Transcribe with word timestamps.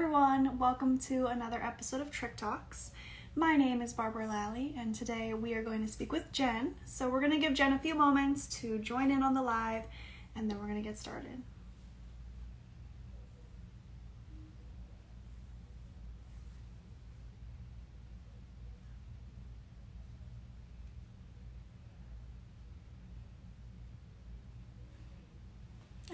everyone, 0.00 0.56
welcome 0.60 0.96
to 0.96 1.26
another 1.26 1.60
episode 1.60 2.00
of 2.00 2.08
Trich 2.08 2.36
Talks. 2.36 2.92
My 3.34 3.56
name 3.56 3.82
is 3.82 3.92
Barbara 3.92 4.28
Lally, 4.28 4.72
and 4.78 4.94
today 4.94 5.34
we 5.34 5.54
are 5.54 5.62
going 5.64 5.84
to 5.84 5.92
speak 5.92 6.12
with 6.12 6.30
Jen. 6.30 6.76
So, 6.84 7.10
we're 7.10 7.18
going 7.18 7.32
to 7.32 7.38
give 7.38 7.52
Jen 7.52 7.72
a 7.72 7.80
few 7.80 7.96
moments 7.96 8.46
to 8.60 8.78
join 8.78 9.10
in 9.10 9.24
on 9.24 9.34
the 9.34 9.42
live, 9.42 9.82
and 10.36 10.48
then 10.48 10.60
we're 10.60 10.68
going 10.68 10.80
to 10.80 10.88
get 10.88 10.96
started. 10.96 11.42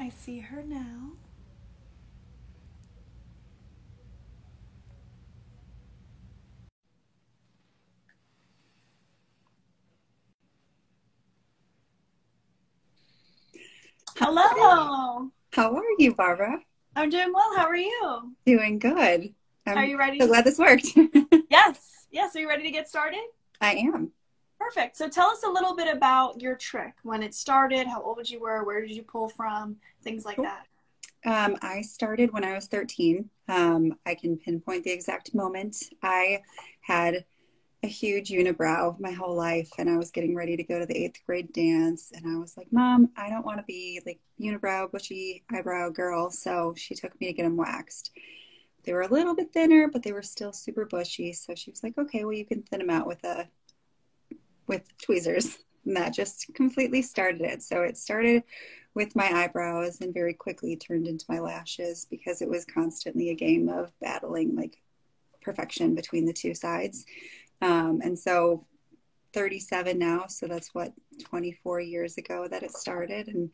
I 0.01 0.09
see 0.09 0.39
her 0.39 0.63
now. 0.67 1.14
Hello. 14.27 15.31
How 15.53 15.77
are 15.77 15.83
you, 15.99 16.15
Barbara? 16.15 16.59
I'm 16.97 17.11
doing 17.11 17.31
well. 17.31 17.55
How 17.57 17.67
are 17.67 17.77
you? 17.77 18.35
Doing 18.47 18.79
good. 18.79 19.35
I'm 19.67 19.77
are 19.77 19.85
you 19.85 19.99
ready? 19.99 20.19
So 20.19 20.29
glad 20.29 20.47
this 20.47 20.59
worked. 20.59 20.87
yes. 21.51 22.07
Yes. 22.11 22.35
Are 22.35 22.41
you 22.41 22.49
ready 22.49 22.63
to 22.63 22.71
get 22.71 22.89
started? 22.89 23.21
I 23.61 23.75
am. 23.75 24.13
Perfect. 24.59 24.97
So 24.97 25.11
tell 25.11 25.29
us 25.29 25.43
a 25.43 25.51
little 25.51 25.77
bit 25.77 25.95
about 25.95 26.41
your 26.41 26.57
trich, 26.57 26.95
when 27.03 27.23
it 27.23 27.35
started, 27.35 27.87
how 27.87 28.01
old 28.01 28.31
you 28.31 28.41
were, 28.41 28.65
where 28.65 28.81
did 28.81 28.93
you 28.93 29.03
pull 29.03 29.29
from, 29.29 29.77
things 30.03 30.25
like 30.25 30.37
cool. 30.37 30.47
that. 30.47 30.67
Um, 31.27 31.59
I 31.61 31.83
started 31.83 32.33
when 32.33 32.45
I 32.45 32.55
was 32.55 32.67
13. 32.67 33.29
Um, 33.49 33.93
I 34.07 34.15
can 34.15 34.39
pinpoint 34.39 34.85
the 34.85 34.93
exact 34.93 35.35
moment. 35.35 35.77
I 36.03 36.41
had 36.81 37.27
a 37.85 37.87
huge 37.87 38.31
unibrow 38.31 38.99
my 38.99 39.13
whole 39.13 39.37
life 39.37 39.71
and 39.77 39.91
I 39.91 39.99
was 39.99 40.11
getting 40.11 40.35
ready 40.35 40.57
to 40.57 40.65
go 40.65 40.79
to 40.79 40.87
the 40.87 40.97
eighth 40.97 41.21
grade 41.27 41.53
dance 41.53 42.13
and 42.15 42.27
I 42.27 42.39
was 42.39 42.57
like, 42.57 42.73
Mom, 42.73 43.11
I 43.15 43.29
don't 43.29 43.45
want 43.45 43.59
to 43.59 43.65
be 43.65 44.01
like 44.07 44.21
unibrow, 44.41 44.91
bushy 44.91 45.45
eyebrow 45.53 45.91
girl. 45.91 46.31
So 46.31 46.73
she 46.79 46.95
took 46.95 47.19
me 47.21 47.27
to 47.27 47.35
get 47.35 47.43
them 47.43 47.59
waxed. 47.59 48.11
They 48.85 48.95
were 48.95 49.03
a 49.03 49.13
little 49.13 49.37
bit 49.37 49.53
thinner, 49.53 49.89
but 49.89 50.03
they 50.03 50.13
were 50.13 50.23
still 50.23 50.53
super 50.53 50.87
bushy. 50.87 51.35
So 51.35 51.55
she 51.55 51.71
was 51.71 51.83
like, 51.83 51.99
okay, 51.99 52.25
well 52.25 52.33
you 52.33 52.47
can 52.47 52.63
thin 52.63 52.79
them 52.79 52.89
out 52.89 53.07
with 53.07 53.23
a 53.23 53.49
with 54.67 54.83
tweezers. 55.03 55.59
And 55.85 55.95
that 55.99 56.15
just 56.15 56.47
completely 56.55 57.03
started 57.03 57.43
it. 57.43 57.63
So 57.63 57.83
it 57.83 57.99
started 57.99 58.45
with 58.95 59.15
my 59.15 59.31
eyebrows 59.31 60.01
and 60.01 60.15
very 60.15 60.33
quickly 60.33 60.77
turned 60.77 61.07
into 61.07 61.27
my 61.29 61.39
lashes 61.39 62.07
because 62.11 62.41
it 62.41 62.49
was 62.49 62.65
constantly 62.65 63.29
a 63.29 63.35
game 63.35 63.69
of 63.69 63.93
battling 64.01 64.57
like 64.57 64.79
perfection 65.45 65.95
between 65.95 66.25
the 66.25 66.33
two 66.33 66.55
sides. 66.55 67.05
Um, 67.63 68.01
and 68.03 68.19
so 68.19 68.67
37 69.33 69.99
now, 69.99 70.27
so 70.29 70.47
that's 70.47 70.75
what 70.75 70.93
24 71.25 71.81
years 71.81 72.19
ago 72.19 72.47
that 72.49 72.63
it 72.63 72.73
started. 72.73 73.29
And 73.29 73.51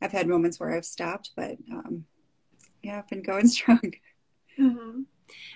I've 0.00 0.12
had 0.12 0.26
moments 0.26 0.58
where 0.58 0.74
I've 0.74 0.84
stopped, 0.84 1.30
but 1.36 1.56
um, 1.70 2.04
yeah, 2.82 2.98
I've 2.98 3.08
been 3.08 3.22
going 3.22 3.48
strong. 3.48 3.92
Mm-hmm. 4.58 5.02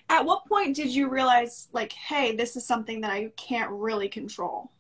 At 0.08 0.26
what 0.26 0.46
point 0.46 0.76
did 0.76 0.94
you 0.94 1.08
realize, 1.08 1.68
like, 1.72 1.92
hey, 1.92 2.36
this 2.36 2.56
is 2.56 2.66
something 2.66 3.00
that 3.00 3.10
I 3.10 3.32
can't 3.36 3.70
really 3.70 4.08
control? 4.08 4.70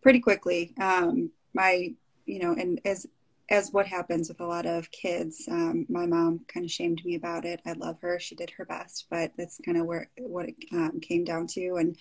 Pretty 0.00 0.20
quickly. 0.20 0.72
Um, 0.80 1.30
my, 1.52 1.92
you 2.24 2.38
know, 2.38 2.52
and 2.52 2.80
as 2.86 3.06
as 3.52 3.70
what 3.70 3.86
happens 3.86 4.28
with 4.28 4.40
a 4.40 4.46
lot 4.46 4.64
of 4.64 4.90
kids, 4.90 5.46
um, 5.50 5.84
my 5.90 6.06
mom 6.06 6.40
kind 6.48 6.64
of 6.64 6.72
shamed 6.72 7.04
me 7.04 7.14
about 7.16 7.44
it. 7.44 7.60
I 7.66 7.72
love 7.74 8.00
her; 8.00 8.18
she 8.18 8.34
did 8.34 8.50
her 8.56 8.64
best, 8.64 9.06
but 9.10 9.32
that's 9.36 9.60
kind 9.62 9.76
of 9.76 9.84
where 9.84 10.10
what 10.18 10.48
it 10.48 10.56
um, 10.72 10.98
came 11.00 11.22
down 11.22 11.46
to. 11.48 11.74
And 11.74 11.96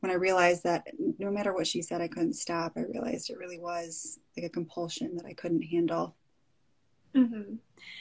when 0.00 0.10
I 0.10 0.16
realized 0.16 0.64
that 0.64 0.88
no 1.18 1.30
matter 1.30 1.54
what 1.54 1.68
she 1.68 1.80
said, 1.80 2.00
I 2.00 2.08
couldn't 2.08 2.34
stop, 2.34 2.72
I 2.76 2.80
realized 2.80 3.30
it 3.30 3.38
really 3.38 3.60
was 3.60 4.18
like 4.36 4.46
a 4.46 4.50
compulsion 4.50 5.16
that 5.16 5.26
I 5.26 5.32
couldn't 5.32 5.62
handle. 5.62 6.16
Mm-hmm. 7.14 7.54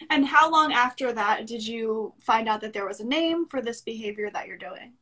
And 0.10 0.26
how 0.26 0.52
long 0.52 0.74
after 0.74 1.14
that 1.14 1.46
did 1.46 1.66
you 1.66 2.14
find 2.20 2.50
out 2.50 2.62
that 2.62 2.74
there 2.74 2.88
was 2.88 3.00
a 3.00 3.06
name 3.06 3.48
for 3.48 3.62
this 3.62 3.82
behavior 3.82 4.32
that 4.32 4.48
you're 4.48 4.58
doing? 4.58 4.94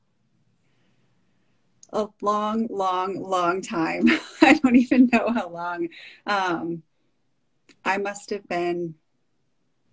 A 1.94 2.08
long, 2.22 2.68
long, 2.70 3.22
long 3.22 3.62
time. 3.62 4.10
I 4.42 4.60
don't 4.62 4.76
even 4.76 5.10
know 5.12 5.32
how 5.32 5.48
long. 5.50 5.88
Um, 6.28 6.84
I 7.86 7.98
must 7.98 8.32
have 8.32 8.48
been, 8.48 8.96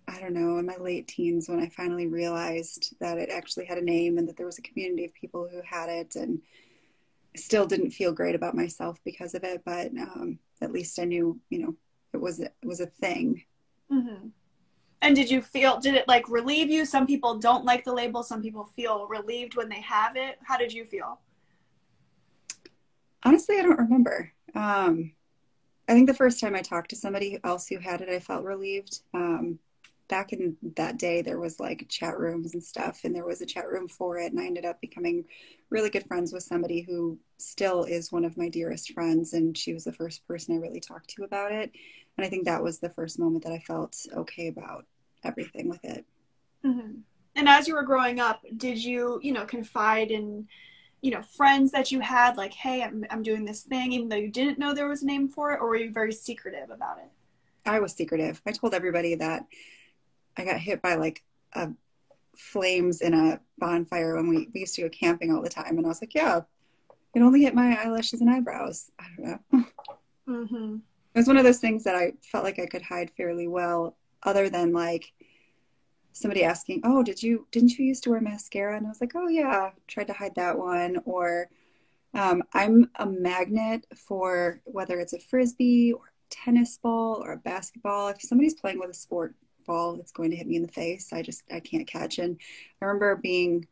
I 0.07 0.19
don't 0.19 0.33
know, 0.33 0.57
in 0.57 0.65
my 0.65 0.77
late 0.77 1.07
teens 1.07 1.47
when 1.47 1.59
I 1.59 1.69
finally 1.69 2.07
realized 2.07 2.95
that 2.99 3.17
it 3.17 3.29
actually 3.29 3.65
had 3.65 3.77
a 3.77 3.83
name 3.83 4.17
and 4.17 4.27
that 4.27 4.35
there 4.35 4.45
was 4.45 4.57
a 4.57 4.63
community 4.63 5.05
of 5.05 5.13
people 5.13 5.47
who 5.49 5.61
had 5.63 5.89
it. 5.89 6.15
And 6.15 6.41
still 7.35 7.65
didn't 7.65 7.91
feel 7.91 8.11
great 8.11 8.35
about 8.35 8.55
myself 8.55 8.99
because 9.03 9.33
of 9.33 9.43
it, 9.43 9.61
but 9.65 9.87
um, 9.97 10.39
at 10.61 10.71
least 10.71 10.99
I 10.99 11.05
knew, 11.05 11.39
you 11.49 11.59
know, 11.59 11.75
it 12.13 12.21
was 12.21 12.39
it 12.39 12.53
was 12.63 12.79
a 12.79 12.85
thing. 12.85 13.43
Mm-hmm. 13.91 14.27
And 15.01 15.15
did 15.15 15.29
you 15.29 15.41
feel? 15.41 15.79
Did 15.79 15.95
it 15.95 16.07
like 16.07 16.29
relieve 16.29 16.69
you? 16.69 16.85
Some 16.85 17.05
people 17.05 17.37
don't 17.39 17.65
like 17.65 17.83
the 17.83 17.93
label. 17.93 18.23
Some 18.23 18.41
people 18.41 18.63
feel 18.63 19.07
relieved 19.07 19.55
when 19.55 19.67
they 19.67 19.81
have 19.81 20.15
it. 20.15 20.37
How 20.43 20.57
did 20.57 20.71
you 20.71 20.85
feel? 20.85 21.19
Honestly, 23.23 23.57
I 23.57 23.63
don't 23.63 23.79
remember. 23.79 24.31
Um, 24.55 25.13
I 25.93 25.95
think 25.95 26.07
the 26.07 26.15
first 26.15 26.39
time 26.39 26.55
I 26.55 26.63
talked 26.63 26.89
to 26.89 26.95
somebody 26.95 27.37
else 27.43 27.67
who 27.67 27.77
had 27.77 28.01
it, 28.01 28.09
I 28.09 28.17
felt 28.17 28.43
relieved. 28.43 29.01
Um, 29.13 29.59
back 30.07 30.33
in 30.33 30.57
that 30.75 30.97
day, 30.97 31.21
there 31.21 31.39
was 31.39 31.59
like 31.59 31.85
chat 31.87 32.17
rooms 32.17 32.55
and 32.55 32.63
stuff, 32.63 33.01
and 33.03 33.15
there 33.15 33.27
was 33.27 33.41
a 33.41 33.45
chat 33.45 33.69
room 33.69 33.87
for 33.87 34.17
it. 34.17 34.31
And 34.31 34.41
I 34.41 34.47
ended 34.47 34.65
up 34.65 34.81
becoming 34.81 35.25
really 35.69 35.91
good 35.91 36.07
friends 36.07 36.33
with 36.33 36.41
somebody 36.41 36.81
who 36.81 37.19
still 37.37 37.83
is 37.83 38.11
one 38.11 38.25
of 38.25 38.37
my 38.37 38.49
dearest 38.49 38.91
friends. 38.91 39.33
And 39.33 39.55
she 39.55 39.71
was 39.71 39.83
the 39.83 39.93
first 39.93 40.27
person 40.27 40.55
I 40.55 40.61
really 40.61 40.79
talked 40.79 41.11
to 41.11 41.25
about 41.25 41.51
it. 41.51 41.71
And 42.17 42.25
I 42.25 42.29
think 42.29 42.45
that 42.45 42.63
was 42.63 42.79
the 42.79 42.89
first 42.89 43.19
moment 43.19 43.43
that 43.43 43.53
I 43.53 43.59
felt 43.59 43.95
okay 44.15 44.47
about 44.47 44.87
everything 45.23 45.69
with 45.69 45.85
it. 45.85 46.05
Mm-hmm. 46.65 47.01
And 47.35 47.47
as 47.47 47.67
you 47.67 47.75
were 47.75 47.83
growing 47.83 48.19
up, 48.19 48.41
did 48.57 48.83
you, 48.83 49.19
you 49.21 49.31
know, 49.31 49.45
confide 49.45 50.09
in 50.09 50.47
you 51.03 51.11
know 51.11 51.21
friends 51.21 51.71
that 51.71 51.91
you 51.91 51.99
had 51.99 52.37
like 52.37 52.53
hey 52.53 52.81
I'm, 52.81 53.05
I'm 53.11 53.21
doing 53.21 53.45
this 53.45 53.61
thing 53.61 53.91
even 53.91 54.07
though 54.09 54.15
you 54.15 54.29
didn't 54.29 54.57
know 54.57 54.73
there 54.73 54.87
was 54.87 55.03
a 55.03 55.05
name 55.05 55.27
for 55.27 55.51
it 55.51 55.59
or 55.59 55.67
were 55.67 55.75
you 55.75 55.91
very 55.91 56.13
secretive 56.13 56.69
about 56.69 56.97
it? 56.97 57.11
I 57.65 57.79
was 57.79 57.93
secretive. 57.93 58.41
I 58.45 58.51
told 58.51 58.73
everybody 58.73 59.13
that 59.15 59.45
i 60.37 60.43
got 60.43 60.59
hit 60.59 60.81
by 60.81 60.95
like 60.95 61.23
a 61.53 61.69
flames 62.35 63.01
in 63.01 63.13
a 63.13 63.39
bonfire 63.59 64.15
when 64.15 64.27
we, 64.27 64.49
we 64.53 64.61
used 64.61 64.73
to 64.75 64.81
go 64.81 64.89
camping 64.89 65.31
all 65.31 65.41
the 65.43 65.49
time 65.49 65.77
and 65.77 65.85
i 65.85 65.89
was 65.89 66.01
like 66.01 66.15
yeah 66.15 66.41
it 67.13 67.21
only 67.21 67.43
hit 67.43 67.53
my 67.53 67.77
eyelashes 67.79 68.21
and 68.21 68.29
eyebrows. 68.29 68.89
I 68.99 69.03
don't 69.15 69.25
know. 69.51 69.65
Mm-hmm. 70.27 70.75
it 71.13 71.19
was 71.19 71.27
one 71.27 71.35
of 71.35 71.43
those 71.43 71.59
things 71.59 71.83
that 71.83 71.95
i 71.95 72.13
felt 72.21 72.45
like 72.45 72.57
i 72.57 72.65
could 72.65 72.81
hide 72.81 73.11
fairly 73.11 73.45
well 73.45 73.97
other 74.23 74.49
than 74.49 74.71
like 74.71 75.11
somebody 76.13 76.43
asking, 76.43 76.81
"Oh, 76.83 77.03
did 77.03 77.21
you 77.21 77.47
didn't 77.51 77.77
you 77.77 77.85
used 77.85 78.03
to 78.03 78.11
wear 78.11 78.21
mascara?" 78.21 78.77
And 78.77 78.85
I 78.85 78.89
was 78.89 79.01
like, 79.01 79.13
"Oh 79.15 79.27
yeah, 79.27 79.71
tried 79.87 80.07
to 80.07 80.13
hide 80.13 80.35
that 80.35 80.57
one." 80.57 80.97
Or 81.05 81.49
um, 82.13 82.43
I'm 82.53 82.89
a 82.95 83.05
magnet 83.05 83.85
for 83.95 84.61
whether 84.65 84.99
it's 84.99 85.13
a 85.13 85.19
frisbee 85.19 85.93
or 85.93 86.13
tennis 86.29 86.77
ball 86.77 87.23
or 87.23 87.33
a 87.33 87.37
basketball. 87.37 88.09
If 88.09 88.21
somebody's 88.21 88.55
playing 88.55 88.79
with 88.79 88.89
a 88.89 88.93
sport 88.93 89.35
ball 89.65 89.97
it's 89.99 90.11
going 90.11 90.29
to 90.29 90.35
hit 90.35 90.47
me 90.47 90.57
in 90.57 90.61
the 90.61 90.67
face, 90.67 91.13
I 91.13 91.21
just 91.21 91.43
I 91.51 91.59
can't 91.59 91.87
catch. 91.87 92.19
And 92.19 92.39
I 92.81 92.85
remember 92.85 93.15
being 93.15 93.67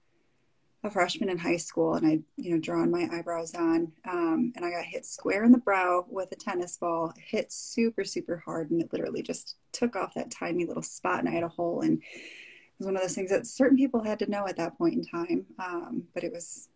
a 0.84 0.90
freshman 0.90 1.30
in 1.30 1.38
high 1.38 1.58
school 1.58 1.94
and 1.94 2.08
I, 2.08 2.19
you 2.38 2.52
know, 2.52 2.59
drawn 2.59 2.90
my 2.90 3.08
eyebrows 3.12 3.53
on. 3.53 3.92
Um, 4.09 4.52
and 4.56 4.66
I 4.66 4.72
got 4.72 4.84
hit 4.84 5.06
square 5.06 5.44
in 5.44 5.52
the 5.52 5.59
brow 5.59 6.06
with 6.09 6.31
a 6.31 6.36
tennis 6.36 6.78
ball, 6.78 7.14
hit 7.24 7.52
super, 7.52 8.03
super 8.03 8.38
hard. 8.38 8.72
And 8.72 8.81
it 8.81 8.91
literally 8.91 9.22
just 9.22 9.58
took 9.72 9.96
off 9.96 10.16
that 10.16 10.31
tiny 10.31 10.66
little 10.66 10.81
spot 10.81 11.20
and 11.20 11.30
I 11.30 11.34
had 11.34 11.44
a 11.44 11.50
hole. 11.50 11.81
And 11.81 12.02
it 12.02 12.80
was 12.80 12.88
one 12.88 12.96
of 12.96 13.02
those 13.02 13.14
things 13.14 13.30
that 13.30 13.46
certain 13.46 13.78
people 13.78 14.02
had 14.02 14.20
to 14.20 14.29
know 14.29 14.47
at 14.47 14.58
that 14.58 14.78
point 14.78 14.96
in 14.96 15.06
time. 15.06 15.46
Um, 15.59 16.03
but 16.16 16.23
it 16.23 16.34
was, 16.34 16.70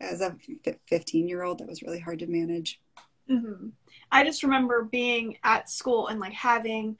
as 0.00 0.20
a 0.20 0.36
15 0.86 1.28
year 1.28 1.44
old, 1.44 1.58
that 1.58 1.68
was 1.68 1.82
really 1.82 2.00
hard 2.00 2.18
to 2.20 2.26
manage. 2.26 2.80
Mm-hmm. 3.30 3.68
I 4.10 4.24
just 4.24 4.42
remember 4.42 4.82
being 4.82 5.36
at 5.44 5.70
school 5.70 6.08
and 6.08 6.18
like 6.18 6.32
having, 6.32 6.98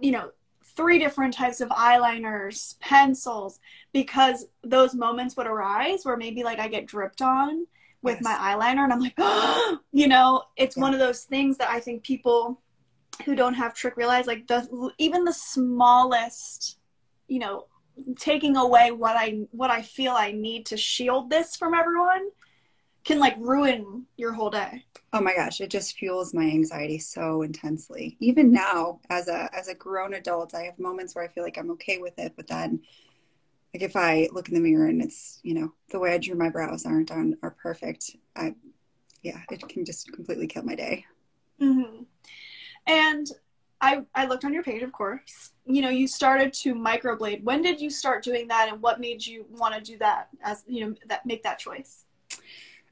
you 0.00 0.12
know, 0.12 0.30
three 0.76 0.98
different 0.98 1.34
types 1.34 1.60
of 1.60 1.68
eyeliners, 1.70 2.78
pencils, 2.80 3.60
because 3.92 4.46
those 4.62 4.94
moments 4.94 5.36
would 5.36 5.46
arise 5.46 6.04
where 6.04 6.16
maybe 6.16 6.42
like 6.42 6.58
I 6.58 6.68
get 6.68 6.86
dripped 6.86 7.22
on 7.22 7.66
with 8.02 8.16
yes. 8.16 8.24
my 8.24 8.32
eyeliner 8.32 8.84
and 8.84 8.92
I'm 8.92 9.00
like, 9.00 9.14
oh, 9.18 9.78
you 9.92 10.08
know, 10.08 10.42
it's 10.56 10.76
yeah. 10.76 10.82
one 10.82 10.92
of 10.92 11.00
those 11.00 11.24
things 11.24 11.58
that 11.58 11.70
I 11.70 11.80
think 11.80 12.02
people 12.02 12.60
who 13.24 13.34
don't 13.34 13.54
have 13.54 13.74
trich 13.74 13.96
realize 13.96 14.26
like 14.26 14.46
the 14.46 14.90
even 14.98 15.24
the 15.24 15.32
smallest, 15.32 16.78
you 17.28 17.38
know, 17.38 17.66
taking 18.18 18.56
away 18.56 18.90
what 18.90 19.16
I 19.16 19.42
what 19.50 19.70
I 19.70 19.82
feel 19.82 20.12
I 20.12 20.32
need 20.32 20.66
to 20.66 20.76
shield 20.76 21.30
this 21.30 21.56
from 21.56 21.74
everyone 21.74 22.30
can 23.04 23.18
like 23.18 23.36
ruin 23.38 24.06
your 24.16 24.32
whole 24.32 24.50
day. 24.50 24.84
Oh 25.12 25.20
my 25.20 25.34
gosh, 25.34 25.60
it 25.60 25.70
just 25.70 25.96
fuels 25.96 26.34
my 26.34 26.44
anxiety 26.44 26.98
so 26.98 27.42
intensely. 27.42 28.16
Even 28.20 28.52
now 28.52 29.00
as 29.10 29.28
a 29.28 29.48
as 29.54 29.68
a 29.68 29.74
grown 29.74 30.14
adult, 30.14 30.54
I 30.54 30.62
have 30.62 30.78
moments 30.78 31.14
where 31.14 31.24
I 31.24 31.28
feel 31.28 31.44
like 31.44 31.58
I'm 31.58 31.70
okay 31.72 31.98
with 31.98 32.18
it, 32.18 32.34
but 32.36 32.46
then 32.46 32.80
like 33.74 33.82
if 33.82 33.96
I 33.96 34.28
look 34.32 34.48
in 34.48 34.54
the 34.54 34.60
mirror 34.60 34.86
and 34.86 35.00
it's, 35.00 35.40
you 35.42 35.54
know, 35.54 35.72
the 35.90 35.98
way 35.98 36.12
I 36.12 36.18
drew 36.18 36.34
my 36.34 36.50
brows 36.50 36.84
aren't 36.86 37.10
on 37.10 37.36
are 37.42 37.50
perfect, 37.50 38.16
I 38.36 38.54
yeah, 39.22 39.40
it 39.50 39.66
can 39.68 39.84
just 39.84 40.12
completely 40.12 40.46
kill 40.46 40.62
my 40.62 40.74
day. 40.74 41.04
Mm-hmm. 41.60 42.04
And 42.86 43.26
I, 43.80 44.04
I 44.14 44.26
looked 44.26 44.44
on 44.44 44.52
your 44.52 44.62
page, 44.62 44.82
of 44.82 44.92
course. 44.92 45.50
You 45.64 45.82
know, 45.82 45.88
you 45.88 46.06
started 46.06 46.52
to 46.54 46.74
microblade. 46.74 47.42
When 47.42 47.62
did 47.62 47.80
you 47.80 47.90
start 47.90 48.22
doing 48.22 48.48
that, 48.48 48.68
and 48.70 48.82
what 48.82 49.00
made 49.00 49.26
you 49.26 49.46
want 49.50 49.74
to 49.74 49.80
do 49.80 49.98
that? 49.98 50.28
As 50.42 50.64
you 50.66 50.86
know, 50.86 50.94
that 51.08 51.24
make 51.24 51.42
that 51.44 51.58
choice. 51.58 52.04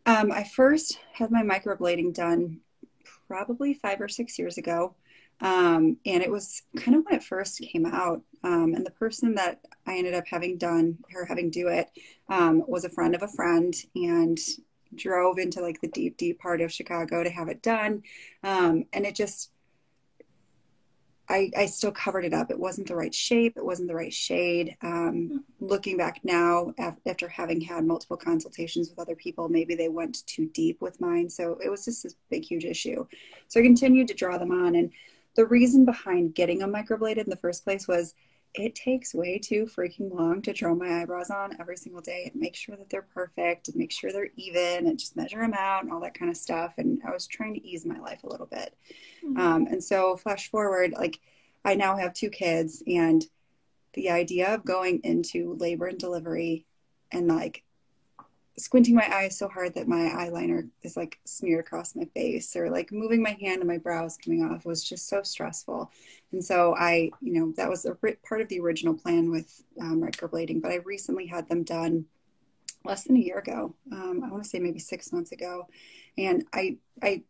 Um, 0.08 0.32
I 0.32 0.42
first 0.42 0.98
had 1.12 1.30
my 1.30 1.42
microblading 1.42 2.14
done 2.14 2.60
probably 3.26 3.74
five 3.74 4.00
or 4.00 4.08
six 4.08 4.38
years 4.38 4.56
ago, 4.56 4.94
um, 5.42 5.98
and 6.06 6.22
it 6.22 6.30
was 6.30 6.62
kind 6.78 6.96
of 6.96 7.04
when 7.04 7.16
it 7.16 7.22
first 7.22 7.60
came 7.60 7.84
out. 7.84 8.22
Um, 8.42 8.72
and 8.74 8.86
the 8.86 8.90
person 8.92 9.34
that 9.34 9.60
I 9.86 9.98
ended 9.98 10.14
up 10.14 10.26
having 10.26 10.56
done 10.56 10.96
her 11.10 11.26
having 11.26 11.50
do 11.50 11.68
it 11.68 11.90
um, 12.30 12.64
was 12.66 12.86
a 12.86 12.88
friend 12.88 13.14
of 13.14 13.22
a 13.22 13.28
friend, 13.28 13.74
and 13.94 14.38
drove 14.94 15.38
into 15.38 15.60
like 15.60 15.78
the 15.82 15.88
deep, 15.88 16.16
deep 16.16 16.38
part 16.40 16.62
of 16.62 16.72
Chicago 16.72 17.22
to 17.22 17.28
have 17.28 17.48
it 17.48 17.60
done. 17.60 18.02
Um, 18.42 18.84
and 18.94 19.04
it 19.04 19.14
just 19.14 19.50
I, 21.30 21.50
I 21.56 21.66
still 21.66 21.92
covered 21.92 22.24
it 22.24 22.32
up. 22.32 22.50
It 22.50 22.58
wasn't 22.58 22.88
the 22.88 22.96
right 22.96 23.14
shape. 23.14 23.56
It 23.56 23.64
wasn't 23.64 23.88
the 23.88 23.94
right 23.94 24.12
shade. 24.12 24.76
Um, 24.80 25.44
looking 25.60 25.98
back 25.98 26.20
now, 26.24 26.72
after 27.06 27.28
having 27.28 27.60
had 27.60 27.84
multiple 27.84 28.16
consultations 28.16 28.88
with 28.88 28.98
other 28.98 29.14
people, 29.14 29.48
maybe 29.48 29.74
they 29.74 29.90
went 29.90 30.26
too 30.26 30.46
deep 30.54 30.80
with 30.80 31.00
mine. 31.00 31.28
So 31.28 31.58
it 31.62 31.68
was 31.68 31.84
just 31.84 32.02
this 32.02 32.16
big, 32.30 32.44
huge 32.44 32.64
issue. 32.64 33.06
So 33.48 33.60
I 33.60 33.62
continued 33.62 34.08
to 34.08 34.14
draw 34.14 34.38
them 34.38 34.50
on. 34.50 34.74
And 34.74 34.90
the 35.36 35.44
reason 35.44 35.84
behind 35.84 36.34
getting 36.34 36.60
them 36.60 36.72
microbladed 36.72 37.24
in 37.24 37.30
the 37.30 37.36
first 37.36 37.62
place 37.62 37.86
was 37.86 38.14
it 38.58 38.74
takes 38.74 39.14
way 39.14 39.38
too 39.38 39.66
freaking 39.66 40.12
long 40.12 40.42
to 40.42 40.52
draw 40.52 40.74
my 40.74 41.00
eyebrows 41.00 41.30
on 41.30 41.56
every 41.60 41.76
single 41.76 42.00
day 42.02 42.28
and 42.30 42.40
make 42.40 42.56
sure 42.56 42.74
that 42.76 42.90
they're 42.90 43.02
perfect 43.02 43.68
and 43.68 43.76
make 43.76 43.92
sure 43.92 44.10
they're 44.10 44.30
even 44.36 44.88
and 44.88 44.98
just 44.98 45.16
measure 45.16 45.40
them 45.40 45.54
out 45.54 45.84
and 45.84 45.92
all 45.92 46.00
that 46.00 46.18
kind 46.18 46.28
of 46.28 46.36
stuff. 46.36 46.74
And 46.76 47.00
I 47.06 47.12
was 47.12 47.28
trying 47.28 47.54
to 47.54 47.64
ease 47.64 47.86
my 47.86 48.00
life 48.00 48.24
a 48.24 48.28
little 48.28 48.46
bit. 48.46 48.74
Mm-hmm. 49.24 49.38
Um, 49.38 49.66
and 49.68 49.82
so, 49.82 50.16
flash 50.16 50.50
forward, 50.50 50.92
like 50.92 51.20
I 51.64 51.76
now 51.76 51.96
have 51.96 52.14
two 52.14 52.30
kids, 52.30 52.82
and 52.86 53.24
the 53.94 54.10
idea 54.10 54.54
of 54.54 54.64
going 54.64 55.00
into 55.04 55.56
labor 55.58 55.86
and 55.86 55.98
delivery 55.98 56.66
and 57.12 57.28
like 57.28 57.62
squinting 58.58 58.94
my 58.94 59.08
eyes 59.14 59.38
so 59.38 59.48
hard 59.48 59.74
that 59.74 59.88
my 59.88 60.10
eyeliner 60.16 60.68
is 60.82 60.96
like 60.96 61.18
smeared 61.24 61.60
across 61.60 61.94
my 61.94 62.04
face 62.06 62.56
or 62.56 62.70
like 62.70 62.90
moving 62.92 63.22
my 63.22 63.36
hand 63.40 63.60
and 63.60 63.68
my 63.68 63.78
brows 63.78 64.18
coming 64.22 64.42
off 64.42 64.66
was 64.66 64.82
just 64.82 65.08
so 65.08 65.22
stressful. 65.22 65.90
And 66.32 66.44
so 66.44 66.74
i 66.76 67.10
you 67.22 67.32
know 67.34 67.52
that 67.56 67.70
was 67.70 67.84
a 67.86 67.94
part 67.94 68.40
of 68.40 68.48
the 68.48 68.60
original 68.60 68.94
plan 68.94 69.30
with 69.30 69.62
um, 69.80 70.02
microblading 70.02 70.60
but 70.60 70.70
i 70.70 70.76
recently 70.76 71.26
had 71.26 71.48
them 71.48 71.62
done 71.62 72.04
less 72.84 73.04
than 73.04 73.16
a 73.16 73.20
year 73.20 73.38
ago 73.38 73.74
um, 73.92 74.22
i 74.24 74.30
want 74.30 74.42
to 74.42 74.48
say 74.48 74.58
maybe 74.58 74.78
six 74.78 75.12
months 75.12 75.32
ago. 75.32 75.66
And 76.18 76.44
i 76.52 76.76
i 77.02 77.22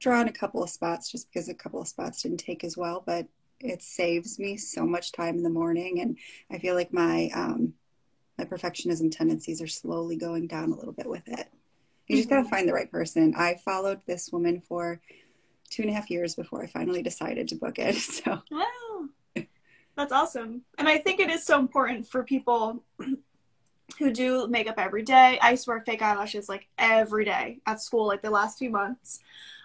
draw 0.00 0.20
in 0.20 0.28
a 0.28 0.32
couple 0.32 0.62
of 0.62 0.70
spots 0.70 1.10
just 1.10 1.30
because 1.30 1.48
a 1.48 1.54
couple 1.54 1.80
of 1.80 1.88
spots 1.88 2.22
didn't 2.22 2.38
take 2.38 2.64
as 2.64 2.76
well 2.76 3.02
but 3.06 3.26
it 3.60 3.82
saves 3.82 4.38
me 4.38 4.56
so 4.56 4.86
much 4.86 5.12
time 5.12 5.36
in 5.36 5.42
the 5.42 5.50
morning 5.50 6.00
and 6.00 6.16
i 6.50 6.58
feel 6.58 6.74
like 6.74 6.92
my 6.92 7.30
um, 7.34 7.74
my 8.40 8.46
perfectionism 8.46 9.14
tendencies 9.14 9.60
are 9.60 9.66
slowly 9.66 10.16
going 10.16 10.46
down 10.46 10.72
a 10.72 10.76
little 10.76 10.92
bit 10.92 11.08
with 11.08 11.26
it. 11.26 11.46
You 12.08 12.16
just 12.16 12.28
got 12.28 12.36
to 12.36 12.42
mm-hmm. 12.42 12.50
find 12.50 12.68
the 12.68 12.72
right 12.72 12.90
person. 12.90 13.34
I 13.36 13.56
followed 13.64 14.00
this 14.06 14.30
woman 14.32 14.60
for 14.60 15.00
two 15.68 15.82
and 15.82 15.90
a 15.90 15.94
half 15.94 16.10
years 16.10 16.34
before 16.34 16.62
I 16.62 16.66
finally 16.66 17.02
decided 17.02 17.48
to 17.48 17.56
book 17.56 17.78
it. 17.78 17.94
So, 18.00 18.42
wow, 18.50 19.44
that's 19.96 20.12
awesome. 20.12 20.62
And 20.78 20.88
I 20.88 20.98
think 20.98 21.20
it 21.20 21.30
is 21.30 21.44
so 21.44 21.58
important 21.58 22.08
for 22.08 22.24
people 22.24 22.82
who 23.98 24.10
do 24.10 24.48
makeup 24.48 24.76
every 24.78 25.02
day. 25.02 25.38
I 25.40 25.50
used 25.50 25.64
to 25.64 25.70
wear 25.70 25.80
fake 25.80 26.02
eyelashes 26.02 26.48
like 26.48 26.66
every 26.78 27.26
day 27.26 27.60
at 27.66 27.82
school, 27.82 28.06
like 28.06 28.22
the 28.22 28.30
last 28.30 28.58
few 28.58 28.70
months. 28.70 29.20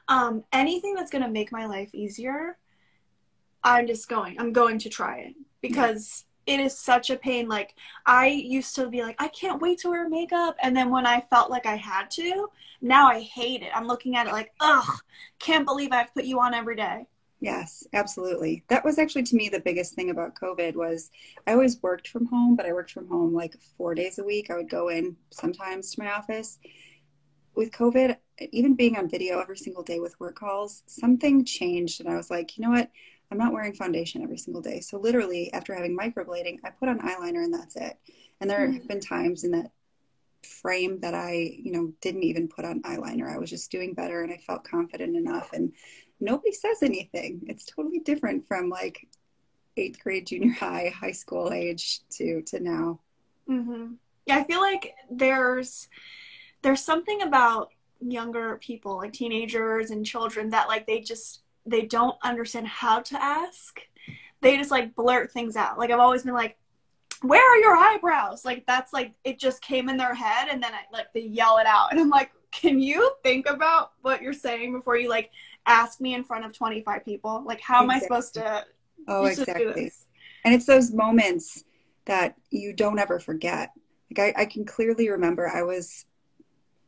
Um, 0.08 0.44
anything 0.52 0.94
that's 0.94 1.10
going 1.10 1.24
to 1.24 1.30
make 1.30 1.52
my 1.52 1.66
life 1.66 1.96
easier, 1.96 2.58
I'm 3.64 3.88
just 3.88 4.10
going. 4.10 4.40
I'm 4.40 4.52
going 4.52 4.80
to 4.80 4.90
try 4.90 5.20
it 5.20 5.36
because 5.62 6.25
it 6.46 6.60
is 6.60 6.78
such 6.78 7.10
a 7.10 7.16
pain. 7.18 7.48
Like 7.48 7.76
I 8.06 8.28
used 8.28 8.76
to 8.76 8.88
be 8.90 9.02
like, 9.02 9.16
I 9.20 9.28
can't 9.30 9.62
wait 9.62 9.80
to 9.80 9.90
wear 9.90 10.08
makeup. 10.10 10.56
And 10.62 10.76
then 10.76 10.90
when 10.90 11.06
I 11.06 11.22
felt 11.30 11.50
like 11.50 11.66
I 11.66 11.76
had 11.76 12.10
to, 12.12 12.50
now 12.82 13.08
I 13.08 13.22
hate 13.22 13.64
it. 13.64 13.72
I'm 13.76 13.88
looking 13.88 14.16
at 14.16 14.28
it 14.28 14.34
like, 14.34 14.52
ugh, 14.60 15.00
can't 15.40 15.66
believe 15.66 15.92
I 15.92 15.98
have 15.98 16.14
put 16.14 16.26
you 16.26 16.40
on 16.40 16.54
every 16.54 16.76
day. 16.76 17.08
Yes, 17.42 17.86
absolutely. 17.94 18.64
That 18.70 18.84
was 18.84 18.98
actually 18.98 19.24
to 19.24 19.36
me 19.36 19.50
the 19.50 19.60
biggest 19.60 19.94
thing 19.94 20.10
about 20.10 20.36
COVID 20.36 20.76
was 20.76 21.12
I 21.46 21.54
always 21.54 21.82
worked 21.84 22.08
from 22.08 22.26
home, 22.26 22.56
but 22.56 22.66
I 22.66 22.74
worked 22.74 22.92
from 22.92 23.08
home 23.08 23.34
like 23.34 23.56
four 23.78 23.94
days 23.94 24.18
a 24.20 24.24
week. 24.24 24.50
I 24.50 24.56
would 24.56 24.70
go 24.70 24.90
in 24.90 25.16
sometimes 25.32 25.92
to 25.92 26.04
my 26.04 26.12
office. 26.12 26.60
With 27.54 27.72
COVID, 27.72 28.18
even 28.52 28.76
being 28.76 28.98
on 28.98 29.10
video 29.10 29.40
every 29.40 29.58
single 29.58 29.84
day 29.84 30.00
with 30.00 30.20
work 30.20 30.36
calls, 30.36 30.84
something 30.88 31.46
changed 31.46 32.02
and 32.02 32.10
I 32.10 32.16
was 32.16 32.30
like, 32.30 32.58
you 32.58 32.64
know 32.64 32.72
what? 32.72 32.90
I'm 33.36 33.46
not 33.46 33.54
wearing 33.54 33.74
foundation 33.74 34.24
every 34.24 34.38
single 34.38 34.62
day. 34.62 34.80
So 34.80 34.98
literally 34.98 35.52
after 35.52 35.76
having 35.76 35.98
microblading, 35.98 36.60
I 36.64 36.70
put 36.70 36.88
on 36.88 37.00
eyeliner 37.00 37.44
and 37.44 37.54
that's 37.54 37.76
it. 37.76 37.98
And 38.40 38.50
there 38.50 38.72
have 38.72 38.88
been 38.88 39.02
times 39.02 39.44
in 39.44 39.52
that 39.52 39.72
frame 40.42 41.02
that 41.02 41.14
I, 41.14 41.34
you 41.34 41.74
know, 41.74 41.92
didn't 42.00 42.24
even 42.24 42.48
put 42.48 42.64
on 42.64 42.82
eyeliner. 42.84 43.30
I 43.30 43.38
was 43.38 43.50
just 43.50 43.72
doing 43.72 43.94
better 43.94 44.24
and 44.24 44.32
I 44.32 44.38
felt 44.38 44.64
confident 44.64 45.18
enough 45.18 45.52
and 45.52 45.74
nobody 46.22 46.54
says 46.54 46.82
anything. 46.82 47.42
It's 47.48 47.66
totally 47.66 48.00
different 48.00 48.48
from 48.48 48.70
like 48.70 49.06
eighth 49.76 50.00
grade, 50.02 50.28
junior 50.28 50.54
high, 50.54 50.94
high 50.96 51.12
school 51.12 51.52
age 51.52 52.08
to 52.12 52.42
to 52.44 52.62
now. 52.62 53.02
Mm-hmm. 53.50 53.96
Yeah, 54.28 54.38
I 54.38 54.44
feel 54.46 54.62
like 54.62 54.94
there's 55.12 55.90
there's 56.62 56.84
something 56.84 57.22
about 57.22 57.72
younger 58.00 58.58
people, 58.62 58.98
like 58.98 59.12
teenagers 59.12 59.92
and 59.92 60.06
children, 60.06 60.52
that 60.52 60.70
like 60.70 60.88
they 60.88 61.02
just 61.02 61.42
they 61.66 61.84
don't 61.84 62.18
understand 62.24 62.68
how 62.68 63.02
to 63.02 63.22
ask. 63.22 63.80
They 64.42 64.58
just 64.58 64.72
like 64.72 64.96
blurt 64.96 65.32
things 65.32 65.56
out. 65.56 65.78
Like 65.78 65.92
I've 65.92 66.00
always 66.00 66.24
been 66.24 66.34
like, 66.34 66.58
where 67.22 67.42
are 67.42 67.58
your 67.58 67.76
eyebrows? 67.76 68.46
Like 68.46 68.66
that's 68.68 68.94
like 68.94 69.14
it 69.24 69.40
just 69.40 69.62
came 69.62 69.90
in 69.90 69.98
their 69.98 70.14
head 70.14 70.48
and 70.50 70.62
then 70.62 70.74
I 70.74 70.82
like 70.92 71.12
they 71.14 71.22
yell 71.22 71.58
it 71.58 71.66
out. 71.66 71.92
And 71.92 72.00
I'm 72.00 72.10
like, 72.10 72.32
can 72.52 72.80
you 72.80 73.12
think 73.24 73.50
about 73.50 73.94
what 74.02 74.22
you're 74.22 74.34
saying 74.34 74.74
before 74.74 74.98
you 74.98 75.10
like 75.10 75.32
ask 75.66 76.00
me 76.00 76.14
in 76.14 76.24
front 76.24 76.46
of 76.46 76.54
25 76.54 77.04
people? 77.04 77.44
Like 77.46 77.62
how 77.62 77.84
exactly. 77.84 77.96
am 77.96 78.02
I 78.02 78.04
supposed 78.04 78.34
to 78.36 78.66
Oh, 79.08 79.26
exactly. 79.26 79.92
And 80.44 80.54
it's 80.54 80.66
those 80.66 80.92
moments 80.92 81.64
that 82.06 82.36
you 82.52 82.74
don't 82.74 83.00
ever 83.00 83.20
forget. 83.20 83.72
Like 84.16 84.36
I, 84.38 84.42
I 84.42 84.46
can 84.46 84.66
clearly 84.66 85.10
remember 85.10 85.50
I 85.50 85.64
was 85.64 86.06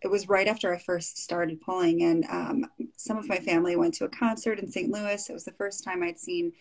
it 0.01 0.07
was 0.09 0.29
right 0.29 0.47
after 0.47 0.73
I 0.73 0.77
first 0.77 1.17
started 1.17 1.61
pulling, 1.61 2.03
and 2.03 2.25
um, 2.29 2.65
some 2.97 3.17
of 3.17 3.27
my 3.27 3.37
family 3.37 3.75
went 3.75 3.95
to 3.95 4.05
a 4.05 4.09
concert 4.09 4.59
in 4.59 4.69
St. 4.69 4.91
Louis. 4.91 5.29
It 5.29 5.33
was 5.33 5.45
the 5.45 5.51
first 5.53 5.83
time 5.83 6.03
I'd 6.03 6.19
seen 6.19 6.53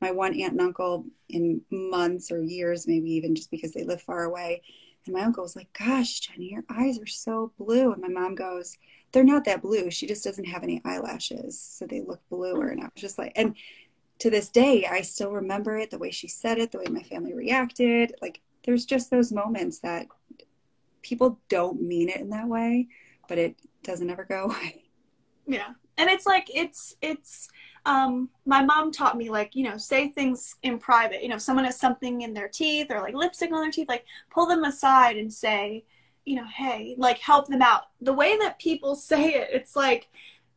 my 0.00 0.10
one 0.10 0.34
aunt 0.40 0.52
and 0.52 0.60
uncle 0.60 1.04
in 1.28 1.60
months 1.70 2.32
or 2.32 2.42
years, 2.42 2.88
maybe 2.88 3.10
even 3.12 3.34
just 3.34 3.50
because 3.50 3.72
they 3.72 3.84
live 3.84 4.02
far 4.02 4.24
away. 4.24 4.62
And 5.06 5.14
my 5.14 5.22
uncle 5.22 5.42
was 5.42 5.56
like, 5.56 5.72
Gosh, 5.72 6.20
Jenny, 6.20 6.50
your 6.52 6.64
eyes 6.68 6.98
are 6.98 7.06
so 7.06 7.52
blue. 7.58 7.92
And 7.92 8.02
my 8.02 8.08
mom 8.08 8.34
goes, 8.34 8.76
They're 9.12 9.24
not 9.24 9.44
that 9.44 9.62
blue. 9.62 9.90
She 9.90 10.06
just 10.06 10.24
doesn't 10.24 10.44
have 10.44 10.62
any 10.62 10.80
eyelashes. 10.84 11.60
So 11.60 11.86
they 11.86 12.00
look 12.00 12.20
bluer. 12.28 12.68
And 12.68 12.80
I 12.80 12.84
was 12.84 13.00
just 13.00 13.18
like, 13.18 13.32
and 13.36 13.54
to 14.18 14.30
this 14.30 14.48
day, 14.50 14.86
I 14.86 15.00
still 15.00 15.32
remember 15.32 15.78
it, 15.78 15.90
the 15.90 15.98
way 15.98 16.10
she 16.10 16.28
said 16.28 16.58
it, 16.58 16.72
the 16.72 16.78
way 16.78 16.86
my 16.90 17.02
family 17.02 17.32
reacted. 17.32 18.14
Like, 18.20 18.40
there's 18.64 18.84
just 18.84 19.10
those 19.10 19.32
moments 19.32 19.78
that 19.78 20.06
people 21.02 21.40
don't 21.48 21.80
mean 21.80 22.08
it 22.08 22.20
in 22.20 22.30
that 22.30 22.48
way, 22.48 22.88
but 23.28 23.38
it 23.38 23.56
doesn't 23.82 24.10
ever 24.10 24.24
go 24.24 24.44
away. 24.44 24.84
Yeah. 25.46 25.70
And 25.98 26.08
it's 26.08 26.26
like 26.26 26.48
it's 26.54 26.96
it's 27.02 27.48
um 27.84 28.30
my 28.46 28.62
mom 28.62 28.92
taught 28.92 29.16
me 29.16 29.30
like, 29.30 29.54
you 29.54 29.64
know, 29.64 29.76
say 29.76 30.08
things 30.08 30.56
in 30.62 30.78
private. 30.78 31.22
You 31.22 31.28
know, 31.28 31.36
if 31.36 31.42
someone 31.42 31.64
has 31.64 31.78
something 31.78 32.22
in 32.22 32.32
their 32.32 32.48
teeth 32.48 32.86
or 32.90 33.00
like 33.00 33.14
lipstick 33.14 33.52
on 33.52 33.60
their 33.60 33.70
teeth, 33.70 33.88
like 33.88 34.04
pull 34.30 34.46
them 34.46 34.64
aside 34.64 35.16
and 35.16 35.32
say, 35.32 35.84
you 36.24 36.36
know, 36.36 36.46
hey, 36.46 36.94
like 36.96 37.18
help 37.18 37.48
them 37.48 37.62
out. 37.62 37.82
The 38.00 38.12
way 38.12 38.38
that 38.38 38.58
people 38.58 38.94
say 38.94 39.34
it, 39.34 39.48
it's 39.52 39.76
like 39.76 40.08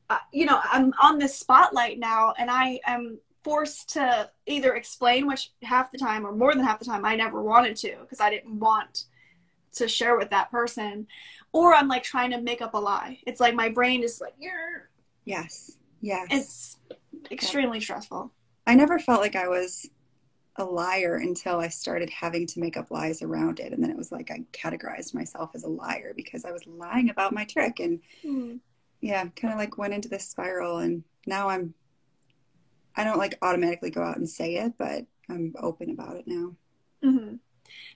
uh, 0.10 0.18
you 0.32 0.46
know, 0.46 0.60
I'm 0.64 0.94
on 1.02 1.18
this 1.18 1.38
spotlight 1.38 1.98
now 1.98 2.34
and 2.38 2.52
I 2.52 2.80
am 2.86 3.20
forced 3.44 3.90
to 3.94 4.30
either 4.46 4.76
explain 4.76 5.28
which 5.28 5.52
half 5.64 5.92
the 5.92 5.98
time 5.98 6.26
or 6.26 6.32
more 6.32 6.54
than 6.54 6.64
half 6.64 6.80
the 6.80 6.86
time 6.86 7.06
I 7.06 7.16
never 7.16 7.42
wanted 7.42 7.76
to 7.78 7.96
because 8.02 8.22
I 8.22 8.30
didn't 8.30 8.60
want 8.60 9.06
to 9.74 9.88
share 9.88 10.18
with 10.18 10.30
that 10.30 10.51
person 10.51 11.08
or 11.51 11.74
i'm 11.74 11.88
like 11.88 12.03
trying 12.03 12.32
to 12.32 12.42
make 12.42 12.62
up 12.62 12.74
a 12.74 12.77
lie 12.77 13.20
it's 13.25 13.39
like 13.39 13.56
my 13.56 13.70
brain 13.70 14.03
is 14.03 14.22
like 14.22 14.34
You're... 14.39 14.89
yes 15.25 15.77
yes 16.01 16.27
it's 16.32 16.77
extremely 17.32 17.77
yeah. 17.77 17.84
stressful 17.84 18.32
i 18.68 18.75
never 18.75 19.00
felt 19.00 19.22
like 19.22 19.36
i 19.36 19.48
was 19.48 19.89
a 20.58 20.63
liar 20.63 21.15
until 21.15 21.60
i 21.60 21.68
started 21.68 22.10
having 22.10 22.46
to 22.46 22.60
make 22.60 22.77
up 22.77 22.92
lies 22.92 23.22
around 23.22 23.60
it 23.60 23.74
and 23.74 23.82
then 23.82 23.89
it 23.89 23.98
was 23.98 24.12
like 24.12 24.30
i 24.30 24.44
categorized 24.51 25.13
myself 25.13 25.51
as 25.56 25.63
a 25.63 25.70
liar 25.70 26.13
because 26.15 26.46
i 26.46 26.51
was 26.51 26.65
lying 26.68 27.10
about 27.10 27.34
my 27.34 27.46
trich 27.46 27.84
and 27.84 28.00
mm. 28.24 28.60
yeah 29.01 29.25
kind 29.36 29.53
of 29.53 29.60
like 29.60 29.77
went 29.77 29.94
into 29.94 30.10
this 30.10 30.30
spiral 30.30 30.77
and 30.77 31.03
now 31.25 31.50
i'm 31.50 31.74
i 32.96 33.03
don't 33.03 33.18
like 33.18 33.38
automatically 33.42 33.89
go 33.89 34.03
out 34.03 34.18
and 34.18 34.30
say 34.30 34.56
it 34.58 34.74
but 34.77 35.06
i'm 35.30 35.56
open 35.60 35.89
about 35.89 36.18
it 36.18 36.27
now 36.27 36.53
mm-hmm. 37.03 37.36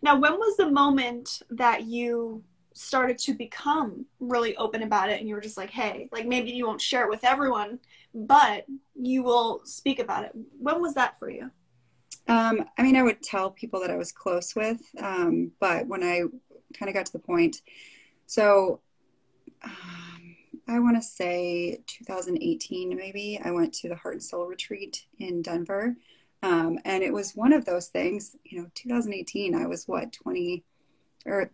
Now, 0.02 0.18
when 0.18 0.34
was 0.34 0.58
the 0.58 0.70
moment 0.70 1.42
that 1.50 1.84
you 1.84 2.44
started 2.74 3.18
to 3.18 3.34
become 3.34 4.06
really 4.20 4.56
open 4.58 4.84
about 4.84 5.10
it 5.10 5.20
and 5.20 5.28
you 5.28 5.34
were 5.36 5.42
just 5.42 5.58
like, 5.58 5.72
hey, 5.72 6.08
like 6.12 6.28
maybe 6.28 6.52
you 6.52 6.66
won't 6.66 6.82
share 6.82 7.04
it 7.04 7.10
with 7.10 7.24
everyone, 7.24 7.80
but 8.14 8.66
you 8.96 9.24
will 9.24 9.62
speak 9.66 10.00
about 10.00 10.24
it? 10.24 10.32
When 10.60 10.82
was 10.82 10.94
that 10.94 11.18
for 11.18 11.30
you? 11.30 11.50
Um, 12.28 12.66
I 12.78 12.84
mean, 12.84 12.96
I 12.96 13.04
would 13.04 13.24
tell 13.24 13.52
people 13.52 13.80
that 13.82 13.90
I 13.90 13.96
was 13.96 14.12
close 14.12 14.56
with, 14.56 14.82
um, 15.00 15.52
but 15.60 15.88
when 15.88 16.04
I 16.04 16.24
kind 16.78 16.90
of 16.90 16.94
got 16.94 17.06
to 17.08 17.14
the 17.14 17.20
point, 17.20 17.62
so 18.26 18.82
um, 19.64 20.36
I 20.68 20.80
want 20.80 20.98
to 20.98 21.02
say 21.02 21.80
2018, 21.88 22.96
maybe, 22.96 23.40
I 23.44 23.52
went 23.52 23.74
to 23.76 23.90
the 23.90 23.96
Heart 23.96 24.16
and 24.16 24.24
Soul 24.24 24.46
Retreat 24.46 25.06
in 25.20 25.42
Denver. 25.42 25.96
Um, 26.44 26.80
and 26.86 27.04
it 27.04 27.12
was 27.12 27.36
one 27.36 27.54
of 27.54 27.66
those 27.66 27.88
things, 27.88 28.36
you 28.44 28.62
know, 28.62 28.68
2018, 28.76 29.56
I 29.56 29.66
was 29.66 29.88
what, 29.88 30.14
20 30.14 30.64
or 31.26 31.52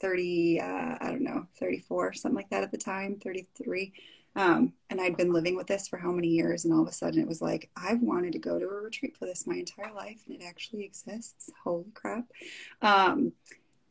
30, 0.00 0.60
uh, 0.60 0.64
I 1.00 1.06
don't 1.10 1.22
know, 1.22 1.46
34, 1.58 2.14
something 2.14 2.36
like 2.36 2.50
that 2.50 2.62
at 2.62 2.70
the 2.70 2.78
time, 2.78 3.18
33. 3.22 3.92
Um, 4.36 4.72
and 4.88 5.00
I'd 5.00 5.16
been 5.16 5.32
living 5.32 5.56
with 5.56 5.66
this 5.66 5.88
for 5.88 5.98
how 5.98 6.12
many 6.12 6.28
years? 6.28 6.64
And 6.64 6.72
all 6.72 6.82
of 6.82 6.88
a 6.88 6.92
sudden 6.92 7.20
it 7.20 7.26
was 7.26 7.42
like, 7.42 7.70
I've 7.76 8.00
wanted 8.00 8.32
to 8.32 8.38
go 8.38 8.58
to 8.58 8.64
a 8.64 8.82
retreat 8.82 9.16
for 9.16 9.26
this 9.26 9.46
my 9.46 9.56
entire 9.56 9.92
life 9.92 10.22
and 10.26 10.40
it 10.40 10.44
actually 10.44 10.84
exists. 10.84 11.50
Holy 11.64 11.90
crap. 11.94 12.24
Um, 12.80 13.32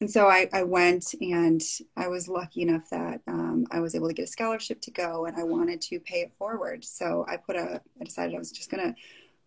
and 0.02 0.10
so 0.10 0.28
I, 0.28 0.48
I, 0.54 0.64
went 0.64 1.14
and 1.20 1.62
I 1.98 2.08
was 2.08 2.30
lucky 2.30 2.62
enough 2.62 2.90
that 2.90 3.20
um, 3.28 3.66
I 3.70 3.82
was 3.82 3.96
able 3.96 4.08
to 4.08 4.14
get 4.14 4.24
a 4.24 4.28
scholarship 4.28 4.80
to 4.82 4.92
go 4.92 5.26
and 5.26 5.36
I 5.36 5.44
wanted 5.44 5.82
to 5.82 6.00
pay 6.00 6.22
it 6.22 6.32
forward. 6.38 6.86
So 6.86 7.26
I 7.28 7.36
put 7.36 7.58
a, 7.58 7.82
I 8.00 8.04
decided 8.06 8.34
I 8.34 8.40
was 8.40 8.54
just 8.54 8.72
going 8.72 8.94
to 8.94 9.02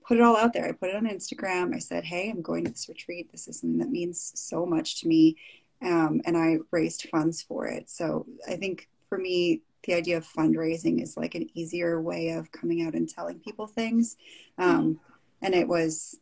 put 0.07 0.19
it 0.19 0.23
all 0.23 0.37
out 0.37 0.53
there. 0.53 0.69
I 0.69 0.73
put 0.73 0.91
it 0.91 0.97
on 0.97 1.07
Instagram. 1.07 1.75
I 1.75 1.79
said, 1.79 2.05
Hey, 2.05 2.31
I'm 2.31 2.43
going 2.43 2.65
to 2.65 2.71
this 2.71 2.89
retreat. 2.89 3.31
This 3.31 3.49
is 3.49 3.61
something 3.61 3.79
that 3.79 3.91
means 3.91 4.33
so 4.35 4.67
much 4.67 5.01
to 5.01 5.09
me. 5.09 5.37
Um, 5.83 6.21
and 6.25 6.37
I 6.37 6.59
raised 6.71 7.09
funds 7.09 7.43
for 7.43 7.67
it. 7.67 7.91
So 7.91 8.27
I 8.49 8.57
think 8.57 8.89
for 9.09 9.19
me, 9.19 9.63
the 9.85 9.95
idea 9.95 10.17
of 10.17 10.27
fundraising 10.27 11.03
is 11.03 11.17
like 11.17 11.35
an 11.35 11.49
easier 11.55 12.01
way 12.01 12.31
of 12.31 12.53
coming 12.53 12.83
out 12.83 12.95
and 12.95 13.09
telling 13.09 13.39
people 13.41 13.67
things. 13.67 14.17
Um. 14.59 15.01
And 15.43 15.55
it 15.55 15.67
was, 15.67 16.19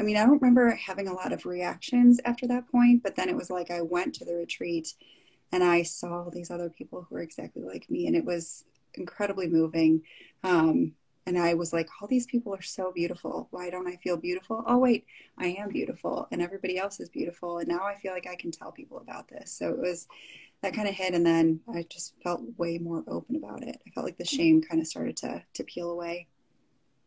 I 0.00 0.02
mean, 0.02 0.16
I 0.16 0.24
don't 0.24 0.40
remember 0.40 0.70
having 0.70 1.08
a 1.08 1.12
lot 1.12 1.32
of 1.32 1.44
reactions 1.44 2.18
after 2.24 2.46
that 2.48 2.70
point, 2.70 3.02
but 3.02 3.14
then 3.16 3.28
it 3.28 3.36
was 3.36 3.50
like 3.50 3.70
I 3.70 3.82
went 3.82 4.14
to 4.16 4.24
the 4.24 4.34
retreat 4.34 4.94
and 5.52 5.62
I 5.62 5.82
saw 5.82 6.30
these 6.30 6.50
other 6.50 6.70
people 6.70 7.02
who 7.02 7.14
were 7.14 7.22
exactly 7.22 7.62
like 7.62 7.88
me, 7.90 8.06
and 8.06 8.14
it 8.14 8.24
was 8.24 8.64
incredibly 8.94 9.48
moving. 9.48 10.02
Um, 10.44 10.92
and 11.28 11.38
I 11.38 11.54
was 11.54 11.72
like, 11.72 11.88
all 12.00 12.08
these 12.08 12.26
people 12.26 12.54
are 12.54 12.62
so 12.62 12.90
beautiful. 12.90 13.48
Why 13.50 13.70
don't 13.70 13.86
I 13.86 13.96
feel 13.96 14.16
beautiful? 14.16 14.64
Oh, 14.66 14.78
wait, 14.78 15.06
I 15.36 15.48
am 15.58 15.68
beautiful, 15.68 16.26
and 16.32 16.40
everybody 16.42 16.78
else 16.78 17.00
is 17.00 17.08
beautiful. 17.08 17.58
And 17.58 17.68
now 17.68 17.84
I 17.84 17.94
feel 17.96 18.12
like 18.12 18.26
I 18.26 18.34
can 18.34 18.50
tell 18.50 18.72
people 18.72 18.98
about 18.98 19.28
this. 19.28 19.52
So 19.52 19.68
it 19.68 19.78
was 19.78 20.08
that 20.62 20.74
kind 20.74 20.88
of 20.88 20.94
hit 20.94 21.14
and 21.14 21.24
then 21.24 21.60
i 21.72 21.84
just 21.88 22.14
felt 22.22 22.42
way 22.56 22.78
more 22.78 23.04
open 23.06 23.36
about 23.36 23.62
it 23.62 23.80
i 23.86 23.90
felt 23.90 24.04
like 24.04 24.18
the 24.18 24.24
mm-hmm. 24.24 24.36
shame 24.36 24.62
kind 24.62 24.80
of 24.80 24.86
started 24.86 25.16
to 25.16 25.42
to 25.54 25.64
peel 25.64 25.90
away 25.90 26.26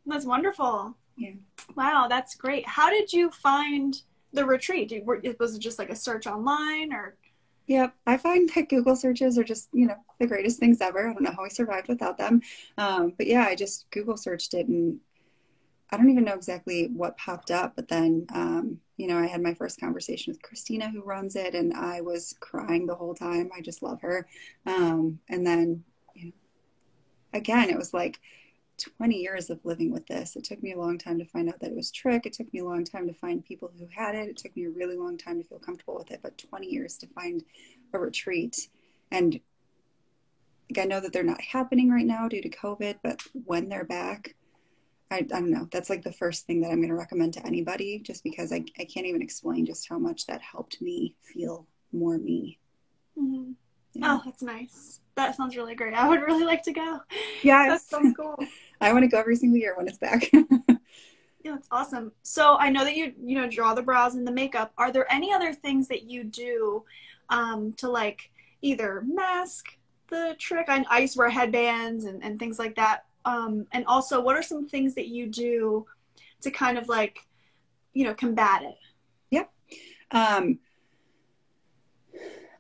that's 0.06 0.26
wonderful 0.26 0.96
yeah 1.18 1.34
wow 1.76 2.08
that's 2.10 2.36
great 2.36 2.66
how 2.66 2.90
did 2.90 3.12
you 3.12 3.30
find 3.30 4.02
the 4.34 4.46
retreat 4.46 5.04
was 5.06 5.56
it 5.56 5.60
just 5.60 5.80
like 5.80 5.90
a 5.90 5.96
search 5.96 6.28
online 6.28 6.94
or 6.94 7.16
yeah 7.68 7.90
i 8.08 8.18
find 8.18 8.50
that 8.50 8.70
google 8.70 8.96
searches 8.96 9.38
are 9.38 9.44
just 9.44 9.70
you 9.74 9.86
know 9.86 9.96
the 10.20 10.28
greatest 10.28 10.60
things 10.60 10.82
ever 10.82 11.10
i 11.10 11.14
don't 11.14 11.24
know 11.24 11.32
how 11.32 11.44
we 11.44 11.50
survived 11.50 11.88
without 11.88 12.18
them 12.18 12.42
um, 12.78 13.14
but 13.18 13.28
yeah 13.28 13.46
i 13.46 13.56
just 13.56 13.90
google 13.92 14.18
searched 14.18 14.54
it 14.54 14.68
and 14.68 15.00
I 15.92 15.98
don't 15.98 16.10
even 16.10 16.24
know 16.24 16.36
exactly 16.36 16.90
what 16.94 17.18
popped 17.18 17.52
up, 17.52 17.74
but 17.76 17.90
then, 17.90 18.26
um, 18.34 18.80
you 18.96 19.08
know, 19.08 19.18
I 19.18 19.26
had 19.26 19.42
my 19.42 19.54
first 19.54 19.80
conversation 19.80 20.32
with 20.32 20.42
Christina, 20.42 20.90
who 20.90 21.04
runs 21.04 21.36
it, 21.36 21.54
and 21.54 21.74
I 21.74 22.00
was 22.00 22.34
crying 22.40 22.86
the 22.86 22.96
whole 22.96 23.14
time. 23.14 23.50
I 23.56 23.60
just 23.60 23.84
love 23.84 24.00
her. 24.02 24.26
Um, 24.66 25.20
and 25.28 25.46
then, 25.46 25.84
you 26.16 26.28
know, 26.28 26.32
again, 27.34 27.70
it 27.70 27.78
was 27.78 27.94
like 27.94 28.22
20 28.82 29.16
years 29.16 29.50
of 29.50 29.64
living 29.64 29.92
with 29.92 30.06
this. 30.08 30.36
It 30.36 30.44
took 30.44 30.62
me 30.62 30.74
a 30.74 30.80
long 30.80 30.98
time 30.98 31.20
to 31.20 31.26
find 31.26 31.50
out 31.50 31.60
that 31.60 31.72
it 31.72 31.76
was 31.76 31.92
trich. 31.92 32.26
It 32.26 32.34
took 32.34 32.52
me 32.54 32.60
a 32.60 32.66
long 32.66 32.84
time 32.84 33.08
to 33.08 33.14
find 33.14 33.44
people 33.44 33.72
who 33.78 33.88
had 33.94 34.16
it. 34.16 34.30
It 34.30 34.38
took 34.38 34.56
me 34.56 34.66
a 34.66 34.72
really 34.72 34.98
long 34.98 35.18
time 35.18 35.42
to 35.42 35.48
feel 35.48 35.60
comfortable 35.60 35.96
with 35.96 36.12
it, 36.12 36.20
but 36.22 36.38
20 36.38 36.68
years 36.68 36.98
to 36.98 37.08
find 37.08 37.44
a 37.94 38.00
retreat. 38.00 38.70
And 39.12 39.40
like, 40.70 40.86
I 40.86 40.88
know 40.88 41.00
that 41.00 41.14
they're 41.14 41.24
not 41.24 41.42
happening 41.42 41.90
right 41.90 42.06
now 42.06 42.28
due 42.28 42.42
to 42.42 42.50
COVID, 42.50 43.00
but 43.04 43.22
when 43.46 43.70
they're 43.70 43.84
back, 43.84 44.36
I, 45.12 45.18
I 45.18 45.22
don't 45.22 45.52
know. 45.52 45.68
That's 45.72 45.90
like 45.90 46.04
the 46.04 46.14
first 46.14 46.48
thing 46.48 46.62
that 46.62 46.72
I'm 46.72 46.78
going 46.78 46.90
to 46.90 46.96
recommend 46.96 47.34
to 47.34 47.46
anybody, 47.46 48.00
just 48.00 48.24
because 48.24 48.54
I, 48.54 48.64
I 48.80 48.86
can't 48.86 49.06
even 49.06 49.22
explain 49.22 49.66
just 49.66 49.90
how 49.90 50.00
much 50.00 50.26
that 50.28 50.42
helped 50.42 50.82
me 50.82 51.16
feel 51.22 51.68
more 51.92 52.18
me. 52.18 52.58
Mm-hmm. 53.20 53.52
Yeah. 53.94 54.18
Oh, 54.18 54.22
that's 54.24 54.42
nice. 54.42 55.02
That 55.16 55.36
sounds 55.36 55.58
really 55.58 55.76
great. 55.76 55.94
I 55.94 56.08
would 56.08 56.22
really 56.22 56.46
like 56.46 56.64
to 56.64 56.72
go. 56.72 57.02
Yeah, 57.44 57.68
that's 57.68 57.90
so 57.90 58.02
cool. 58.14 58.38
I 58.82 58.94
want 58.94 59.04
to 59.04 59.08
go 59.08 59.20
every 59.20 59.36
single 59.36 59.58
year 59.58 59.76
when 59.78 59.88
it's 59.88 59.98
back. 59.98 60.30
yeah, 60.34 60.76
that's 61.46 61.68
awesome. 61.72 62.12
So 62.24 62.58
I 62.58 62.70
know 62.70 62.84
that 62.84 62.96
you 62.96 63.14
you 63.24 63.40
know 63.40 63.50
draw 63.50 63.74
the 63.74 63.82
brows 63.82 64.16
and 64.16 64.28
the 64.28 64.32
makeup. 64.32 64.74
Are 64.78 64.92
there 64.92 65.12
any 65.12 65.32
other 65.34 65.54
things 65.54 65.88
that 65.88 66.04
you 66.04 66.24
do 66.24 66.84
um, 67.30 67.74
to 67.74 67.90
like 67.90 68.32
either 68.62 69.04
mask 69.06 69.78
the 70.10 70.36
trich? 70.40 70.66
I, 70.68 70.84
I 70.90 71.00
used 71.00 71.14
to 71.14 71.20
wear 71.20 71.30
headbands 71.30 72.06
and, 72.06 72.24
and 72.24 72.38
things 72.38 72.60
like 72.60 72.76
that 72.76 73.06
um, 73.26 73.68
and 73.72 73.86
also 73.86 74.22
what 74.22 74.36
are 74.36 74.44
some 74.44 74.68
things 74.68 74.96
that 74.96 75.08
you 75.08 75.28
do 75.28 75.86
to 76.42 76.52
kind 76.52 76.78
of 76.78 76.88
like 76.90 77.20
you 77.94 78.04
know 78.04 78.14
combat 78.14 78.64
it 78.64 78.78
yep 79.30 79.52
um, 80.12 80.60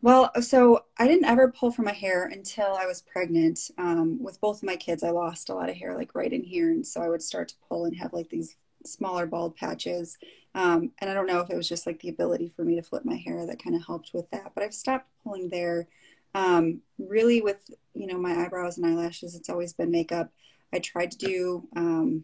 well 0.01 0.31
so 0.41 0.85
i 0.97 1.07
didn't 1.07 1.25
ever 1.25 1.51
pull 1.51 1.71
for 1.71 1.81
my 1.81 1.93
hair 1.93 2.25
until 2.25 2.73
i 2.73 2.85
was 2.85 3.01
pregnant. 3.01 3.71
Um, 3.77 4.21
with 4.21 4.39
both 4.41 4.57
of 4.57 4.63
my 4.63 4.75
kids 4.75 5.03
i 5.03 5.09
lost 5.09 5.49
a 5.49 5.55
lot 5.55 5.69
of 5.69 5.75
hair 5.75 5.95
like 5.95 6.15
right 6.15 6.31
in 6.31 6.43
here 6.43 6.69
and 6.69 6.85
so 6.85 7.01
i 7.01 7.09
would 7.09 7.21
start 7.21 7.49
to 7.49 7.55
pull 7.67 7.85
and 7.85 7.95
have 7.97 8.13
like 8.13 8.29
these 8.29 8.55
smaller 8.83 9.27
bald 9.27 9.55
patches. 9.55 10.17
Um, 10.55 10.91
and 10.99 11.09
i 11.09 11.13
don't 11.13 11.27
know 11.27 11.39
if 11.39 11.49
it 11.49 11.55
was 11.55 11.69
just 11.69 11.85
like 11.85 11.99
the 11.99 12.09
ability 12.09 12.49
for 12.49 12.63
me 12.63 12.75
to 12.75 12.81
flip 12.81 13.05
my 13.05 13.15
hair 13.15 13.45
that 13.45 13.63
kind 13.63 13.75
of 13.75 13.85
helped 13.85 14.11
with 14.13 14.29
that 14.31 14.51
but 14.55 14.63
i've 14.63 14.73
stopped 14.73 15.07
pulling 15.23 15.49
there. 15.49 15.87
Um, 16.33 16.81
really 16.97 17.41
with 17.41 17.69
you 17.93 18.07
know 18.07 18.17
my 18.17 18.45
eyebrows 18.45 18.77
and 18.77 18.85
eyelashes 18.85 19.35
it's 19.35 19.49
always 19.49 19.73
been 19.73 19.91
makeup. 19.91 20.31
I 20.73 20.79
tried 20.79 21.11
to 21.11 21.17
do 21.17 21.67
um, 21.75 22.23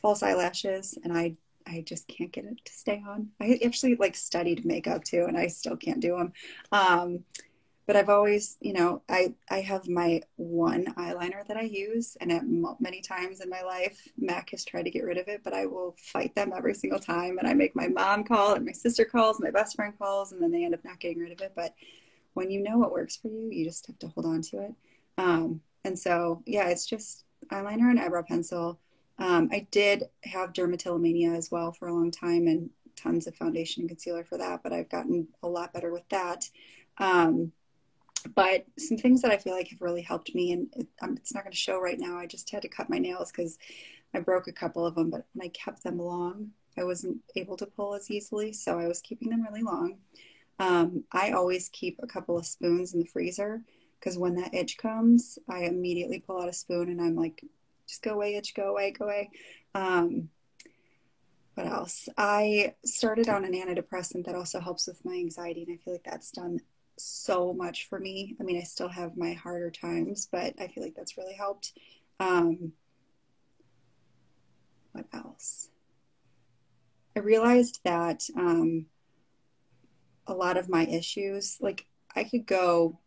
false 0.00 0.22
eyelashes 0.22 0.98
and 1.02 1.16
I 1.16 1.36
I 1.66 1.82
just 1.86 2.08
can't 2.08 2.32
get 2.32 2.44
it 2.44 2.64
to 2.64 2.72
stay 2.72 3.02
on. 3.08 3.30
I 3.40 3.58
actually 3.64 3.96
like 3.96 4.16
studied 4.16 4.64
makeup 4.64 5.04
too, 5.04 5.24
and 5.26 5.36
I 5.36 5.46
still 5.46 5.76
can't 5.76 6.00
do 6.00 6.16
them. 6.16 6.32
Um, 6.72 7.24
but 7.86 7.96
I've 7.96 8.08
always, 8.08 8.56
you 8.60 8.72
know, 8.72 9.02
I 9.08 9.34
I 9.50 9.60
have 9.60 9.88
my 9.88 10.22
one 10.36 10.86
eyeliner 10.94 11.46
that 11.46 11.56
I 11.56 11.62
use, 11.62 12.16
and 12.20 12.32
at 12.32 12.42
many 12.80 13.02
times 13.02 13.40
in 13.40 13.50
my 13.50 13.62
life, 13.62 14.08
Mac 14.16 14.50
has 14.50 14.64
tried 14.64 14.84
to 14.84 14.90
get 14.90 15.04
rid 15.04 15.18
of 15.18 15.28
it, 15.28 15.42
but 15.44 15.52
I 15.52 15.66
will 15.66 15.94
fight 15.98 16.34
them 16.34 16.52
every 16.56 16.74
single 16.74 16.98
time. 16.98 17.38
And 17.38 17.46
I 17.46 17.52
make 17.52 17.76
my 17.76 17.88
mom 17.88 18.24
call, 18.24 18.54
and 18.54 18.64
my 18.64 18.72
sister 18.72 19.04
calls, 19.04 19.40
my 19.40 19.50
best 19.50 19.76
friend 19.76 19.92
calls, 19.98 20.32
and 20.32 20.42
then 20.42 20.50
they 20.50 20.64
end 20.64 20.74
up 20.74 20.84
not 20.84 21.00
getting 21.00 21.18
rid 21.18 21.32
of 21.32 21.40
it. 21.40 21.52
But 21.54 21.74
when 22.32 22.50
you 22.50 22.62
know 22.62 22.78
what 22.78 22.92
works 22.92 23.16
for 23.16 23.28
you, 23.28 23.50
you 23.50 23.64
just 23.64 23.86
have 23.86 23.98
to 24.00 24.08
hold 24.08 24.26
on 24.26 24.40
to 24.42 24.60
it. 24.60 24.74
Um, 25.18 25.60
and 25.84 25.98
so, 25.98 26.42
yeah, 26.46 26.68
it's 26.68 26.86
just 26.86 27.24
eyeliner 27.50 27.90
and 27.90 28.00
eyebrow 28.00 28.22
pencil. 28.22 28.78
Um, 29.18 29.48
I 29.52 29.66
did 29.70 30.04
have 30.24 30.52
dermatillomania 30.52 31.36
as 31.36 31.50
well 31.50 31.72
for 31.72 31.88
a 31.88 31.94
long 31.94 32.10
time 32.10 32.46
and 32.46 32.70
tons 32.96 33.26
of 33.26 33.34
foundation 33.36 33.82
and 33.82 33.88
concealer 33.88 34.24
for 34.24 34.38
that, 34.38 34.62
but 34.62 34.72
I've 34.72 34.88
gotten 34.88 35.28
a 35.42 35.48
lot 35.48 35.72
better 35.72 35.92
with 35.92 36.08
that. 36.08 36.48
Um, 36.98 37.52
but 38.34 38.64
some 38.78 38.96
things 38.96 39.22
that 39.22 39.30
I 39.30 39.36
feel 39.36 39.54
like 39.54 39.68
have 39.68 39.82
really 39.82 40.02
helped 40.02 40.34
me, 40.34 40.52
and 40.52 40.68
it, 40.74 40.88
um, 41.02 41.16
it's 41.16 41.34
not 41.34 41.44
going 41.44 41.52
to 41.52 41.58
show 41.58 41.80
right 41.80 41.98
now. 41.98 42.18
I 42.18 42.26
just 42.26 42.50
had 42.50 42.62
to 42.62 42.68
cut 42.68 42.88
my 42.88 42.98
nails 42.98 43.30
because 43.30 43.58
I 44.14 44.20
broke 44.20 44.48
a 44.48 44.52
couple 44.52 44.86
of 44.86 44.94
them, 44.94 45.10
but 45.10 45.26
when 45.34 45.46
I 45.46 45.50
kept 45.50 45.82
them 45.82 45.98
long. 45.98 46.50
I 46.76 46.84
wasn't 46.84 47.18
able 47.36 47.56
to 47.58 47.66
pull 47.66 47.94
as 47.94 48.10
easily, 48.10 48.52
so 48.52 48.78
I 48.78 48.88
was 48.88 49.00
keeping 49.00 49.30
them 49.30 49.42
really 49.42 49.62
long. 49.62 49.98
Um, 50.58 51.04
I 51.12 51.32
always 51.32 51.68
keep 51.68 51.98
a 52.02 52.06
couple 52.06 52.38
of 52.38 52.46
spoons 52.46 52.94
in 52.94 53.00
the 53.00 53.06
freezer 53.06 53.62
because 53.98 54.18
when 54.18 54.34
that 54.36 54.54
itch 54.54 54.76
comes, 54.76 55.38
I 55.48 55.64
immediately 55.64 56.20
pull 56.20 56.40
out 56.40 56.48
a 56.48 56.52
spoon 56.52 56.88
and 56.88 57.00
I'm 57.00 57.16
like, 57.16 57.44
go 57.98 58.12
away, 58.12 58.36
itch, 58.36 58.54
go 58.54 58.70
away, 58.70 58.92
go 58.92 59.06
away. 59.06 59.30
Um, 59.74 60.28
what 61.54 61.66
else? 61.66 62.08
I 62.16 62.74
started 62.84 63.28
on 63.28 63.44
an 63.44 63.52
antidepressant 63.52 64.26
that 64.26 64.34
also 64.34 64.60
helps 64.60 64.86
with 64.86 65.04
my 65.04 65.14
anxiety, 65.14 65.62
and 65.62 65.72
I 65.72 65.82
feel 65.82 65.94
like 65.94 66.04
that's 66.04 66.32
done 66.32 66.60
so 66.96 67.52
much 67.52 67.88
for 67.88 67.98
me. 67.98 68.36
I 68.40 68.44
mean, 68.44 68.58
I 68.58 68.62
still 68.62 68.88
have 68.88 69.16
my 69.16 69.32
harder 69.34 69.70
times, 69.70 70.28
but 70.30 70.54
I 70.60 70.68
feel 70.68 70.82
like 70.82 70.94
that's 70.94 71.16
really 71.16 71.34
helped. 71.34 71.72
Um, 72.18 72.72
what 74.92 75.06
else? 75.12 75.68
I 77.16 77.20
realized 77.20 77.80
that 77.84 78.24
um, 78.36 78.86
a 80.26 80.34
lot 80.34 80.56
of 80.56 80.68
my 80.68 80.86
issues, 80.86 81.58
like 81.60 81.86
I 82.14 82.24
could 82.24 82.46
go 82.46 82.98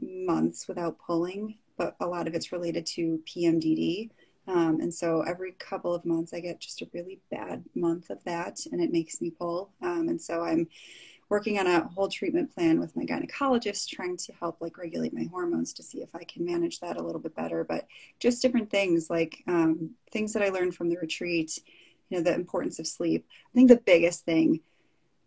months 0.00 0.66
without 0.66 0.98
pulling, 0.98 1.58
but 1.76 1.96
a 2.00 2.06
lot 2.06 2.26
of 2.26 2.34
it's 2.34 2.52
related 2.52 2.86
to 2.86 3.20
PMDD. 3.26 4.10
Um, 4.46 4.80
and 4.80 4.92
so 4.92 5.22
every 5.22 5.52
couple 5.52 5.94
of 5.94 6.04
months, 6.04 6.34
I 6.34 6.40
get 6.40 6.60
just 6.60 6.82
a 6.82 6.88
really 6.92 7.20
bad 7.30 7.64
month 7.74 8.10
of 8.10 8.22
that, 8.24 8.60
and 8.70 8.80
it 8.80 8.90
makes 8.90 9.20
me 9.20 9.30
pull. 9.30 9.70
Um, 9.80 10.08
and 10.08 10.20
so 10.20 10.42
I'm 10.42 10.68
working 11.28 11.58
on 11.58 11.66
a 11.66 11.88
whole 11.88 12.08
treatment 12.08 12.54
plan 12.54 12.78
with 12.78 12.94
my 12.96 13.04
gynecologist, 13.04 13.88
trying 13.88 14.16
to 14.18 14.32
help 14.34 14.58
like 14.60 14.76
regulate 14.76 15.14
my 15.14 15.24
hormones 15.30 15.72
to 15.72 15.82
see 15.82 16.02
if 16.02 16.14
I 16.14 16.24
can 16.24 16.44
manage 16.44 16.80
that 16.80 16.96
a 16.96 17.02
little 17.02 17.20
bit 17.20 17.34
better. 17.34 17.64
But 17.64 17.86
just 18.18 18.42
different 18.42 18.70
things 18.70 19.08
like 19.08 19.42
um, 19.46 19.92
things 20.10 20.32
that 20.32 20.42
I 20.42 20.50
learned 20.50 20.74
from 20.74 20.88
the 20.88 20.98
retreat, 20.98 21.58
you 22.10 22.18
know, 22.18 22.24
the 22.24 22.34
importance 22.34 22.78
of 22.78 22.86
sleep. 22.86 23.24
I 23.50 23.54
think 23.54 23.68
the 23.68 23.76
biggest 23.76 24.24
thing, 24.24 24.60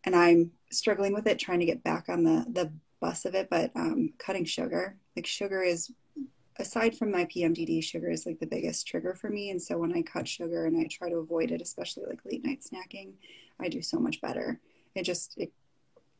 and 0.03 0.15
I'm 0.15 0.51
struggling 0.71 1.13
with 1.13 1.25
it, 1.25 1.39
trying 1.39 1.61
to 1.61 1.65
get 1.65 1.83
back 1.83 2.09
on 2.09 2.23
the 2.23 2.45
the 2.49 2.71
bus 2.99 3.25
of 3.25 3.33
it, 3.33 3.49
but 3.49 3.71
um, 3.75 4.13
cutting 4.17 4.45
sugar. 4.45 4.97
Like 5.15 5.25
sugar 5.25 5.63
is 5.63 5.91
aside 6.57 6.97
from 6.97 7.11
my 7.11 7.25
PMDD, 7.25 7.83
sugar 7.83 8.09
is 8.09 8.25
like 8.25 8.39
the 8.39 8.45
biggest 8.45 8.87
trigger 8.87 9.13
for 9.13 9.29
me. 9.29 9.49
And 9.49 9.61
so 9.61 9.77
when 9.77 9.93
I 9.93 10.01
cut 10.01 10.27
sugar 10.27 10.65
and 10.65 10.77
I 10.77 10.87
try 10.89 11.09
to 11.09 11.17
avoid 11.17 11.51
it, 11.51 11.61
especially 11.61 12.05
like 12.07 12.19
late 12.25 12.45
night 12.45 12.61
snacking, 12.61 13.13
I 13.59 13.67
do 13.69 13.81
so 13.81 13.99
much 13.99 14.21
better. 14.21 14.59
It 14.95 15.03
just, 15.03 15.37
it, 15.37 15.51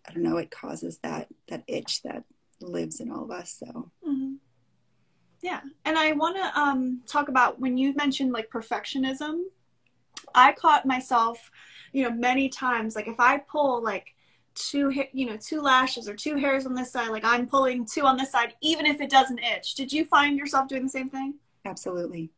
I 0.08 0.14
don't 0.14 0.24
know, 0.24 0.38
it 0.38 0.52
causes 0.52 1.00
that 1.00 1.28
that 1.48 1.64
itch 1.68 2.04
that 2.04 2.24
lives 2.62 3.00
in 3.00 3.12
all 3.12 3.24
of 3.24 3.32
us. 3.32 3.58
So. 3.60 3.92
Mm-hmm. 4.08 4.34
Yeah, 5.42 5.62
and 5.84 5.98
I 5.98 6.14
want 6.14 6.38
to 6.38 6.60
um, 6.60 7.02
talk 7.06 7.30
about 7.30 7.60
when 7.60 7.78
you 7.78 7.94
mentioned 7.94 8.32
like 8.32 8.50
perfectionism. 8.50 9.44
I 10.34 10.54
caught 10.54 10.86
myself, 10.86 11.52
you 11.92 12.04
know, 12.04 12.12
many 12.12 12.50
times. 12.50 12.96
Like 12.96 13.08
if 13.08 13.20
I 13.20 13.38
pull 13.38 13.84
like 13.84 14.15
two 14.56 14.92
you 15.12 15.26
know 15.26 15.38
two 15.38 15.62
lashes 15.62 16.08
or 16.08 16.16
two 16.16 16.36
hairs 16.36 16.66
on 16.66 16.74
this 16.74 16.92
side 16.92 17.10
like 17.10 17.26
i'm 17.26 17.46
pulling 17.46 17.86
two 17.86 18.06
on 18.06 18.18
this 18.18 18.32
side 18.32 18.54
even 18.62 18.86
if 18.86 19.02
it 19.02 19.10
doesn't 19.10 19.40
itch. 19.40 19.76
Did 19.76 19.92
you 19.92 20.06
find 20.06 20.38
yourself 20.38 20.68
doing 20.68 20.84
the 20.84 20.90
same 20.90 21.10
thing? 21.10 21.36
Absolutely. 21.66 22.32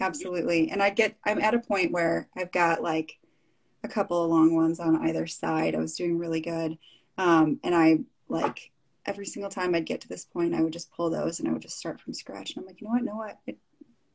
Absolutely. 0.00 0.70
And 0.70 0.82
i 0.82 0.90
get 0.90 1.16
i'm 1.24 1.40
at 1.40 1.54
a 1.54 1.58
point 1.58 1.92
where 1.92 2.28
i've 2.36 2.52
got 2.52 2.82
like 2.82 3.18
a 3.84 3.88
couple 3.88 4.22
of 4.22 4.30
long 4.30 4.54
ones 4.54 4.78
on 4.78 5.08
either 5.08 5.26
side. 5.26 5.74
I 5.74 5.78
was 5.78 5.96
doing 5.96 6.18
really 6.18 6.40
good. 6.40 6.78
Um, 7.18 7.58
and 7.64 7.74
i 7.74 7.98
like 8.28 8.70
every 9.04 9.26
single 9.26 9.50
time 9.50 9.74
i'd 9.74 9.84
get 9.84 10.00
to 10.00 10.08
this 10.08 10.24
point 10.24 10.54
i 10.54 10.62
would 10.62 10.72
just 10.72 10.92
pull 10.92 11.10
those 11.10 11.40
and 11.40 11.48
i 11.48 11.52
would 11.52 11.62
just 11.62 11.78
start 11.78 12.00
from 12.00 12.14
scratch. 12.14 12.54
And 12.54 12.62
i'm 12.62 12.66
like 12.66 12.80
you 12.80 12.86
know 12.86 12.94
what? 12.94 13.02
No 13.02 13.16
what 13.16 13.38
it, 13.46 13.58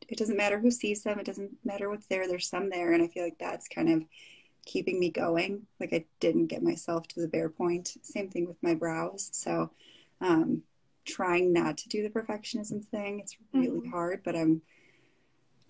it 0.08 0.17
doesn't 0.17 0.38
matter 0.38 0.58
who 0.58 0.72
sees 0.72 1.03
them. 1.03 1.20
It 1.20 1.25
doesn't 1.25 1.51
matter 1.65 1.89
what's 1.89 2.08
there. 2.08 2.27
There's 2.27 2.48
some 2.48 2.70
there. 2.70 2.94
And 2.94 3.03
i 3.03 3.08
feel 3.08 3.24
like 3.24 3.38
that's 3.39 3.67
kind 3.67 3.89
of 3.89 4.03
keeping 4.68 5.00
me 5.00 5.10
going. 5.10 5.66
Like 5.80 5.94
I 5.94 6.06
didn't 6.20 6.48
get 6.48 6.62
myself 6.62 7.08
to 7.10 7.22
the 7.22 7.28
bare 7.28 7.50
point. 7.50 7.98
Same 8.04 8.30
thing 8.30 8.48
with 8.48 8.62
my 8.62 8.76
brows. 8.76 9.30
So, 9.34 9.72
um, 10.22 10.62
trying 11.06 11.54
not 11.54 11.78
to 11.78 11.90
do 11.90 12.04
the 12.04 12.10
perfectionism 12.10 12.86
thing. 12.86 13.20
It's 13.20 13.38
really 13.54 13.80
mm-hmm. 13.80 13.92
hard, 13.92 14.22
but 14.24 14.36
I'm 14.36 14.62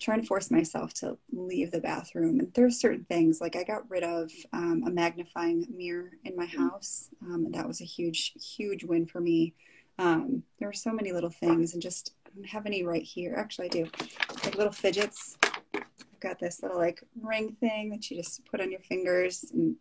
trying 0.00 0.20
to 0.20 0.26
force 0.26 0.50
myself 0.50 0.92
to 0.94 1.16
leave 1.32 1.70
the 1.70 1.80
bathroom. 1.80 2.40
And 2.40 2.52
there's 2.54 2.80
certain 2.80 3.04
things 3.04 3.40
like 3.40 3.56
I 3.56 3.62
got 3.62 3.88
rid 3.88 4.02
of 4.02 4.30
um, 4.52 4.82
a 4.86 4.90
magnifying 4.90 5.66
mirror 5.70 6.10
in 6.24 6.36
my 6.36 6.46
mm-hmm. 6.46 6.68
house, 6.68 7.08
um, 7.22 7.46
and 7.46 7.54
that 7.54 7.68
was 7.68 7.80
a 7.80 7.84
huge, 7.84 8.32
huge 8.34 8.84
win 8.84 9.06
for 9.06 9.20
me. 9.20 9.54
Um, 10.00 10.42
there 10.58 10.68
are 10.68 10.74
so 10.74 10.92
many 10.92 11.12
little 11.12 11.30
things, 11.30 11.72
and 11.72 11.82
just 11.82 12.14
I 12.26 12.30
don't 12.34 12.48
have 12.48 12.66
any 12.66 12.84
right 12.84 13.02
here. 13.02 13.34
Actually, 13.36 13.66
I 13.66 13.70
do. 13.70 13.86
Like 14.44 14.56
little 14.56 14.72
fidgets 14.72 15.36
got 16.20 16.38
this 16.38 16.62
little 16.62 16.78
like 16.78 17.02
ring 17.20 17.56
thing 17.60 17.90
that 17.90 18.10
you 18.10 18.16
just 18.16 18.44
put 18.46 18.60
on 18.60 18.70
your 18.70 18.80
fingers 18.80 19.44
and 19.52 19.76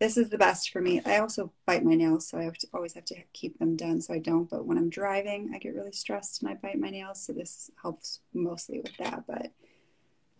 this 0.00 0.16
is 0.16 0.30
the 0.30 0.38
best 0.38 0.70
for 0.70 0.80
me. 0.80 1.02
I 1.04 1.18
also 1.18 1.52
bite 1.66 1.84
my 1.84 1.94
nails, 1.94 2.26
so 2.26 2.38
I 2.38 2.44
have 2.44 2.56
to, 2.56 2.66
always 2.72 2.94
have 2.94 3.04
to 3.04 3.16
keep 3.34 3.58
them 3.58 3.76
done 3.76 4.00
so 4.00 4.14
I 4.14 4.18
don't. 4.18 4.48
But 4.48 4.64
when 4.64 4.78
I'm 4.78 4.88
driving, 4.88 5.52
I 5.54 5.58
get 5.58 5.74
really 5.74 5.92
stressed 5.92 6.42
and 6.42 6.50
I 6.50 6.54
bite 6.54 6.80
my 6.80 6.88
nails, 6.88 7.22
so 7.22 7.34
this 7.34 7.70
helps 7.82 8.20
mostly 8.32 8.80
with 8.80 8.96
that. 8.96 9.24
But 9.26 9.52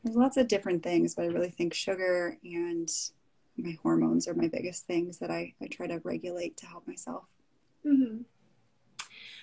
there's 0.03 0.17
lots 0.17 0.39
of 0.39 0.49
different 0.49 0.83
things, 0.83 1.15
but 1.15 1.25
I 1.25 1.29
really 1.29 1.51
think 1.51 1.75
sugar 1.75 2.39
and 2.43 2.89
my 3.59 3.77
hormones 3.83 4.27
are 4.27 4.35
my 4.35 4.49
biggest 4.49 4.87
things 4.87 5.19
that 5.19 5.31
I, 5.31 5.53
I 5.61 5.67
try 5.67 5.87
to 5.89 6.01
regulate 6.05 6.57
to 6.59 6.67
help 6.67 6.89
myself. 6.89 7.25
Mm-hmm. 7.87 8.23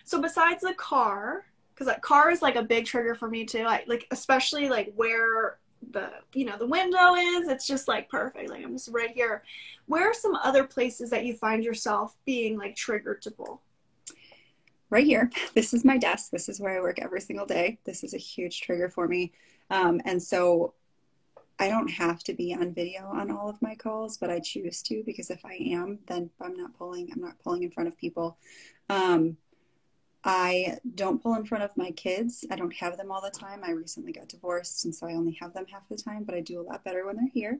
So 0.03 0.19
besides 0.19 0.63
the 0.63 0.73
car, 0.73 1.45
because 1.75 1.85
that 1.85 2.01
car 2.01 2.31
is 2.31 2.41
like 2.41 2.55
a 2.55 2.63
big 2.63 2.85
trigger 2.85 3.13
for 3.13 3.29
me 3.29 3.45
too. 3.45 3.65
I 3.67 3.83
like 3.85 4.07
especially 4.09 4.67
like 4.67 4.93
where 4.95 5.59
the 5.91 6.11
you 6.33 6.45
know 6.45 6.57
the 6.57 6.67
window 6.67 7.15
is 7.15 7.47
it's 7.47 7.67
just 7.67 7.87
like 7.87 8.09
perfect. 8.09 8.49
Like 8.49 8.63
i'm 8.63 8.73
just 8.73 8.89
right 8.91 9.11
here. 9.11 9.43
Where 9.85 10.09
are 10.09 10.13
some 10.13 10.35
other 10.35 10.63
places 10.63 11.09
that 11.11 11.25
you 11.25 11.35
find 11.35 11.63
yourself 11.63 12.15
being 12.25 12.57
like 12.57 12.75
triggered 12.75 13.21
to 13.23 13.31
pull? 13.31 13.61
Right 14.89 15.05
here. 15.05 15.31
This 15.53 15.73
is 15.73 15.83
my 15.83 15.97
desk. 15.97 16.31
This 16.31 16.49
is 16.49 16.59
where 16.59 16.77
i 16.77 16.81
work 16.81 16.99
every 16.99 17.21
single 17.21 17.45
day. 17.45 17.79
This 17.83 18.03
is 18.03 18.13
a 18.13 18.17
huge 18.17 18.61
trigger 18.61 18.89
for 18.89 19.07
me. 19.07 19.33
Um, 19.69 20.01
and 20.05 20.21
so 20.21 20.73
i 21.59 21.67
don't 21.67 21.89
have 21.89 22.23
to 22.23 22.33
be 22.33 22.53
on 22.53 22.71
video 22.71 23.07
on 23.07 23.31
all 23.31 23.49
of 23.49 23.59
my 23.63 23.73
calls 23.73 24.15
but 24.19 24.29
i 24.29 24.39
choose 24.39 24.83
to 24.83 25.01
because 25.07 25.31
if 25.31 25.43
i 25.43 25.55
am 25.55 25.97
then 26.05 26.29
i'm 26.39 26.55
not 26.55 26.71
pulling 26.77 27.09
i'm 27.11 27.19
not 27.19 27.39
pulling 27.39 27.63
in 27.63 27.71
front 27.71 27.87
of 27.87 27.97
people. 27.97 28.37
Um, 28.89 29.37
I 30.29 30.77
don't 30.95 31.23
pull 31.23 31.35
in 31.35 31.45
front 31.45 31.63
of 31.63 31.77
my 31.77 31.91
kids. 31.91 32.43
I 32.51 32.57
don't 32.57 32.75
have 32.75 32.97
them 32.97 33.11
all 33.13 33.21
the 33.21 33.29
time. 33.29 33.61
I 33.63 33.71
recently 33.71 34.11
got 34.11 34.27
divorced, 34.27 34.83
and 34.83 34.93
so 34.93 35.07
I 35.07 35.13
only 35.13 35.37
have 35.39 35.53
them 35.53 35.65
half 35.71 35.87
the 35.87 35.95
time, 35.95 36.25
but 36.25 36.35
I 36.35 36.41
do 36.41 36.59
a 36.59 36.67
lot 36.67 36.83
better 36.83 37.05
when 37.05 37.15
they're 37.15 37.29
here. 37.33 37.59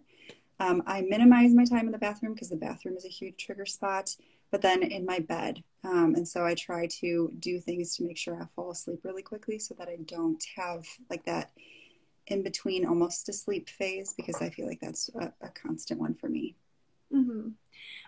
Um, 0.59 0.83
I 0.85 1.01
minimize 1.01 1.53
my 1.53 1.63
time 1.63 1.85
in 1.85 1.93
the 1.93 1.97
bathroom 1.97 2.33
because 2.33 2.49
the 2.49 2.57
bathroom 2.57 2.97
is 2.97 3.05
a 3.05 3.09
huge 3.09 3.37
trigger 3.37 3.65
spot, 3.65 4.13
but 4.51 4.61
then 4.61 4.83
in 4.83 5.05
my 5.05 5.19
bed. 5.19 5.63
Um, 5.85 6.15
and 6.15 6.27
so 6.27 6.45
I 6.45 6.55
try 6.55 6.87
to 6.99 7.31
do 7.39 7.61
things 7.61 7.95
to 7.95 8.03
make 8.03 8.17
sure 8.17 8.35
I 8.35 8.47
fall 8.53 8.71
asleep 8.71 8.99
really 9.03 9.21
quickly 9.21 9.59
so 9.59 9.73
that 9.79 9.87
I 9.87 9.99
don't 10.03 10.43
have 10.57 10.85
like 11.09 11.23
that 11.23 11.51
in 12.25 12.43
between 12.43 12.85
almost 12.85 13.29
a 13.29 13.33
sleep 13.33 13.69
phase 13.69 14.13
because 14.13 14.41
I 14.41 14.49
feel 14.49 14.67
like 14.67 14.81
that's 14.81 15.09
a, 15.15 15.31
a 15.41 15.49
constant 15.49 16.01
one 16.01 16.15
for 16.15 16.27
me. 16.27 16.57
Mm-hmm. 17.13 17.49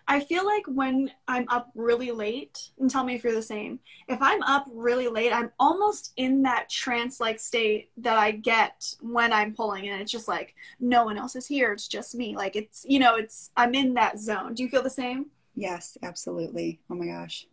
I 0.07 0.19
feel 0.21 0.43
like 0.43 0.63
when 0.65 1.11
I'm 1.27 1.45
up 1.49 1.69
really 1.75 2.09
late, 2.11 2.71
and 2.79 2.89
tell 2.89 3.03
me 3.03 3.13
if 3.13 3.23
you're 3.23 3.33
the 3.33 3.43
same, 3.43 3.79
if 4.07 4.19
I'm 4.21 4.41
up 4.41 4.65
really 4.73 5.07
late, 5.07 5.31
I'm 5.31 5.51
almost 5.59 6.13
in 6.17 6.41
that 6.43 6.67
trance 6.67 7.19
like 7.19 7.39
state 7.39 7.91
that 7.97 8.17
I 8.17 8.31
get 8.31 8.95
when 9.01 9.31
I'm 9.31 9.53
pulling, 9.53 9.87
and 9.87 10.01
it's 10.01 10.11
just 10.11 10.27
like 10.27 10.55
no 10.79 11.05
one 11.05 11.19
else 11.19 11.35
is 11.35 11.45
here, 11.45 11.71
it's 11.73 11.87
just 11.87 12.15
me. 12.15 12.35
Like 12.35 12.55
it's, 12.55 12.85
you 12.89 12.97
know, 12.97 13.17
it's, 13.17 13.51
I'm 13.55 13.75
in 13.75 13.93
that 13.93 14.17
zone. 14.19 14.55
Do 14.55 14.63
you 14.63 14.69
feel 14.69 14.81
the 14.81 14.89
same? 14.89 15.27
Yes, 15.55 15.95
absolutely. 16.01 16.79
Oh 16.89 16.95
my 16.95 17.05
gosh. 17.05 17.45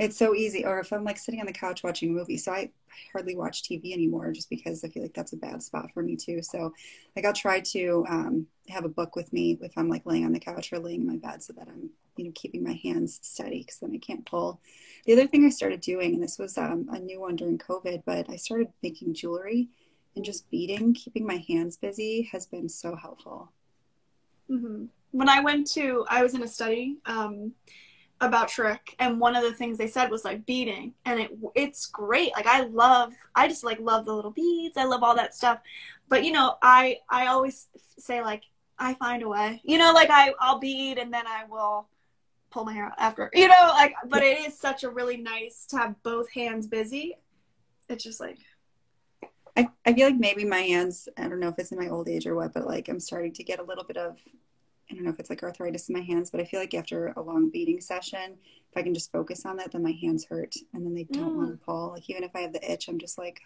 It's 0.00 0.16
so 0.16 0.34
easy. 0.34 0.64
Or 0.64 0.80
if 0.80 0.94
I'm 0.94 1.04
like 1.04 1.18
sitting 1.18 1.40
on 1.40 1.46
the 1.46 1.52
couch 1.52 1.82
watching 1.82 2.08
a 2.08 2.12
movie, 2.12 2.38
so 2.38 2.52
I 2.52 2.70
hardly 3.12 3.36
watch 3.36 3.62
TV 3.62 3.92
anymore 3.92 4.32
just 4.32 4.48
because 4.48 4.82
I 4.82 4.88
feel 4.88 5.02
like 5.02 5.12
that's 5.12 5.34
a 5.34 5.36
bad 5.36 5.62
spot 5.62 5.92
for 5.92 6.02
me 6.02 6.16
too. 6.16 6.42
So 6.42 6.72
like 7.14 7.26
I'll 7.26 7.34
try 7.34 7.60
to 7.60 8.06
um, 8.08 8.46
have 8.70 8.86
a 8.86 8.88
book 8.88 9.14
with 9.14 9.30
me 9.30 9.58
if 9.60 9.76
I'm 9.76 9.90
like 9.90 10.06
laying 10.06 10.24
on 10.24 10.32
the 10.32 10.40
couch 10.40 10.72
or 10.72 10.78
laying 10.78 11.02
in 11.02 11.06
my 11.06 11.16
bed 11.16 11.42
so 11.42 11.52
that 11.52 11.68
I'm, 11.68 11.90
you 12.16 12.24
know, 12.24 12.32
keeping 12.34 12.64
my 12.64 12.80
hands 12.82 13.20
steady 13.22 13.58
because 13.58 13.78
then 13.80 13.92
I 13.94 13.98
can't 13.98 14.24
pull. 14.24 14.62
The 15.04 15.12
other 15.12 15.26
thing 15.26 15.44
I 15.44 15.50
started 15.50 15.82
doing, 15.82 16.14
and 16.14 16.22
this 16.22 16.38
was 16.38 16.56
um, 16.56 16.88
a 16.90 16.98
new 16.98 17.20
one 17.20 17.36
during 17.36 17.58
COVID, 17.58 18.04
but 18.06 18.30
I 18.30 18.36
started 18.36 18.68
making 18.82 19.12
jewelry 19.12 19.68
and 20.16 20.24
just 20.24 20.50
beading, 20.50 20.94
keeping 20.94 21.26
my 21.26 21.44
hands 21.46 21.76
busy 21.76 22.22
has 22.32 22.46
been 22.46 22.70
so 22.70 22.96
helpful. 22.96 23.52
Mm-hmm. 24.50 24.86
When 25.10 25.28
I 25.28 25.40
went 25.40 25.70
to, 25.72 26.06
I 26.08 26.22
was 26.22 26.32
in 26.32 26.42
a 26.42 26.48
study. 26.48 26.96
Um, 27.04 27.52
about 28.20 28.48
Trich, 28.48 28.94
and 28.98 29.18
one 29.18 29.34
of 29.34 29.42
the 29.42 29.52
things 29.52 29.78
they 29.78 29.86
said 29.86 30.10
was 30.10 30.24
like 30.24 30.44
beading, 30.46 30.94
and 31.04 31.20
it 31.20 31.30
it's 31.54 31.86
great. 31.86 32.32
Like 32.34 32.46
I 32.46 32.62
love, 32.62 33.12
I 33.34 33.48
just 33.48 33.64
like 33.64 33.80
love 33.80 34.04
the 34.04 34.14
little 34.14 34.30
beads. 34.30 34.76
I 34.76 34.84
love 34.84 35.02
all 35.02 35.16
that 35.16 35.34
stuff. 35.34 35.60
But 36.08 36.24
you 36.24 36.32
know, 36.32 36.56
I 36.62 36.98
I 37.08 37.28
always 37.28 37.68
say 37.98 38.22
like 38.22 38.44
I 38.78 38.94
find 38.94 39.22
a 39.22 39.28
way. 39.28 39.60
You 39.64 39.78
know, 39.78 39.92
like 39.92 40.10
I 40.10 40.34
I'll 40.40 40.58
bead 40.58 40.98
and 40.98 41.12
then 41.12 41.26
I 41.26 41.44
will 41.48 41.88
pull 42.50 42.64
my 42.64 42.74
hair 42.74 42.86
out 42.86 42.94
after. 42.98 43.30
You 43.32 43.48
know, 43.48 43.72
like 43.74 43.94
but 44.06 44.22
it 44.22 44.40
is 44.40 44.58
such 44.58 44.84
a 44.84 44.90
really 44.90 45.16
nice 45.16 45.66
to 45.70 45.78
have 45.78 46.02
both 46.02 46.30
hands 46.32 46.66
busy. 46.66 47.16
It's 47.88 48.04
just 48.04 48.20
like 48.20 48.38
I, 49.56 49.68
I 49.84 49.92
feel 49.92 50.06
like 50.06 50.18
maybe 50.18 50.44
my 50.44 50.60
hands, 50.60 51.08
I 51.16 51.28
don't 51.28 51.40
know 51.40 51.48
if 51.48 51.58
it's 51.58 51.72
in 51.72 51.78
my 51.78 51.88
old 51.88 52.08
age 52.08 52.26
or 52.26 52.34
what, 52.34 52.52
but 52.52 52.66
like 52.66 52.88
I'm 52.88 53.00
starting 53.00 53.32
to 53.34 53.44
get 53.44 53.58
a 53.58 53.64
little 53.64 53.84
bit 53.84 53.96
of 53.96 54.18
I 54.90 54.94
don't 54.94 55.04
know 55.04 55.10
if 55.10 55.20
it's 55.20 55.30
like 55.30 55.42
arthritis 55.42 55.88
in 55.88 55.94
my 55.94 56.02
hands, 56.02 56.30
but 56.30 56.40
I 56.40 56.44
feel 56.44 56.58
like 56.58 56.74
after 56.74 57.08
a 57.16 57.22
long 57.22 57.48
beading 57.50 57.80
session, 57.80 58.36
if 58.70 58.76
I 58.76 58.82
can 58.82 58.94
just 58.94 59.12
focus 59.12 59.46
on 59.46 59.56
that, 59.56 59.72
then 59.72 59.82
my 59.82 59.96
hands 60.02 60.24
hurt 60.24 60.54
and 60.74 60.84
then 60.84 60.94
they 60.94 61.04
don't 61.04 61.34
mm. 61.34 61.36
want 61.36 61.50
to 61.52 61.64
pull. 61.64 61.90
Like 61.94 62.08
even 62.10 62.24
if 62.24 62.34
I 62.34 62.40
have 62.40 62.52
the 62.52 62.72
itch, 62.72 62.88
I'm 62.88 62.98
just 62.98 63.18
like. 63.18 63.40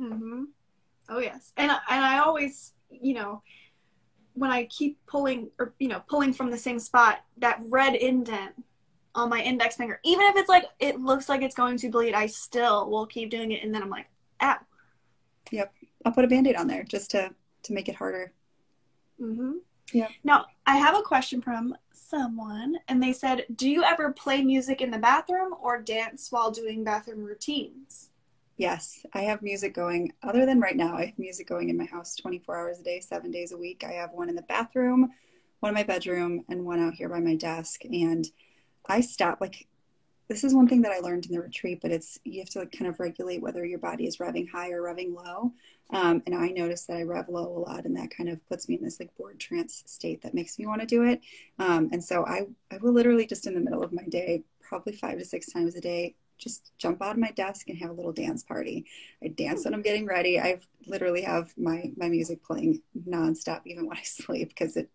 mhm. 0.00 0.44
Oh 1.08 1.18
yes, 1.18 1.52
and 1.56 1.70
I, 1.70 1.78
and 1.90 2.04
I 2.04 2.18
always, 2.18 2.72
you 2.88 3.14
know, 3.14 3.42
when 4.32 4.50
I 4.50 4.64
keep 4.64 4.98
pulling 5.06 5.50
or 5.58 5.74
you 5.78 5.88
know 5.88 6.02
pulling 6.08 6.32
from 6.32 6.50
the 6.50 6.58
same 6.58 6.78
spot, 6.78 7.18
that 7.38 7.60
red 7.68 7.94
indent 7.94 8.54
on 9.14 9.28
my 9.28 9.42
index 9.42 9.76
finger, 9.76 10.00
even 10.04 10.24
if 10.26 10.36
it's 10.36 10.48
like 10.48 10.64
it 10.80 11.00
looks 11.00 11.28
like 11.28 11.42
it's 11.42 11.54
going 11.54 11.76
to 11.78 11.90
bleed, 11.90 12.14
I 12.14 12.26
still 12.26 12.88
will 12.88 13.06
keep 13.06 13.30
doing 13.30 13.52
it, 13.52 13.62
and 13.62 13.74
then 13.74 13.82
I'm 13.82 13.90
like, 13.90 14.06
ow. 14.40 14.56
Yep, 15.50 15.72
I'll 16.06 16.12
put 16.12 16.24
a 16.24 16.28
band-aid 16.28 16.56
on 16.56 16.66
there 16.66 16.84
just 16.84 17.10
to 17.10 17.34
to 17.64 17.72
make 17.72 17.88
it 17.88 17.94
harder. 17.94 18.32
Mm-hmm. 19.20 19.52
Yeah. 19.92 20.08
Now, 20.24 20.46
I 20.66 20.76
have 20.76 20.96
a 20.96 21.02
question 21.02 21.40
from 21.40 21.76
someone, 21.92 22.76
and 22.88 23.02
they 23.02 23.12
said, 23.12 23.46
Do 23.54 23.68
you 23.68 23.84
ever 23.84 24.12
play 24.12 24.42
music 24.42 24.80
in 24.80 24.90
the 24.90 24.98
bathroom 24.98 25.54
or 25.60 25.80
dance 25.80 26.30
while 26.30 26.50
doing 26.50 26.84
bathroom 26.84 27.22
routines? 27.22 28.10
Yes, 28.56 29.04
I 29.12 29.22
have 29.22 29.42
music 29.42 29.74
going. 29.74 30.12
Other 30.22 30.46
than 30.46 30.60
right 30.60 30.76
now, 30.76 30.96
I 30.96 31.06
have 31.06 31.18
music 31.18 31.48
going 31.48 31.70
in 31.70 31.76
my 31.76 31.86
house 31.86 32.14
24 32.16 32.56
hours 32.56 32.80
a 32.80 32.84
day, 32.84 33.00
seven 33.00 33.30
days 33.30 33.52
a 33.52 33.58
week. 33.58 33.82
I 33.84 33.92
have 33.92 34.12
one 34.12 34.28
in 34.28 34.36
the 34.36 34.42
bathroom, 34.42 35.10
one 35.60 35.70
in 35.70 35.74
my 35.74 35.82
bedroom, 35.82 36.44
and 36.48 36.64
one 36.64 36.80
out 36.80 36.94
here 36.94 37.08
by 37.08 37.20
my 37.20 37.34
desk. 37.34 37.84
And 37.84 38.26
I 38.86 39.00
stop, 39.00 39.40
like, 39.40 39.66
this 40.28 40.42
is 40.42 40.54
one 40.54 40.66
thing 40.66 40.82
that 40.82 40.92
I 40.92 41.00
learned 41.00 41.26
in 41.26 41.32
the 41.32 41.40
retreat, 41.40 41.80
but 41.82 41.90
it's 41.90 42.18
you 42.24 42.40
have 42.40 42.48
to 42.50 42.60
like 42.60 42.72
kind 42.72 42.88
of 42.88 42.98
regulate 42.98 43.42
whether 43.42 43.64
your 43.64 43.78
body 43.78 44.06
is 44.06 44.16
revving 44.16 44.48
high 44.50 44.70
or 44.70 44.80
revving 44.82 45.14
low. 45.14 45.52
Um, 45.90 46.22
and 46.26 46.34
I 46.34 46.48
notice 46.48 46.86
that 46.86 46.96
I 46.96 47.02
rev 47.02 47.28
low 47.28 47.46
a 47.46 47.60
lot, 47.60 47.84
and 47.84 47.96
that 47.96 48.10
kind 48.10 48.30
of 48.30 48.46
puts 48.48 48.68
me 48.68 48.76
in 48.76 48.82
this 48.82 48.98
like 48.98 49.14
bored 49.16 49.38
trance 49.38 49.82
state 49.86 50.22
that 50.22 50.34
makes 50.34 50.58
me 50.58 50.66
want 50.66 50.80
to 50.80 50.86
do 50.86 51.04
it. 51.04 51.20
Um, 51.58 51.90
and 51.92 52.02
so 52.02 52.24
I, 52.24 52.46
I 52.70 52.78
will 52.78 52.92
literally 52.92 53.26
just 53.26 53.46
in 53.46 53.54
the 53.54 53.60
middle 53.60 53.82
of 53.82 53.92
my 53.92 54.04
day, 54.04 54.44
probably 54.60 54.94
five 54.94 55.18
to 55.18 55.24
six 55.24 55.52
times 55.52 55.74
a 55.74 55.80
day, 55.80 56.14
just 56.38 56.72
jump 56.78 57.02
out 57.02 57.12
of 57.12 57.18
my 57.18 57.30
desk 57.32 57.68
and 57.68 57.78
have 57.78 57.90
a 57.90 57.94
little 57.94 58.12
dance 58.12 58.42
party. 58.42 58.86
I 59.22 59.28
dance 59.28 59.64
when 59.64 59.74
I'm 59.74 59.82
getting 59.82 60.06
ready. 60.06 60.40
I 60.40 60.58
literally 60.86 61.22
have 61.22 61.52
my 61.58 61.92
my 61.96 62.08
music 62.08 62.42
playing 62.42 62.80
nonstop, 63.08 63.60
even 63.66 63.86
when 63.86 63.98
I 63.98 64.02
sleep, 64.04 64.48
because 64.48 64.76
it, 64.76 64.90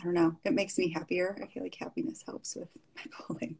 I 0.00 0.04
don't 0.04 0.14
know, 0.14 0.36
it 0.44 0.52
makes 0.52 0.78
me 0.78 0.90
happier. 0.90 1.38
I 1.42 1.46
feel 1.46 1.62
like 1.62 1.76
happiness 1.76 2.24
helps 2.26 2.56
with 2.56 2.68
my 2.96 3.02
pulling. 3.12 3.56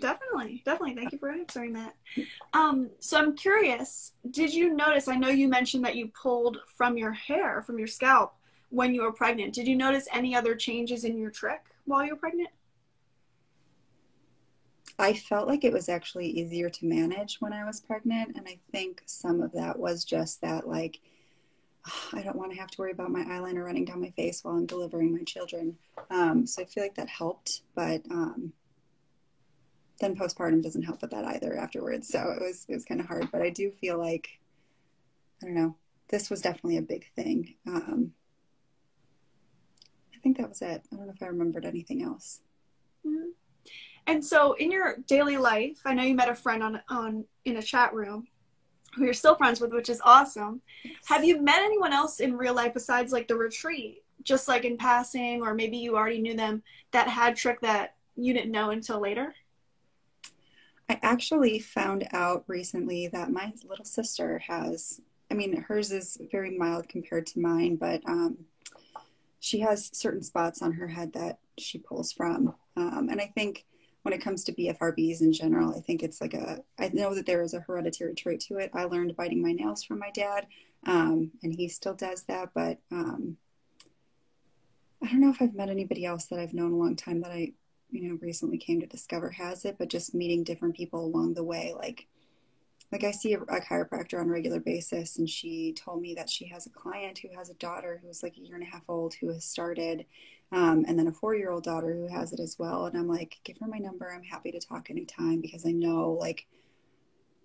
Definitely, 0.00 0.62
definitely. 0.64 0.94
Thank 0.94 1.12
you 1.12 1.18
for 1.18 1.30
answering 1.30 1.72
that. 1.74 1.94
Um, 2.52 2.90
so 3.00 3.18
I'm 3.18 3.36
curious, 3.36 4.12
did 4.30 4.52
you 4.54 4.74
notice? 4.74 5.08
I 5.08 5.16
know 5.16 5.28
you 5.28 5.48
mentioned 5.48 5.84
that 5.84 5.96
you 5.96 6.08
pulled 6.08 6.58
from 6.66 6.96
your 6.96 7.12
hair, 7.12 7.62
from 7.62 7.78
your 7.78 7.88
scalp 7.88 8.34
when 8.70 8.94
you 8.94 9.02
were 9.02 9.12
pregnant. 9.12 9.54
Did 9.54 9.66
you 9.66 9.76
notice 9.76 10.08
any 10.12 10.34
other 10.34 10.54
changes 10.54 11.04
in 11.04 11.18
your 11.18 11.30
trich 11.30 11.58
while 11.84 12.04
you 12.04 12.12
were 12.12 12.18
pregnant? 12.18 12.50
I 14.98 15.14
felt 15.14 15.48
like 15.48 15.64
it 15.64 15.72
was 15.72 15.88
actually 15.88 16.26
easier 16.26 16.68
to 16.68 16.86
manage 16.86 17.40
when 17.40 17.52
I 17.52 17.64
was 17.64 17.80
pregnant. 17.80 18.36
And 18.36 18.46
I 18.46 18.58
think 18.70 19.02
some 19.06 19.40
of 19.40 19.52
that 19.52 19.78
was 19.78 20.04
just 20.04 20.40
that, 20.42 20.68
like, 20.68 21.00
I 22.12 22.22
don't 22.22 22.36
want 22.36 22.52
to 22.52 22.58
have 22.58 22.70
to 22.72 22.78
worry 22.78 22.92
about 22.92 23.10
my 23.10 23.24
eyeliner 23.24 23.64
running 23.64 23.86
down 23.86 24.00
my 24.00 24.10
face 24.10 24.44
while 24.44 24.54
I'm 24.54 24.66
delivering 24.66 25.12
my 25.12 25.24
children. 25.24 25.76
Um, 26.10 26.46
so 26.46 26.62
I 26.62 26.66
feel 26.66 26.82
like 26.82 26.96
that 26.96 27.08
helped. 27.08 27.62
But 27.74 28.02
um, 28.10 28.52
then 30.00 30.16
postpartum 30.16 30.62
doesn't 30.62 30.82
help 30.82 31.02
with 31.02 31.10
that 31.10 31.24
either 31.24 31.56
afterwards. 31.56 32.08
So 32.08 32.18
it 32.30 32.42
was 32.42 32.66
it 32.68 32.74
was 32.74 32.84
kind 32.84 33.00
of 33.00 33.06
hard. 33.06 33.30
But 33.30 33.42
I 33.42 33.50
do 33.50 33.70
feel 33.70 33.98
like 33.98 34.28
I 35.42 35.46
don't 35.46 35.54
know. 35.54 35.76
This 36.08 36.30
was 36.30 36.40
definitely 36.40 36.78
a 36.78 36.82
big 36.82 37.06
thing. 37.14 37.54
Um, 37.66 38.12
I 40.14 40.18
think 40.22 40.38
that 40.38 40.48
was 40.48 40.60
it. 40.62 40.82
I 40.92 40.96
don't 40.96 41.06
know 41.06 41.12
if 41.14 41.22
I 41.22 41.26
remembered 41.26 41.64
anything 41.64 42.02
else. 42.02 42.40
Mm-hmm. 43.06 43.30
And 44.06 44.24
so, 44.24 44.54
in 44.54 44.72
your 44.72 44.96
daily 45.06 45.36
life, 45.36 45.80
I 45.84 45.94
know 45.94 46.02
you 46.02 46.14
met 46.14 46.28
a 46.28 46.34
friend 46.34 46.62
on 46.62 46.80
on 46.88 47.24
in 47.44 47.56
a 47.56 47.62
chat 47.62 47.94
room 47.94 48.26
who 48.94 49.04
you're 49.04 49.14
still 49.14 49.36
friends 49.36 49.60
with, 49.60 49.72
which 49.72 49.88
is 49.88 50.00
awesome. 50.04 50.62
Yes. 50.82 50.94
Have 51.06 51.24
you 51.24 51.40
met 51.40 51.60
anyone 51.60 51.92
else 51.92 52.18
in 52.20 52.36
real 52.36 52.54
life 52.54 52.74
besides 52.74 53.12
like 53.12 53.28
the 53.28 53.36
retreat, 53.36 54.02
just 54.24 54.48
like 54.48 54.64
in 54.64 54.76
passing, 54.76 55.42
or 55.42 55.54
maybe 55.54 55.76
you 55.76 55.96
already 55.96 56.20
knew 56.20 56.34
them 56.34 56.62
that 56.90 57.06
had 57.06 57.36
trich 57.36 57.60
that 57.60 57.94
you 58.16 58.34
didn't 58.34 58.50
know 58.50 58.70
until 58.70 58.98
later? 58.98 59.34
I 60.90 60.98
actually 61.02 61.60
found 61.60 62.08
out 62.12 62.42
recently 62.48 63.06
that 63.12 63.30
my 63.30 63.52
little 63.64 63.84
sister 63.84 64.40
has, 64.40 65.00
I 65.30 65.34
mean, 65.34 65.62
hers 65.62 65.92
is 65.92 66.18
very 66.32 66.58
mild 66.58 66.88
compared 66.88 67.28
to 67.28 67.38
mine, 67.38 67.76
but 67.76 68.02
um, 68.08 68.38
she 69.38 69.60
has 69.60 69.88
certain 69.92 70.24
spots 70.24 70.62
on 70.62 70.72
her 70.72 70.88
head 70.88 71.12
that 71.12 71.38
she 71.58 71.78
pulls 71.78 72.10
from. 72.10 72.56
Um, 72.76 73.06
and 73.08 73.20
I 73.20 73.26
think 73.36 73.66
when 74.02 74.12
it 74.12 74.20
comes 74.20 74.42
to 74.44 74.52
BFRBs 74.52 75.20
in 75.20 75.32
general, 75.32 75.72
I 75.76 75.80
think 75.80 76.02
it's 76.02 76.20
like 76.20 76.34
a, 76.34 76.58
I 76.76 76.90
know 76.92 77.14
that 77.14 77.24
there 77.24 77.42
is 77.42 77.54
a 77.54 77.60
hereditary 77.60 78.16
trait 78.16 78.40
to 78.48 78.56
it. 78.56 78.72
I 78.74 78.82
learned 78.86 79.14
biting 79.14 79.40
my 79.40 79.52
nails 79.52 79.84
from 79.84 80.00
my 80.00 80.10
dad, 80.10 80.48
um, 80.88 81.30
and 81.44 81.54
he 81.54 81.68
still 81.68 81.94
does 81.94 82.24
that, 82.24 82.50
but 82.52 82.80
um, 82.90 83.36
I 85.04 85.06
don't 85.06 85.20
know 85.20 85.30
if 85.30 85.40
I've 85.40 85.54
met 85.54 85.68
anybody 85.68 86.04
else 86.04 86.24
that 86.26 86.40
I've 86.40 86.52
known 86.52 86.72
a 86.72 86.76
long 86.76 86.96
time 86.96 87.20
that 87.20 87.30
I 87.30 87.52
you 87.90 88.08
know 88.08 88.18
recently 88.20 88.58
came 88.58 88.80
to 88.80 88.86
discover 88.86 89.30
has 89.30 89.64
it 89.64 89.76
but 89.78 89.88
just 89.88 90.14
meeting 90.14 90.44
different 90.44 90.74
people 90.74 91.04
along 91.04 91.34
the 91.34 91.44
way 91.44 91.74
like 91.76 92.06
like 92.92 93.04
i 93.04 93.10
see 93.10 93.34
a, 93.34 93.40
a, 93.42 93.60
chiropractor 93.60 94.20
on 94.20 94.28
a 94.28 94.32
regular 94.32 94.60
basis 94.60 95.18
and 95.18 95.28
she 95.28 95.72
told 95.72 96.00
me 96.00 96.14
that 96.14 96.28
she 96.28 96.46
has 96.46 96.66
a 96.66 96.70
client 96.70 97.18
who 97.18 97.28
has 97.36 97.50
a 97.50 97.54
daughter 97.54 98.00
who's 98.02 98.22
like 98.22 98.36
a 98.36 98.40
year 98.40 98.54
and 98.54 98.64
a 98.64 98.70
half 98.70 98.82
old 98.88 99.14
who 99.14 99.28
has 99.28 99.44
started 99.44 100.04
um, 100.52 100.84
and 100.88 100.98
then 100.98 101.06
a 101.06 101.12
four 101.12 101.34
year 101.34 101.50
old 101.50 101.64
daughter 101.64 101.94
who 101.94 102.08
has 102.08 102.32
it 102.32 102.40
as 102.40 102.58
well. 102.58 102.86
And 102.86 102.96
i'm 102.96 103.08
like 103.08 103.38
give 103.44 103.58
her 103.58 103.66
my 103.66 103.78
number. 103.78 104.10
I'm 104.10 104.24
happy 104.24 104.50
to 104.52 104.60
talk 104.60 104.90
anytime 104.90 105.40
because 105.40 105.66
i 105.66 105.70
know 105.70 106.16
like 106.20 106.46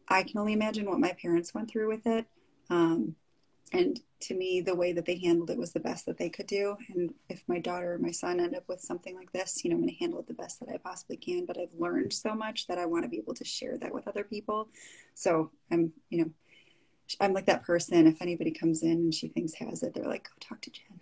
i 0.07 0.23
can 0.23 0.39
only 0.39 0.53
imagine 0.53 0.85
what 0.85 0.99
my 0.99 1.13
parents 1.21 1.53
went 1.53 1.69
through 1.69 1.87
with 1.87 2.07
it. 2.07 2.25
Um, 2.69 3.15
and 3.73 3.99
to 4.21 4.35
me 4.35 4.61
the 4.61 4.75
way 4.75 4.93
that 4.93 5.05
they 5.05 5.17
handled 5.17 5.49
it 5.49 5.57
was 5.57 5.73
the 5.73 5.79
best 5.79 6.05
that 6.05 6.17
they 6.17 6.29
could 6.29 6.47
do. 6.47 6.75
And 6.93 7.13
if 7.29 7.43
my 7.47 7.59
daughter 7.59 7.93
or 7.93 7.97
my 7.97 8.11
son 8.11 8.39
end 8.39 8.55
up 8.55 8.63
with 8.67 8.81
something 8.81 9.15
like 9.15 9.31
this 9.31 9.63
you 9.63 9.69
know 9.69 9.75
i'm 9.75 9.81
going 9.81 9.93
to 9.93 9.99
handle 9.99 10.19
it 10.19 10.27
the 10.27 10.33
best 10.33 10.59
that 10.59 10.69
i 10.69 10.77
possibly 10.77 11.17
can. 11.17 11.45
But 11.45 11.57
i've 11.59 11.73
learned 11.77 12.13
so 12.13 12.33
much 12.33 12.67
that 12.67 12.77
i 12.77 12.85
want 12.85 13.03
to 13.03 13.09
be 13.09 13.17
able 13.17 13.33
to 13.35 13.45
share 13.45 13.77
that 13.77 13.93
with 13.93 14.07
other 14.07 14.23
people. 14.23 14.69
So 15.13 15.51
i'm 15.71 15.91
you 16.09 16.19
know 16.19 16.31
i'm 17.19 17.33
like 17.33 17.45
that 17.47 17.63
person. 17.63 18.07
If 18.07 18.21
anybody 18.21 18.51
comes 18.51 18.83
in 18.83 18.91
and 18.91 19.13
she 19.13 19.27
thinks 19.27 19.53
has 19.55 19.83
it 19.83 19.93
they're 19.93 20.05
like 20.05 20.25
go 20.25 20.35
talk 20.39 20.61
to 20.61 20.71
jen. 20.71 20.99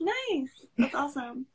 Nice. 0.00 0.66
That's 0.78 0.94
awesome. 0.94 1.46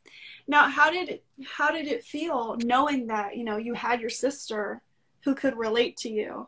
Now 0.47 0.69
how 0.69 0.89
did 0.89 1.09
it, 1.09 1.25
how 1.45 1.71
did 1.71 1.87
it 1.87 2.05
feel 2.05 2.57
knowing 2.63 3.07
that 3.07 3.35
you 3.35 3.43
know 3.43 3.57
you 3.57 3.73
had 3.73 4.01
your 4.01 4.09
sister 4.09 4.81
who 5.23 5.35
could 5.35 5.57
relate 5.57 5.97
to 5.97 6.09
you 6.09 6.47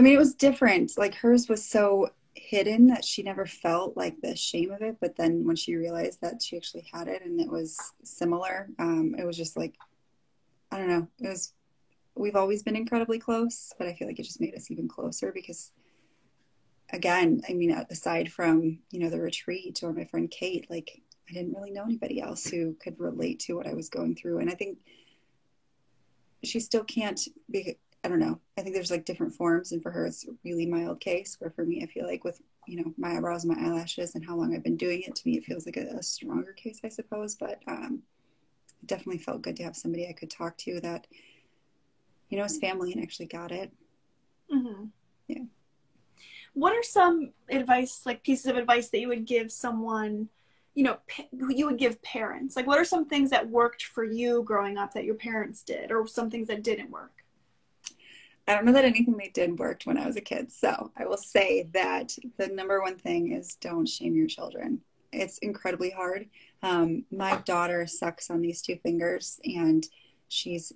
I 0.00 0.02
mean, 0.02 0.14
it 0.14 0.18
was 0.18 0.32
different. 0.32 0.96
Like 0.96 1.14
hers 1.14 1.46
was 1.46 1.62
so 1.62 2.08
hidden 2.32 2.86
that 2.86 3.04
she 3.04 3.22
never 3.22 3.44
felt 3.44 3.98
like 3.98 4.18
the 4.22 4.34
shame 4.34 4.70
of 4.70 4.80
it. 4.80 4.96
But 4.98 5.14
then 5.14 5.46
when 5.46 5.56
she 5.56 5.76
realized 5.76 6.22
that 6.22 6.40
she 6.40 6.56
actually 6.56 6.88
had 6.90 7.06
it 7.06 7.22
and 7.22 7.38
it 7.38 7.50
was 7.50 7.78
similar, 8.02 8.70
um, 8.78 9.14
it 9.18 9.26
was 9.26 9.36
just 9.36 9.58
like, 9.58 9.74
I 10.72 10.78
don't 10.78 10.88
know. 10.88 11.06
It 11.18 11.28
was, 11.28 11.52
we've 12.14 12.34
always 12.34 12.62
been 12.62 12.76
incredibly 12.76 13.18
close, 13.18 13.74
but 13.76 13.88
I 13.88 13.92
feel 13.92 14.08
like 14.08 14.18
it 14.18 14.22
just 14.22 14.40
made 14.40 14.54
us 14.54 14.70
even 14.70 14.88
closer 14.88 15.32
because, 15.32 15.70
again, 16.94 17.42
I 17.46 17.52
mean, 17.52 17.70
aside 17.90 18.32
from, 18.32 18.78
you 18.90 19.00
know, 19.00 19.10
the 19.10 19.20
retreat 19.20 19.80
or 19.82 19.92
my 19.92 20.06
friend 20.06 20.30
Kate, 20.30 20.66
like 20.70 21.02
I 21.28 21.34
didn't 21.34 21.52
really 21.52 21.72
know 21.72 21.84
anybody 21.84 22.22
else 22.22 22.46
who 22.46 22.74
could 22.82 22.98
relate 22.98 23.38
to 23.40 23.52
what 23.52 23.66
I 23.66 23.74
was 23.74 23.90
going 23.90 24.14
through. 24.14 24.38
And 24.38 24.48
I 24.48 24.54
think 24.54 24.78
she 26.42 26.58
still 26.58 26.84
can't 26.84 27.20
be 27.50 27.76
I 28.02 28.08
don't 28.08 28.18
know. 28.18 28.40
I 28.56 28.62
think 28.62 28.74
there's 28.74 28.90
like 28.90 29.04
different 29.04 29.34
forms, 29.34 29.72
and 29.72 29.82
for 29.82 29.90
her, 29.90 30.06
it's 30.06 30.26
a 30.26 30.32
really 30.42 30.66
mild 30.66 31.00
case. 31.00 31.36
Where 31.38 31.50
for 31.50 31.64
me, 31.64 31.82
I 31.82 31.86
feel 31.86 32.06
like 32.06 32.24
with 32.24 32.40
you 32.66 32.78
know 32.78 32.94
my 32.96 33.16
eyebrows 33.16 33.44
and 33.44 33.54
my 33.54 33.62
eyelashes 33.62 34.14
and 34.14 34.24
how 34.24 34.36
long 34.36 34.54
I've 34.54 34.64
been 34.64 34.76
doing 34.76 35.02
it, 35.02 35.14
to 35.14 35.28
me, 35.28 35.36
it 35.36 35.44
feels 35.44 35.66
like 35.66 35.76
a, 35.76 35.96
a 35.98 36.02
stronger 36.02 36.52
case, 36.52 36.80
I 36.82 36.88
suppose. 36.88 37.34
But 37.34 37.60
um, 37.66 38.02
it 38.82 38.86
definitely 38.86 39.18
felt 39.18 39.42
good 39.42 39.56
to 39.56 39.64
have 39.64 39.76
somebody 39.76 40.08
I 40.08 40.14
could 40.14 40.30
talk 40.30 40.56
to 40.58 40.80
that 40.80 41.06
you 42.30 42.38
know 42.38 42.44
is 42.44 42.58
family 42.58 42.92
and 42.92 43.02
actually 43.02 43.26
got 43.26 43.52
it. 43.52 43.70
Mm-hmm. 44.52 44.86
Yeah. 45.28 45.44
What 46.54 46.72
are 46.72 46.82
some 46.82 47.32
advice, 47.50 48.02
like 48.06 48.24
pieces 48.24 48.46
of 48.46 48.56
advice 48.56 48.88
that 48.88 49.00
you 49.00 49.08
would 49.08 49.26
give 49.26 49.52
someone? 49.52 50.28
you 50.74 50.84
know 50.84 50.98
you 51.48 51.66
would 51.66 51.78
give 51.78 52.00
parents 52.02 52.54
like 52.54 52.64
what 52.64 52.78
are 52.78 52.84
some 52.84 53.04
things 53.04 53.30
that 53.30 53.50
worked 53.50 53.82
for 53.82 54.04
you 54.04 54.44
growing 54.44 54.78
up 54.78 54.94
that 54.94 55.04
your 55.04 55.16
parents 55.16 55.62
did 55.62 55.90
or 55.90 56.06
some 56.06 56.30
things 56.30 56.46
that 56.46 56.62
didn't 56.62 56.90
work 56.90 57.19
I 58.50 58.54
don't 58.56 58.64
know 58.64 58.72
that 58.72 58.84
anything 58.84 59.16
they 59.16 59.28
did 59.28 59.60
worked 59.60 59.86
when 59.86 59.96
I 59.96 60.08
was 60.08 60.16
a 60.16 60.20
kid. 60.20 60.50
So 60.50 60.90
I 60.96 61.06
will 61.06 61.16
say 61.16 61.68
that 61.72 62.18
the 62.36 62.48
number 62.48 62.82
one 62.82 62.96
thing 62.96 63.32
is 63.32 63.54
don't 63.54 63.88
shame 63.88 64.16
your 64.16 64.26
children. 64.26 64.80
It's 65.12 65.38
incredibly 65.38 65.90
hard. 65.90 66.28
Um, 66.60 67.04
my 67.12 67.36
daughter 67.44 67.86
sucks 67.86 68.28
on 68.28 68.40
these 68.40 68.60
two 68.60 68.74
fingers 68.82 69.38
and 69.44 69.86
she's 70.26 70.72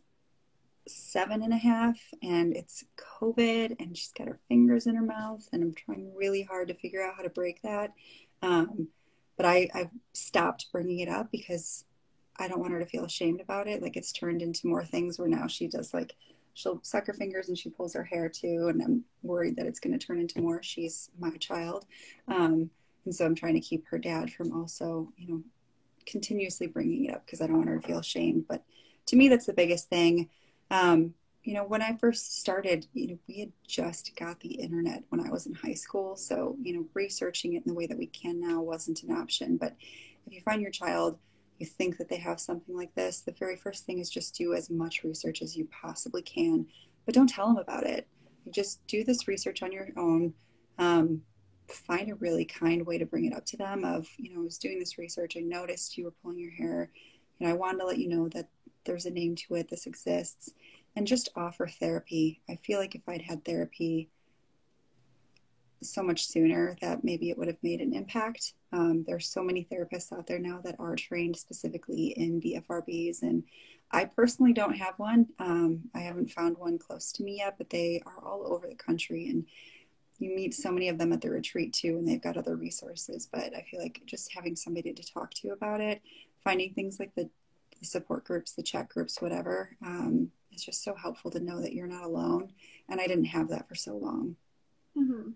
seven 0.86 1.42
and 1.42 1.52
a 1.52 1.56
half 1.56 1.98
and 2.22 2.54
it's 2.56 2.84
COVID 3.20 3.74
and 3.80 3.96
she's 3.98 4.12
got 4.12 4.28
her 4.28 4.38
fingers 4.46 4.86
in 4.86 4.94
her 4.94 5.02
mouth 5.02 5.48
and 5.52 5.60
I'm 5.64 5.74
trying 5.74 6.14
really 6.14 6.42
hard 6.42 6.68
to 6.68 6.74
figure 6.74 7.02
out 7.02 7.16
how 7.16 7.24
to 7.24 7.28
break 7.28 7.60
that. 7.62 7.92
Um, 8.40 8.86
but 9.36 9.46
I, 9.46 9.68
I've 9.74 9.90
stopped 10.12 10.66
bringing 10.70 11.00
it 11.00 11.08
up 11.08 11.32
because 11.32 11.84
I 12.36 12.46
don't 12.46 12.60
want 12.60 12.72
her 12.72 12.78
to 12.78 12.86
feel 12.86 13.04
ashamed 13.04 13.40
about 13.40 13.66
it. 13.66 13.82
Like 13.82 13.96
it's 13.96 14.12
turned 14.12 14.42
into 14.42 14.68
more 14.68 14.84
things 14.84 15.18
where 15.18 15.26
now 15.26 15.48
she 15.48 15.66
does 15.66 15.92
like 15.92 16.14
she'll 16.54 16.80
suck 16.82 17.06
her 17.06 17.12
fingers 17.12 17.48
and 17.48 17.58
she 17.58 17.68
pulls 17.68 17.94
her 17.94 18.04
hair 18.04 18.28
too. 18.28 18.68
And 18.68 18.80
I'm 18.82 19.04
worried 19.22 19.56
that 19.56 19.66
it's 19.66 19.80
going 19.80 19.98
to 19.98 20.04
turn 20.04 20.20
into 20.20 20.40
more. 20.40 20.62
She's 20.62 21.10
my 21.18 21.36
child. 21.36 21.84
Um, 22.28 22.70
and 23.04 23.14
so 23.14 23.26
I'm 23.26 23.34
trying 23.34 23.54
to 23.54 23.60
keep 23.60 23.86
her 23.88 23.98
dad 23.98 24.32
from 24.32 24.52
also, 24.52 25.12
you 25.16 25.28
know, 25.28 25.42
continuously 26.06 26.66
bringing 26.66 27.06
it 27.06 27.14
up 27.14 27.26
because 27.26 27.40
I 27.40 27.46
don't 27.46 27.58
want 27.58 27.68
her 27.68 27.78
to 27.78 27.86
feel 27.86 27.98
ashamed. 27.98 28.46
But 28.48 28.64
to 29.06 29.16
me, 29.16 29.28
that's 29.28 29.46
the 29.46 29.52
biggest 29.52 29.88
thing. 29.88 30.30
Um, 30.70 31.14
you 31.42 31.52
know, 31.52 31.64
when 31.64 31.82
I 31.82 31.94
first 31.94 32.40
started, 32.40 32.86
you 32.94 33.08
know, 33.08 33.18
we 33.28 33.40
had 33.40 33.52
just 33.66 34.16
got 34.16 34.40
the 34.40 34.54
internet 34.54 35.04
when 35.10 35.20
I 35.20 35.30
was 35.30 35.44
in 35.44 35.52
high 35.52 35.74
school. 35.74 36.16
So, 36.16 36.56
you 36.62 36.74
know, 36.74 36.86
researching 36.94 37.54
it 37.54 37.66
in 37.66 37.68
the 37.68 37.74
way 37.74 37.86
that 37.86 37.98
we 37.98 38.06
can 38.06 38.40
now 38.40 38.62
wasn't 38.62 39.02
an 39.02 39.12
option. 39.12 39.58
But 39.58 39.76
if 40.26 40.32
you 40.32 40.40
find 40.40 40.62
your 40.62 40.70
child, 40.70 41.18
you 41.58 41.66
think 41.66 41.98
that 41.98 42.08
they 42.08 42.16
have 42.16 42.40
something 42.40 42.76
like 42.76 42.94
this, 42.94 43.20
the 43.20 43.32
very 43.32 43.56
first 43.56 43.84
thing 43.86 43.98
is 43.98 44.10
just 44.10 44.34
do 44.36 44.54
as 44.54 44.70
much 44.70 45.04
research 45.04 45.42
as 45.42 45.56
you 45.56 45.68
possibly 45.70 46.22
can, 46.22 46.66
but 47.06 47.14
don't 47.14 47.28
tell 47.28 47.46
them 47.46 47.58
about 47.58 47.84
it. 47.84 48.08
just 48.50 48.86
do 48.86 49.04
this 49.04 49.26
research 49.26 49.62
on 49.62 49.72
your 49.72 49.88
own. 49.96 50.34
Um, 50.78 51.22
find 51.68 52.10
a 52.10 52.14
really 52.16 52.44
kind 52.44 52.84
way 52.86 52.98
to 52.98 53.06
bring 53.06 53.24
it 53.24 53.32
up 53.32 53.46
to 53.46 53.56
them 53.56 53.84
of, 53.84 54.06
you 54.18 54.34
know, 54.34 54.40
I 54.40 54.44
was 54.44 54.58
doing 54.58 54.78
this 54.78 54.98
research. 54.98 55.36
I 55.36 55.40
noticed 55.40 55.96
you 55.96 56.04
were 56.04 56.14
pulling 56.22 56.38
your 56.38 56.50
hair. 56.50 56.90
You 57.38 57.46
know, 57.46 57.52
I 57.52 57.56
wanted 57.56 57.78
to 57.78 57.86
let 57.86 57.98
you 57.98 58.08
know 58.08 58.28
that 58.30 58.48
there's 58.84 59.06
a 59.06 59.10
name 59.10 59.34
to 59.36 59.54
it. 59.54 59.68
This 59.70 59.86
exists. 59.86 60.50
And 60.96 61.06
just 61.06 61.30
offer 61.34 61.66
therapy. 61.66 62.42
I 62.48 62.56
feel 62.56 62.78
like 62.78 62.94
if 62.94 63.08
I'd 63.08 63.22
had 63.22 63.44
therapy 63.44 64.10
so 65.92 66.02
much 66.02 66.26
sooner 66.26 66.76
that 66.80 67.04
maybe 67.04 67.30
it 67.30 67.38
would 67.38 67.48
have 67.48 67.62
made 67.62 67.80
an 67.80 67.94
impact. 67.94 68.54
Um, 68.72 69.04
there's 69.06 69.28
so 69.28 69.42
many 69.42 69.66
therapists 69.70 70.12
out 70.12 70.26
there 70.26 70.38
now 70.38 70.60
that 70.64 70.76
are 70.78 70.96
trained 70.96 71.36
specifically 71.36 72.08
in 72.16 72.40
BFRBs, 72.40 73.22
and 73.22 73.44
I 73.90 74.06
personally 74.06 74.52
don't 74.52 74.76
have 74.76 74.98
one. 74.98 75.26
Um, 75.38 75.82
I 75.94 76.00
haven't 76.00 76.30
found 76.30 76.58
one 76.58 76.78
close 76.78 77.12
to 77.12 77.22
me 77.22 77.38
yet, 77.38 77.56
but 77.58 77.70
they 77.70 78.02
are 78.06 78.24
all 78.24 78.52
over 78.52 78.66
the 78.66 78.74
country, 78.74 79.28
and 79.28 79.46
you 80.18 80.34
meet 80.34 80.54
so 80.54 80.70
many 80.70 80.88
of 80.88 80.98
them 80.98 81.12
at 81.12 81.20
the 81.20 81.30
retreat 81.30 81.72
too, 81.72 81.96
and 81.98 82.06
they've 82.06 82.22
got 82.22 82.36
other 82.36 82.56
resources. 82.56 83.28
But 83.30 83.54
I 83.54 83.62
feel 83.70 83.80
like 83.80 84.02
just 84.06 84.32
having 84.34 84.56
somebody 84.56 84.92
to 84.92 85.12
talk 85.12 85.32
to 85.34 85.50
about 85.50 85.80
it, 85.80 86.02
finding 86.42 86.72
things 86.72 86.98
like 86.98 87.14
the, 87.14 87.28
the 87.78 87.86
support 87.86 88.24
groups, 88.24 88.52
the 88.52 88.62
chat 88.62 88.88
groups, 88.88 89.20
whatever, 89.20 89.76
um, 89.84 90.30
is 90.52 90.64
just 90.64 90.84
so 90.84 90.94
helpful 90.94 91.30
to 91.32 91.40
know 91.40 91.60
that 91.60 91.72
you're 91.72 91.86
not 91.86 92.04
alone. 92.04 92.52
And 92.88 93.00
I 93.00 93.06
didn't 93.06 93.26
have 93.26 93.48
that 93.48 93.68
for 93.68 93.74
so 93.74 93.96
long. 93.96 94.36
Mm-hmm. 94.96 95.30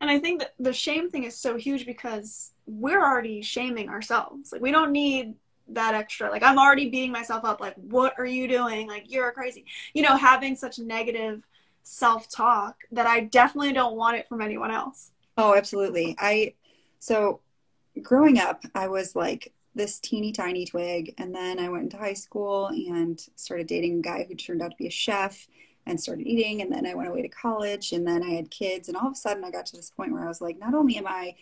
And 0.00 0.10
I 0.10 0.18
think 0.18 0.40
that 0.40 0.54
the 0.58 0.72
shame 0.72 1.10
thing 1.10 1.24
is 1.24 1.38
so 1.38 1.56
huge 1.56 1.86
because 1.86 2.52
we're 2.66 3.02
already 3.02 3.42
shaming 3.42 3.88
ourselves. 3.88 4.52
Like 4.52 4.60
we 4.60 4.72
don't 4.72 4.92
need 4.92 5.34
that 5.68 5.94
extra. 5.94 6.30
Like 6.30 6.42
I'm 6.42 6.58
already 6.58 6.88
beating 6.88 7.12
myself 7.12 7.44
up. 7.44 7.60
Like 7.60 7.74
what 7.76 8.14
are 8.18 8.26
you 8.26 8.48
doing? 8.48 8.88
Like 8.88 9.10
you're 9.10 9.30
crazy. 9.32 9.64
You 9.94 10.02
know, 10.02 10.16
having 10.16 10.56
such 10.56 10.78
negative 10.78 11.46
self-talk 11.84 12.76
that 12.92 13.06
I 13.06 13.20
definitely 13.20 13.72
don't 13.72 13.96
want 13.96 14.16
it 14.16 14.28
from 14.28 14.40
anyone 14.40 14.70
else. 14.70 15.10
Oh, 15.36 15.54
absolutely. 15.54 16.16
I 16.18 16.54
so 16.98 17.40
growing 18.00 18.38
up, 18.38 18.64
I 18.74 18.88
was 18.88 19.14
like 19.16 19.52
this 19.74 19.98
teeny 20.00 20.32
tiny 20.32 20.66
twig 20.66 21.14
and 21.18 21.34
then 21.34 21.58
I 21.58 21.68
went 21.68 21.84
into 21.84 21.96
high 21.96 22.12
school 22.12 22.66
and 22.66 23.20
started 23.36 23.66
dating 23.66 23.98
a 23.98 24.02
guy 24.02 24.26
who 24.28 24.34
turned 24.34 24.62
out 24.62 24.70
to 24.72 24.76
be 24.76 24.86
a 24.86 24.90
chef 24.90 25.48
and 25.86 26.00
started 26.00 26.26
eating. 26.26 26.62
And 26.62 26.72
then 26.72 26.86
I 26.86 26.94
went 26.94 27.08
away 27.08 27.22
to 27.22 27.28
college 27.28 27.92
and 27.92 28.06
then 28.06 28.22
I 28.22 28.30
had 28.30 28.50
kids. 28.50 28.88
And 28.88 28.96
all 28.96 29.08
of 29.08 29.12
a 29.12 29.16
sudden 29.16 29.44
I 29.44 29.50
got 29.50 29.66
to 29.66 29.76
this 29.76 29.90
point 29.90 30.12
where 30.12 30.24
I 30.24 30.28
was 30.28 30.40
like, 30.40 30.58
not 30.58 30.74
only 30.74 30.96
am 30.96 31.06
I 31.06 31.34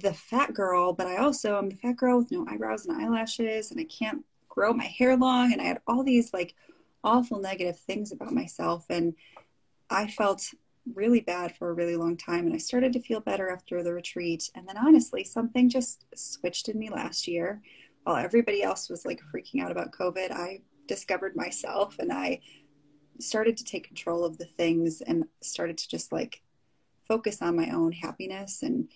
the 0.00 0.14
fat 0.14 0.54
girl, 0.54 0.92
but 0.92 1.06
I 1.06 1.16
also 1.16 1.58
am 1.58 1.68
the 1.68 1.76
fat 1.76 1.96
girl 1.96 2.18
with 2.18 2.30
no 2.30 2.46
eyebrows 2.48 2.86
and 2.86 3.00
eyelashes 3.00 3.70
and 3.70 3.80
I 3.80 3.84
can't 3.84 4.24
grow 4.48 4.72
my 4.72 4.84
hair 4.84 5.16
long. 5.16 5.52
And 5.52 5.60
I 5.60 5.64
had 5.64 5.80
all 5.86 6.02
these 6.02 6.32
like 6.32 6.54
awful 7.04 7.40
negative 7.40 7.78
things 7.78 8.12
about 8.12 8.32
myself. 8.32 8.86
And 8.88 9.14
I 9.90 10.06
felt 10.06 10.54
really 10.94 11.20
bad 11.20 11.56
for 11.56 11.70
a 11.70 11.74
really 11.74 11.96
long 11.96 12.16
time. 12.16 12.46
And 12.46 12.54
I 12.54 12.58
started 12.58 12.92
to 12.94 13.00
feel 13.00 13.20
better 13.20 13.50
after 13.50 13.82
the 13.82 13.92
retreat. 13.92 14.50
And 14.54 14.68
then 14.68 14.76
honestly, 14.76 15.24
something 15.24 15.68
just 15.68 16.04
switched 16.14 16.68
in 16.68 16.78
me 16.78 16.90
last 16.90 17.28
year. 17.28 17.60
While 18.04 18.16
everybody 18.16 18.62
else 18.62 18.88
was 18.88 19.04
like 19.04 19.20
freaking 19.32 19.62
out 19.62 19.70
about 19.70 19.92
COVID, 19.92 20.32
I 20.32 20.62
discovered 20.88 21.36
myself 21.36 21.96
and 21.98 22.12
I 22.12 22.40
started 23.18 23.56
to 23.56 23.64
take 23.64 23.86
control 23.86 24.24
of 24.24 24.38
the 24.38 24.46
things 24.46 25.00
and 25.00 25.24
started 25.40 25.78
to 25.78 25.88
just 25.88 26.12
like 26.12 26.42
focus 27.06 27.42
on 27.42 27.56
my 27.56 27.70
own 27.70 27.92
happiness. 27.92 28.62
And 28.62 28.88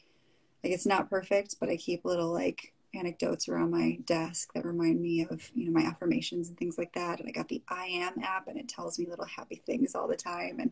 like 0.64 0.72
it's 0.72 0.87
not 0.87 1.09
perfect 1.09 1.57
but 1.61 1.68
i 1.68 1.76
keep 1.76 2.05
little 2.05 2.33
like 2.33 2.72
anecdotes 2.94 3.48
around 3.48 3.70
my 3.70 3.98
desk 4.05 4.52
that 4.55 4.64
remind 4.64 5.00
me 5.00 5.26
of 5.31 5.50
you 5.55 5.66
know 5.66 5.72
my 5.72 5.87
affirmations 5.87 6.48
and 6.48 6.59
things 6.59 6.79
like 6.79 6.92
that. 6.94 7.20
And 7.20 7.29
i 7.29 7.33
got 7.33 7.48
the 7.48 7.62
i 7.68 7.87
am 7.87 8.14
app 8.22 8.48
and 8.48 8.59
it 8.59 8.68
tells 8.68 8.98
me 8.98 9.07
little 9.07 9.26
happy 9.26 9.62
things 9.66 9.94
all 9.94 10.09
the 10.09 10.16
time. 10.16 10.59
And 10.61 10.70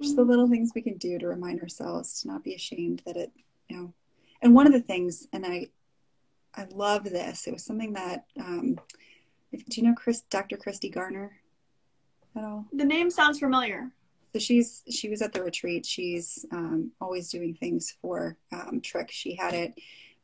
just 0.00 0.16
the 0.16 0.22
little 0.22 0.48
things 0.48 0.72
we 0.74 0.82
can 0.82 0.96
do 0.98 1.18
to 1.18 1.26
remind 1.26 1.60
ourselves 1.60 2.20
to 2.20 2.28
not 2.28 2.44
be 2.44 2.54
ashamed 2.54 3.02
that 3.06 3.16
it 3.16 3.32
you 3.68 3.76
know. 3.76 3.92
And 4.42 4.54
one 4.54 4.66
of 4.66 4.72
the 4.72 4.80
things 4.80 5.26
and 5.32 5.44
i 5.44 5.68
i 6.54 6.66
love 6.70 7.04
this 7.04 7.46
it 7.46 7.52
was 7.52 7.64
something 7.64 7.94
that 7.94 8.26
um 8.38 8.78
do 9.50 9.80
you 9.80 9.82
know 9.82 9.94
chris 9.94 10.22
dr 10.22 10.56
christy 10.58 10.88
garner 10.88 11.38
at 12.36 12.44
all? 12.44 12.66
The 12.72 12.84
name 12.84 13.10
sounds 13.10 13.38
familiar. 13.38 13.90
So 14.32 14.38
she's 14.38 14.82
she 14.90 15.08
was 15.08 15.22
at 15.22 15.32
the 15.32 15.42
retreat. 15.42 15.86
She's 15.86 16.44
um, 16.52 16.92
always 17.00 17.30
doing 17.30 17.54
things 17.54 17.96
for 18.02 18.36
um, 18.52 18.80
Trich. 18.82 19.10
She 19.10 19.34
had 19.34 19.54
it. 19.54 19.74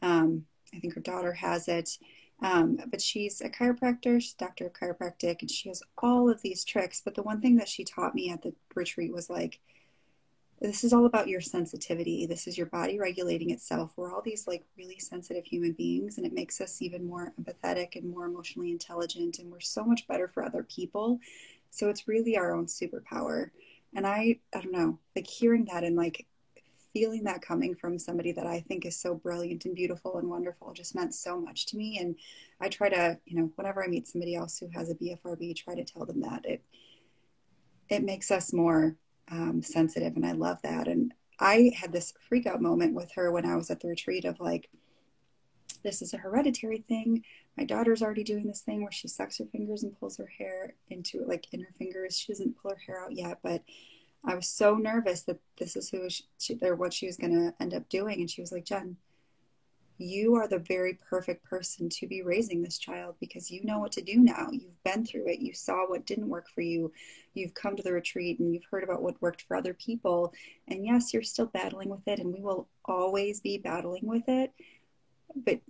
Um, 0.03 0.45
I 0.75 0.81
think 0.81 0.95
her 0.95 1.01
daughter 1.01 1.33
has 1.33 1.69
it. 1.69 1.99
Um, 2.43 2.79
but 2.91 3.01
she's 3.01 3.41
a 3.41 3.49
chiropractor. 3.49 4.21
She's 4.21 4.35
a 4.35 4.45
doctor 4.45 4.67
of 4.67 4.73
chiropractic, 4.73 5.41
and 5.41 5.51
she 5.51 5.69
has 5.69 5.83
all 5.99 6.29
of 6.29 6.43
these 6.43 6.65
tricks. 6.65 7.01
But 7.05 7.15
the 7.15 7.23
one 7.23 7.41
thing 7.41 7.57
that 7.57 7.69
she 7.69 7.85
taught 7.85 8.15
me 8.15 8.31
at 8.31 8.43
the 8.43 8.53
retreat 8.75 9.13
was 9.13 9.31
like, 9.31 9.61
this 10.61 10.85
is 10.85 10.93
all 10.93 11.07
about 11.07 11.29
your 11.29 11.41
sensitivity. 11.41 12.25
This 12.27 12.47
is 12.47 12.57
your 12.57 12.69
body 12.69 12.99
regulating 12.99 13.51
itself. 13.51 13.93
We're 13.97 14.15
all 14.15 14.23
these 14.23 14.47
like 14.47 14.65
really 14.77 14.99
sensitive 14.99 15.45
human 15.45 15.73
beings, 15.73 16.19
and 16.19 16.27
it 16.27 16.33
makes 16.33 16.61
us 16.61 16.83
even 16.83 17.07
more 17.07 17.33
empathetic 17.41 17.97
and 17.97 18.09
more 18.09 18.27
emotionally 18.27 18.71
intelligent, 18.71 19.39
and 19.39 19.51
we're 19.51 19.61
so 19.61 19.85
much 19.85 20.07
better 20.07 20.29
for 20.29 20.45
other 20.45 20.63
people 20.63 21.19
so 21.73 21.89
it's 21.89 22.07
really 22.07 22.37
our 22.37 22.55
own 22.55 22.67
superpower. 22.67 23.51
And 23.97 24.07
I, 24.07 24.39
I 24.55 24.61
don't 24.61 24.73
know, 24.73 24.99
like 25.17 25.27
hearing 25.27 25.67
that 25.73 25.85
and 25.85 25.97
like 25.97 26.27
feeling 26.93 27.25
that 27.25 27.41
coming 27.41 27.75
from 27.75 27.99
somebody 27.99 28.31
that 28.33 28.47
I 28.47 28.61
think 28.61 28.85
is 28.85 29.01
so 29.01 29.15
brilliant 29.15 29.65
and 29.65 29.75
beautiful 29.75 30.19
and 30.19 30.29
wonderful 30.29 30.75
just 30.75 30.95
meant 30.95 31.15
so 31.15 31.41
much 31.41 31.67
to 31.67 31.79
me. 31.79 31.99
And 31.99 32.15
I 32.61 32.69
try 32.69 32.91
to, 32.91 33.19
you 33.25 33.41
know, 33.41 33.51
whenever 33.57 33.83
I 33.83 33.89
meet 33.89 34.07
somebody 34.07 34.35
else 34.35 34.59
who 34.59 34.69
has 34.75 34.91
a 34.91 34.95
BFRB, 34.95 35.57
try 35.57 35.75
to 35.75 35.85
tell 35.85 36.05
them 36.05 36.21
that 36.21 36.45
it 36.45 36.63
it 37.89 38.05
makes 38.05 38.31
us 38.31 38.53
more 38.53 38.97
um, 39.31 39.63
sensitive, 39.63 40.17
and 40.17 40.25
I 40.25 40.33
love 40.33 40.59
that. 40.63 40.89
And 40.89 41.13
I 41.39 41.73
had 41.77 41.93
this 41.93 42.15
freak 42.29 42.47
out 42.47 42.63
moment 42.63 42.95
with 42.95 43.13
her 43.13 43.33
when 43.33 43.45
I 43.45 43.57
was 43.57 43.71
at 43.71 43.81
the 43.81 43.89
retreat 43.89 44.25
of 44.25 44.41
like, 44.41 44.69
this 45.83 46.01
is 46.01 46.15
a 46.15 46.19
hereditary 46.19 46.85
thing 46.89 47.25
my 47.57 47.65
daughter's 47.65 48.03
already 48.03 48.25
doing 48.25 48.47
this 48.47 48.63
thing 48.63 48.83
where 48.83 48.93
she 48.93 49.09
sucks 49.09 49.39
her 49.39 49.45
fingers 49.47 49.83
and 49.83 49.99
pulls 49.99 50.17
her 50.17 50.31
hair 50.39 50.75
into 50.89 51.25
like 51.27 51.47
in 51.53 51.61
her 51.61 51.73
fingers. 51.79 52.19
She 52.19 52.33
doesn't 52.33 52.57
pull 52.61 52.73
her 52.73 52.81
hair 52.87 53.05
out 53.05 53.13
yet, 53.13 53.39
but 53.43 53.63
I 54.25 54.35
was 54.35 54.49
so 54.49 54.77
nervous 54.77 55.23
that 55.23 55.41
this 55.59 55.77
is 55.77 55.91
who 55.91 56.09
she, 56.09 56.25
she 56.39 56.59
or 56.63 56.77
what 56.77 56.93
she 56.93 57.07
was 57.07 57.17
going 57.17 57.33
to 57.33 57.55
end 57.61 57.75
up 57.75 57.89
doing. 57.89 58.21
And 58.21 58.31
she 58.31 58.41
was 58.41 58.53
like, 58.53 58.65
Jen, 58.65 58.97
you 59.99 60.35
are 60.37 60.49
the 60.49 60.59
very 60.59 60.99
perfect 61.09 61.45
person 61.45 61.89
to 61.89 62.07
be 62.07 62.23
raising 62.23 62.63
this 62.63 62.79
child 62.79 63.17
because 63.21 63.51
you 63.51 63.63
know 63.65 63.79
what 63.79 63.93
to 63.93 64.03
do 64.03 64.19
now. 64.19 64.49
You've 64.51 64.83
been 64.85 65.05
through 65.05 65.29
it. 65.29 65.41
You 65.41 65.53
saw 65.53 65.87
what 65.89 66.07
didn't 66.07 66.29
work 66.29 66.49
for 66.55 66.63
you. 66.63 66.93
You've 67.35 67.55
come 67.55 67.77
to 67.77 67.83
the 67.83 67.93
retreat 67.93 68.39
and 68.39 68.53
you've 68.53 68.67
heard 68.71 68.85
about 68.85 69.03
what 69.03 69.21
worked 69.21 69.43
for 69.43 69.57
other 69.57 69.75
people. 69.75 70.33
And 70.69 70.85
yes, 70.85 71.13
you're 71.13 71.23
still 71.23 71.47
battling 71.47 71.89
with 71.89 72.07
it, 72.07 72.19
and 72.19 72.33
we 72.33 72.41
will 72.41 72.69
always 72.85 73.41
be 73.41 73.59
battling 73.59 74.07
with 74.07 74.25
it. 74.29 74.53
But 75.35 75.61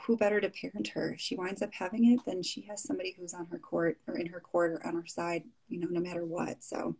who 0.00 0.16
better 0.16 0.40
to 0.40 0.48
parent 0.48 0.88
her? 0.88 1.12
If 1.12 1.20
she 1.20 1.36
winds 1.36 1.62
up 1.62 1.72
having 1.72 2.12
it, 2.12 2.20
then 2.26 2.42
she 2.42 2.62
has 2.62 2.82
somebody 2.82 3.14
who's 3.18 3.34
on 3.34 3.46
her 3.46 3.58
court 3.58 3.98
or 4.06 4.18
in 4.18 4.26
her 4.26 4.40
court 4.40 4.72
or 4.72 4.86
on 4.86 4.94
her 4.94 5.06
side, 5.06 5.44
you 5.68 5.78
know, 5.78 5.88
no 5.90 6.00
matter 6.00 6.24
what. 6.24 6.62
So 6.62 6.96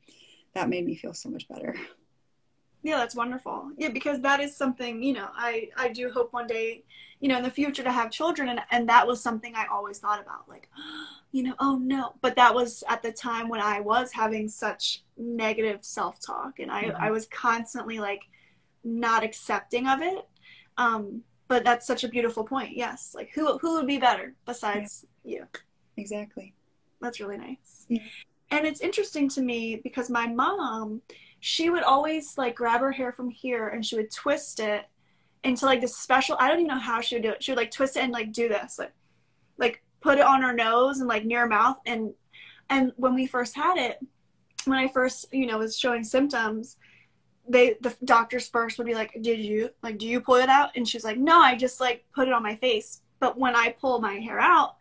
that 0.55 0.69
made 0.69 0.87
me 0.87 0.95
feel 0.95 1.15
so 1.15 1.29
much 1.29 1.49
better. 1.49 1.75
Yeah, 2.83 2.97
that's 2.99 3.15
wonderful. 3.15 3.73
Yeah, 3.77 3.89
because 3.89 4.21
that 4.21 4.41
is 4.41 4.57
something, 4.57 5.03
you 5.03 5.13
know, 5.13 5.29
I, 5.35 5.69
I 5.77 5.89
do 5.89 6.11
hope 6.11 6.33
one 6.33 6.47
day, 6.47 6.85
you 7.21 7.29
know, 7.29 7.37
in 7.37 7.43
the 7.43 7.51
future 7.51 7.83
to 7.83 7.91
have 7.91 8.11
children. 8.11 8.49
And, 8.49 8.61
and 8.71 8.89
that 8.89 9.07
was 9.07 9.21
something 9.21 9.53
I 9.57 9.67
always 9.67 9.99
thought 9.99 10.21
about, 10.21 10.49
like, 10.49 10.69
you 11.33 11.43
know, 11.43 11.55
oh 11.59 11.77
no. 11.77 12.15
But 12.21 12.37
that 12.37 12.55
was 12.55 12.85
at 12.89 13.03
the 13.03 13.13
time 13.13 13.49
when 13.49 13.61
I 13.61 13.81
was 13.81 14.13
having 14.13 14.49
such 14.49 15.03
negative 15.17 15.85
self 15.85 16.21
talk 16.21 16.61
and 16.61 16.71
I, 16.71 16.85
mm-hmm. 16.85 17.03
I 17.03 17.11
was 17.11 17.27
constantly 17.27 17.99
like 17.99 18.23
not 18.85 19.25
accepting 19.25 19.89
of 19.89 20.01
it. 20.01 20.27
Um, 20.77 21.23
but 21.49 21.65
that's 21.65 21.87
such 21.87 22.05
a 22.05 22.09
beautiful 22.09 22.45
point 22.45 22.77
yes. 22.77 23.15
Like 23.15 23.31
who 23.35 23.59
who 23.59 23.75
would 23.75 23.87
be 23.87 23.99
better 23.99 24.35
besides 24.47 25.07
yeah. 25.25 25.39
you? 25.39 25.47
Exactly. 25.97 26.55
That's 27.01 27.21
really 27.21 27.39
nice. 27.39 27.87
Yeah. 27.89 28.03
and 28.51 28.67
it's 28.67 28.81
interesting 28.81 29.29
to 29.31 29.41
me 29.41 29.77
because 29.83 30.11
my 30.11 30.27
mom 30.27 31.03
she 31.41 31.71
would 31.71 31.85
always 31.85 32.37
like 32.37 32.57
grab 32.57 32.81
her 32.81 32.93
hair 32.93 33.13
from 33.13 33.31
here 33.31 33.69
and 33.69 33.85
she 33.85 33.97
would 33.97 34.11
twist 34.11 34.61
it 34.61 34.87
into 35.45 35.67
like 35.67 35.81
this 35.81 35.97
special 35.97 36.37
i 36.41 36.49
don't 36.49 36.59
even 36.59 36.67
know 36.67 36.79
how 36.79 37.01
she 37.01 37.15
would 37.15 37.23
do 37.23 37.31
it. 37.31 37.43
She 37.43 37.53
would 37.53 37.59
like 37.59 37.71
twist 37.71 37.97
it 37.97 38.03
and 38.03 38.13
like 38.13 38.33
do 38.33 38.49
this 38.49 38.79
like 38.79 38.93
like 39.57 39.83
put 40.01 40.19
it 40.19 40.25
on 40.25 40.43
her 40.43 40.53
nose 40.53 41.01
and 41.01 41.09
like 41.09 41.25
near 41.25 41.41
her 41.41 41.47
mouth. 41.47 41.79
And 41.87 42.13
and 42.71 42.93
when 42.97 43.15
we 43.15 43.27
first 43.27 43.57
had 43.57 43.77
it 43.79 43.99
when 44.65 44.79
i 44.79 44.89
first 44.89 45.27
you 45.33 45.47
know 45.47 45.59
was 45.59 45.79
showing 45.79 46.05
symptoms 46.05 46.77
they 47.49 47.77
the 47.81 47.97
doctors 48.05 48.49
first 48.49 48.79
would 48.79 48.87
be 48.87 48.95
like, 48.95 49.17
"Did 49.21 49.41
you 49.41 49.71
like 49.83 49.99
do 49.99 50.07
you 50.07 50.21
pull 50.21 50.37
it 50.37 50.49
out?" 50.49 50.71
And 50.77 50.87
she's 50.87 51.05
like, 51.05 51.19
"No, 51.19 51.41
I 51.41 51.57
just 51.57 51.81
like 51.81 52.05
put 52.15 52.29
it 52.29 52.35
on 52.35 52.43
my 52.43 52.57
face." 52.57 53.03
But 53.21 53.39
when 53.39 53.57
I 53.57 53.75
pull 53.81 54.01
my 54.01 54.15
hair 54.15 54.39
out, 54.39 54.77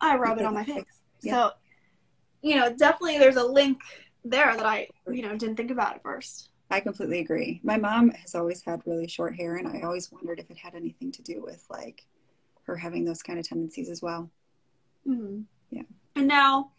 I 0.00 0.16
rub 0.16 0.38
it 0.38 0.44
on 0.44 0.54
my 0.54 0.64
face. 0.64 0.84
Yeah. 1.22 1.32
So, 1.32 1.50
you 2.42 2.56
know, 2.56 2.74
definitely 2.74 3.18
there's 3.18 3.36
a 3.36 3.44
link 3.44 3.80
there 4.24 4.56
that 4.56 4.66
I, 4.66 4.88
you 5.10 5.22
know, 5.22 5.36
didn't 5.36 5.56
think 5.56 5.70
about 5.70 5.96
at 5.96 6.02
first. 6.02 6.50
I 6.70 6.80
completely 6.80 7.20
agree. 7.20 7.60
My 7.62 7.76
mom 7.76 8.10
has 8.10 8.34
always 8.34 8.62
had 8.62 8.82
really 8.86 9.06
short 9.06 9.36
hair, 9.36 9.56
and 9.56 9.68
I 9.68 9.82
always 9.82 10.10
wondered 10.10 10.40
if 10.40 10.50
it 10.50 10.56
had 10.56 10.74
anything 10.74 11.12
to 11.12 11.22
do 11.22 11.42
with 11.42 11.64
like 11.70 12.04
her 12.64 12.76
having 12.76 13.04
those 13.04 13.22
kind 13.22 13.38
of 13.38 13.46
tendencies 13.46 13.88
as 13.88 14.02
well. 14.02 14.30
Mm-hmm. 15.06 15.42
Yeah. 15.70 15.82
And 16.16 16.26
now, 16.26 16.72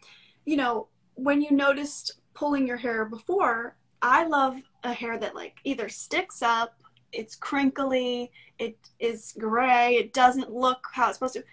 you 0.44 0.56
know, 0.56 0.88
when 1.14 1.40
you 1.40 1.50
noticed 1.52 2.20
pulling 2.34 2.66
your 2.66 2.76
hair 2.76 3.04
before, 3.04 3.76
I 4.02 4.26
love 4.26 4.60
a 4.84 4.92
hair 4.92 5.18
that 5.18 5.34
like 5.34 5.58
either 5.64 5.88
sticks 5.88 6.42
up, 6.42 6.74
it's 7.12 7.34
crinkly, 7.34 8.30
it 8.58 8.76
is 8.98 9.34
gray, 9.38 9.96
it 9.96 10.12
doesn't 10.12 10.52
look 10.52 10.86
how 10.92 11.08
it's 11.08 11.18
supposed 11.18 11.34
to, 11.34 11.44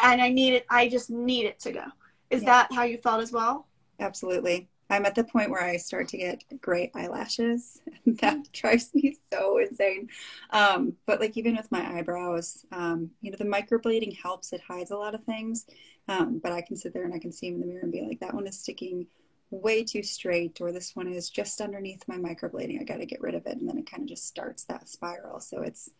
and 0.00 0.20
I 0.20 0.28
need 0.30 0.54
it. 0.54 0.66
I 0.70 0.88
just 0.88 1.10
need 1.10 1.46
it 1.46 1.58
to 1.60 1.72
go. 1.72 1.84
Is 2.30 2.42
yeah. 2.42 2.46
that 2.46 2.72
how 2.72 2.82
you 2.84 2.98
felt 2.98 3.22
as 3.22 3.32
well? 3.32 3.66
Absolutely. 4.00 4.68
I'm 4.90 5.04
at 5.04 5.14
the 5.14 5.24
point 5.24 5.50
where 5.50 5.62
I 5.62 5.76
start 5.76 6.08
to 6.08 6.16
get 6.16 6.44
gray 6.60 6.90
eyelashes. 6.94 7.80
that 8.06 8.50
drives 8.52 8.90
me 8.94 9.18
so 9.30 9.58
insane. 9.58 10.08
Um, 10.50 10.94
but 11.06 11.20
like 11.20 11.36
even 11.36 11.56
with 11.56 11.70
my 11.70 11.98
eyebrows, 11.98 12.64
um, 12.72 13.10
you 13.20 13.30
know, 13.30 13.36
the 13.36 13.44
microblading 13.44 14.16
helps. 14.16 14.52
It 14.52 14.62
hides 14.66 14.90
a 14.90 14.96
lot 14.96 15.14
of 15.14 15.24
things. 15.24 15.66
Um, 16.08 16.40
but 16.42 16.52
I 16.52 16.62
can 16.62 16.76
sit 16.76 16.94
there 16.94 17.04
and 17.04 17.12
I 17.12 17.18
can 17.18 17.32
see 17.32 17.50
them 17.50 17.62
in 17.62 17.68
the 17.68 17.74
mirror 17.74 17.82
and 17.82 17.92
be 17.92 18.00
like, 18.00 18.20
that 18.20 18.32
one 18.32 18.46
is 18.46 18.58
sticking 18.58 19.06
way 19.50 19.84
too 19.84 20.02
straight, 20.02 20.60
or 20.60 20.72
this 20.72 20.94
one 20.94 21.08
is 21.08 21.30
just 21.30 21.60
underneath 21.60 22.02
my 22.06 22.16
microblading. 22.16 22.80
I 22.80 22.84
got 22.84 22.98
to 22.98 23.06
get 23.06 23.20
rid 23.20 23.34
of 23.34 23.46
it. 23.46 23.56
And 23.56 23.68
then 23.68 23.78
it 23.78 23.90
kind 23.90 24.02
of 24.02 24.08
just 24.08 24.26
starts 24.26 24.64
that 24.64 24.88
spiral. 24.88 25.40
So 25.40 25.62
it's, 25.62 25.90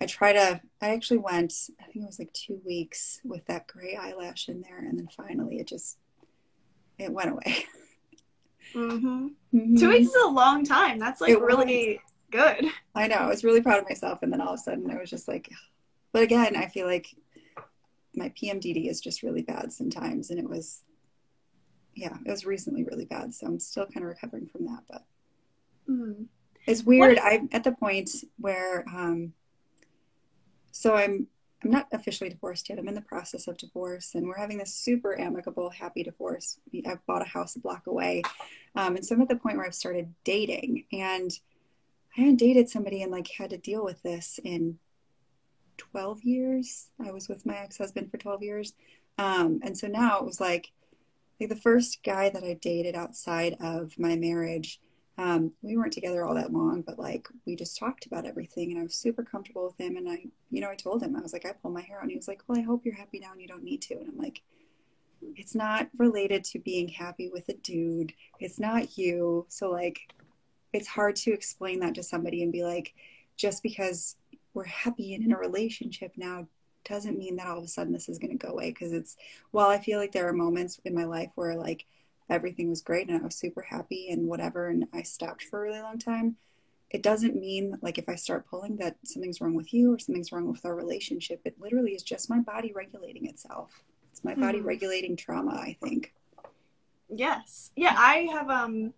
I 0.00 0.06
try 0.06 0.32
to, 0.32 0.60
I 0.80 0.90
actually 0.90 1.18
went, 1.18 1.52
I 1.80 1.84
think 1.84 2.04
it 2.04 2.06
was 2.06 2.18
like 2.18 2.32
two 2.32 2.60
weeks 2.64 3.20
with 3.24 3.44
that 3.46 3.66
gray 3.66 3.96
eyelash 3.96 4.48
in 4.48 4.62
there. 4.62 4.78
And 4.78 4.98
then 4.98 5.08
finally 5.16 5.58
it 5.58 5.66
just, 5.66 5.98
it 6.98 7.12
went 7.12 7.30
away. 7.30 7.66
Mm-hmm. 8.74 9.26
Mm-hmm. 9.54 9.76
Two 9.76 9.90
weeks 9.90 10.08
is 10.08 10.24
a 10.24 10.28
long 10.28 10.64
time. 10.64 10.98
That's 10.98 11.20
like 11.20 11.30
it 11.30 11.40
really 11.40 12.00
was. 12.00 12.12
good. 12.32 12.70
I 12.94 13.06
know. 13.06 13.16
I 13.16 13.28
was 13.28 13.44
really 13.44 13.60
proud 13.60 13.78
of 13.78 13.88
myself. 13.88 14.20
And 14.22 14.32
then 14.32 14.40
all 14.40 14.54
of 14.54 14.58
a 14.58 14.62
sudden 14.62 14.90
I 14.90 14.98
was 14.98 15.10
just 15.10 15.28
like, 15.28 15.48
but 16.12 16.22
again, 16.22 16.56
I 16.56 16.66
feel 16.66 16.86
like 16.86 17.06
my 18.16 18.30
PMDD 18.30 18.88
is 18.88 19.00
just 19.00 19.22
really 19.22 19.42
bad 19.42 19.72
sometimes. 19.72 20.30
And 20.30 20.40
it 20.40 20.48
was, 20.48 20.82
yeah, 21.94 22.16
it 22.24 22.30
was 22.30 22.44
recently 22.44 22.84
really 22.84 23.04
bad. 23.04 23.34
So 23.34 23.46
I'm 23.46 23.58
still 23.58 23.86
kind 23.86 24.04
of 24.04 24.10
recovering 24.10 24.46
from 24.46 24.66
that. 24.66 24.82
But 24.90 25.04
mm-hmm. 25.88 26.24
it's 26.66 26.82
weird. 26.82 27.18
I'm 27.18 27.48
at 27.52 27.64
the 27.64 27.72
point 27.72 28.10
where, 28.38 28.84
um, 28.88 29.32
so 30.72 30.94
I'm 30.94 31.28
I'm 31.64 31.70
not 31.70 31.88
officially 31.92 32.28
divorced 32.28 32.68
yet. 32.68 32.78
I'm 32.78 32.88
in 32.88 32.94
the 32.94 33.00
process 33.00 33.48
of 33.48 33.56
divorce, 33.56 34.14
and 34.14 34.26
we're 34.26 34.38
having 34.38 34.58
this 34.58 34.74
super 34.74 35.18
amicable, 35.18 35.70
happy 35.70 36.02
divorce. 36.02 36.58
I've 36.86 37.04
bought 37.06 37.22
a 37.22 37.28
house 37.28 37.56
a 37.56 37.60
block 37.60 37.86
away, 37.86 38.22
um, 38.74 38.96
and 38.96 39.04
so 39.04 39.14
I'm 39.14 39.22
at 39.22 39.28
the 39.28 39.36
point 39.36 39.56
where 39.56 39.66
I've 39.66 39.74
started 39.74 40.12
dating, 40.24 40.84
and 40.92 41.30
I 42.16 42.20
hadn't 42.20 42.36
dated 42.36 42.68
somebody 42.68 43.02
and 43.02 43.10
like 43.10 43.28
had 43.28 43.50
to 43.50 43.56
deal 43.56 43.82
with 43.82 44.02
this 44.02 44.38
in 44.44 44.78
12 45.78 46.22
years. 46.22 46.90
I 47.04 47.12
was 47.12 47.28
with 47.28 47.46
my 47.46 47.56
ex-husband 47.56 48.10
for 48.10 48.18
12 48.18 48.42
years, 48.42 48.74
um, 49.16 49.60
and 49.62 49.76
so 49.76 49.86
now 49.86 50.18
it 50.18 50.24
was 50.24 50.40
like, 50.40 50.70
like 51.40 51.48
the 51.48 51.56
first 51.56 52.00
guy 52.04 52.30
that 52.30 52.44
I 52.44 52.54
dated 52.54 52.94
outside 52.94 53.56
of 53.60 53.98
my 53.98 54.16
marriage 54.16 54.80
um, 55.16 55.52
we 55.62 55.76
weren't 55.76 55.92
together 55.92 56.24
all 56.24 56.34
that 56.34 56.52
long, 56.52 56.82
but 56.82 56.98
like 56.98 57.28
we 57.46 57.54
just 57.54 57.78
talked 57.78 58.06
about 58.06 58.26
everything 58.26 58.72
and 58.72 58.80
I 58.80 58.82
was 58.82 58.96
super 58.96 59.22
comfortable 59.22 59.66
with 59.66 59.78
him. 59.78 59.96
And 59.96 60.08
I, 60.08 60.26
you 60.50 60.60
know, 60.60 60.70
I 60.70 60.74
told 60.74 61.02
him, 61.02 61.14
I 61.14 61.20
was 61.20 61.32
like, 61.32 61.46
I 61.46 61.52
pulled 61.52 61.74
my 61.74 61.82
hair 61.82 61.98
out. 61.98 62.02
And 62.02 62.10
he 62.10 62.16
was 62.16 62.26
like, 62.26 62.42
Well, 62.48 62.58
I 62.58 62.62
hope 62.62 62.84
you're 62.84 62.94
happy 62.94 63.20
now 63.20 63.32
and 63.32 63.40
you 63.40 63.46
don't 63.46 63.62
need 63.62 63.82
to. 63.82 63.94
And 63.94 64.08
I'm 64.08 64.18
like, 64.18 64.42
It's 65.36 65.54
not 65.54 65.88
related 65.96 66.42
to 66.46 66.58
being 66.58 66.88
happy 66.88 67.30
with 67.32 67.48
a 67.48 67.54
dude. 67.54 68.12
It's 68.40 68.58
not 68.58 68.98
you. 68.98 69.46
So, 69.48 69.70
like, 69.70 70.00
it's 70.72 70.88
hard 70.88 71.14
to 71.16 71.32
explain 71.32 71.78
that 71.80 71.94
to 71.94 72.02
somebody 72.02 72.42
and 72.42 72.50
be 72.50 72.64
like, 72.64 72.94
just 73.36 73.62
because 73.62 74.16
we're 74.52 74.64
happy 74.64 75.14
and 75.14 75.24
in 75.24 75.32
a 75.32 75.38
relationship 75.38 76.12
now 76.16 76.48
doesn't 76.84 77.18
mean 77.18 77.36
that 77.36 77.46
all 77.46 77.58
of 77.58 77.64
a 77.64 77.68
sudden 77.68 77.92
this 77.92 78.08
is 78.08 78.18
going 78.18 78.36
to 78.36 78.46
go 78.46 78.52
away. 78.52 78.72
Cause 78.72 78.92
it's, 78.92 79.16
well, 79.52 79.68
I 79.68 79.78
feel 79.78 79.98
like 79.98 80.12
there 80.12 80.28
are 80.28 80.32
moments 80.32 80.80
in 80.84 80.94
my 80.94 81.04
life 81.04 81.30
where 81.34 81.54
like, 81.56 81.86
everything 82.30 82.70
was 82.70 82.80
great 82.80 83.06
and 83.06 83.20
I 83.20 83.22
was 83.22 83.34
super 83.34 83.60
happy 83.60 84.08
and 84.10 84.26
whatever, 84.26 84.68
and 84.68 84.86
I 84.94 85.02
stopped 85.02 85.42
for 85.44 85.60
a 85.60 85.68
really 85.68 85.82
long 85.82 85.98
time, 85.98 86.36
it 86.90 87.02
doesn't 87.02 87.38
mean 87.38 87.76
like 87.82 87.98
if 87.98 88.08
I 88.08 88.14
start 88.14 88.48
pulling 88.48 88.76
that 88.76 88.96
something's 89.04 89.40
wrong 89.40 89.54
with 89.54 89.74
you 89.74 89.92
or 89.92 89.98
something's 89.98 90.32
wrong 90.32 90.50
with 90.50 90.64
our 90.64 90.74
relationship. 90.74 91.40
It 91.44 91.60
literally 91.60 91.92
is 91.92 92.02
just 92.02 92.30
my 92.30 92.38
body 92.38 92.72
regulating 92.74 93.26
itself. 93.26 93.82
It's 94.10 94.24
my 94.24 94.34
body 94.34 94.58
mm-hmm. 94.58 94.68
regulating 94.68 95.16
trauma, 95.16 95.54
I 95.54 95.76
think. 95.82 96.14
Yes. 97.08 97.72
Yeah, 97.76 97.94
I 97.96 98.28
have 98.32 98.48
um 98.48 98.94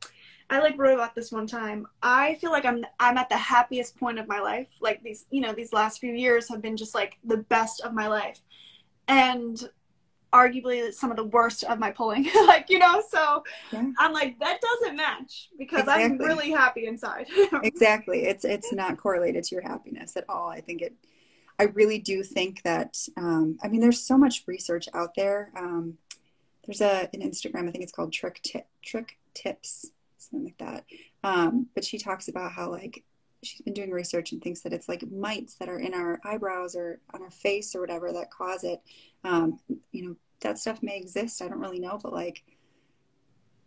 I 0.48 0.60
like 0.60 0.78
wrote 0.78 0.94
about 0.94 1.14
this 1.14 1.32
one 1.32 1.46
time. 1.46 1.86
I 2.02 2.34
feel 2.36 2.50
like 2.50 2.64
I'm 2.64 2.84
I'm 3.00 3.18
at 3.18 3.28
the 3.28 3.36
happiest 3.36 3.96
point 3.96 4.18
of 4.18 4.28
my 4.28 4.40
life. 4.40 4.68
Like 4.80 5.02
these, 5.02 5.26
you 5.30 5.40
know, 5.40 5.52
these 5.52 5.72
last 5.72 5.98
few 5.98 6.12
years 6.12 6.48
have 6.48 6.62
been 6.62 6.76
just 6.76 6.94
like 6.94 7.18
the 7.24 7.38
best 7.38 7.80
of 7.80 7.92
my 7.92 8.06
life. 8.06 8.40
And 9.08 9.68
arguably 10.32 10.92
some 10.92 11.10
of 11.10 11.16
the 11.16 11.24
worst 11.24 11.64
of 11.64 11.78
my 11.78 11.90
pulling 11.90 12.28
like 12.46 12.68
you 12.68 12.78
know 12.78 13.02
so 13.08 13.42
yeah. 13.72 13.90
i'm 13.98 14.12
like 14.12 14.38
that 14.38 14.60
doesn't 14.60 14.96
match 14.96 15.48
because 15.56 15.80
exactly. 15.80 16.04
i'm 16.04 16.18
really 16.18 16.50
happy 16.50 16.86
inside 16.86 17.26
exactly 17.62 18.26
it's 18.26 18.44
it's 18.44 18.72
not 18.72 18.98
correlated 18.98 19.44
to 19.44 19.54
your 19.54 19.62
happiness 19.62 20.16
at 20.16 20.24
all 20.28 20.48
i 20.48 20.60
think 20.60 20.82
it 20.82 20.94
i 21.58 21.64
really 21.64 21.98
do 21.98 22.22
think 22.22 22.60
that 22.62 22.98
um, 23.16 23.56
i 23.62 23.68
mean 23.68 23.80
there's 23.80 24.00
so 24.00 24.18
much 24.18 24.42
research 24.46 24.88
out 24.94 25.14
there 25.14 25.52
um, 25.56 25.96
there's 26.66 26.80
a 26.80 27.08
an 27.14 27.20
instagram 27.20 27.68
i 27.68 27.70
think 27.70 27.82
it's 27.84 27.92
called 27.92 28.12
trich 28.12 28.40
tip 28.42 28.66
trich 28.84 29.10
tips 29.32 29.92
something 30.18 30.44
like 30.44 30.58
that 30.58 30.84
um, 31.24 31.66
but 31.74 31.84
she 31.84 31.98
talks 31.98 32.28
about 32.28 32.52
how 32.52 32.70
like 32.70 33.04
she's 33.46 33.60
been 33.62 33.74
doing 33.74 33.90
research 33.90 34.32
and 34.32 34.42
thinks 34.42 34.60
that 34.60 34.72
it's 34.72 34.88
like 34.88 35.08
mites 35.10 35.54
that 35.54 35.68
are 35.68 35.78
in 35.78 35.94
our 35.94 36.20
eyebrows 36.24 36.74
or 36.74 37.00
on 37.14 37.22
our 37.22 37.30
face 37.30 37.74
or 37.74 37.80
whatever 37.80 38.12
that 38.12 38.30
cause 38.30 38.64
it. 38.64 38.80
Um, 39.24 39.58
you 39.92 40.06
know, 40.06 40.16
that 40.40 40.58
stuff 40.58 40.82
may 40.82 40.96
exist. 40.96 41.40
I 41.40 41.48
don't 41.48 41.60
really 41.60 41.78
know, 41.78 41.98
but 42.02 42.12
like, 42.12 42.42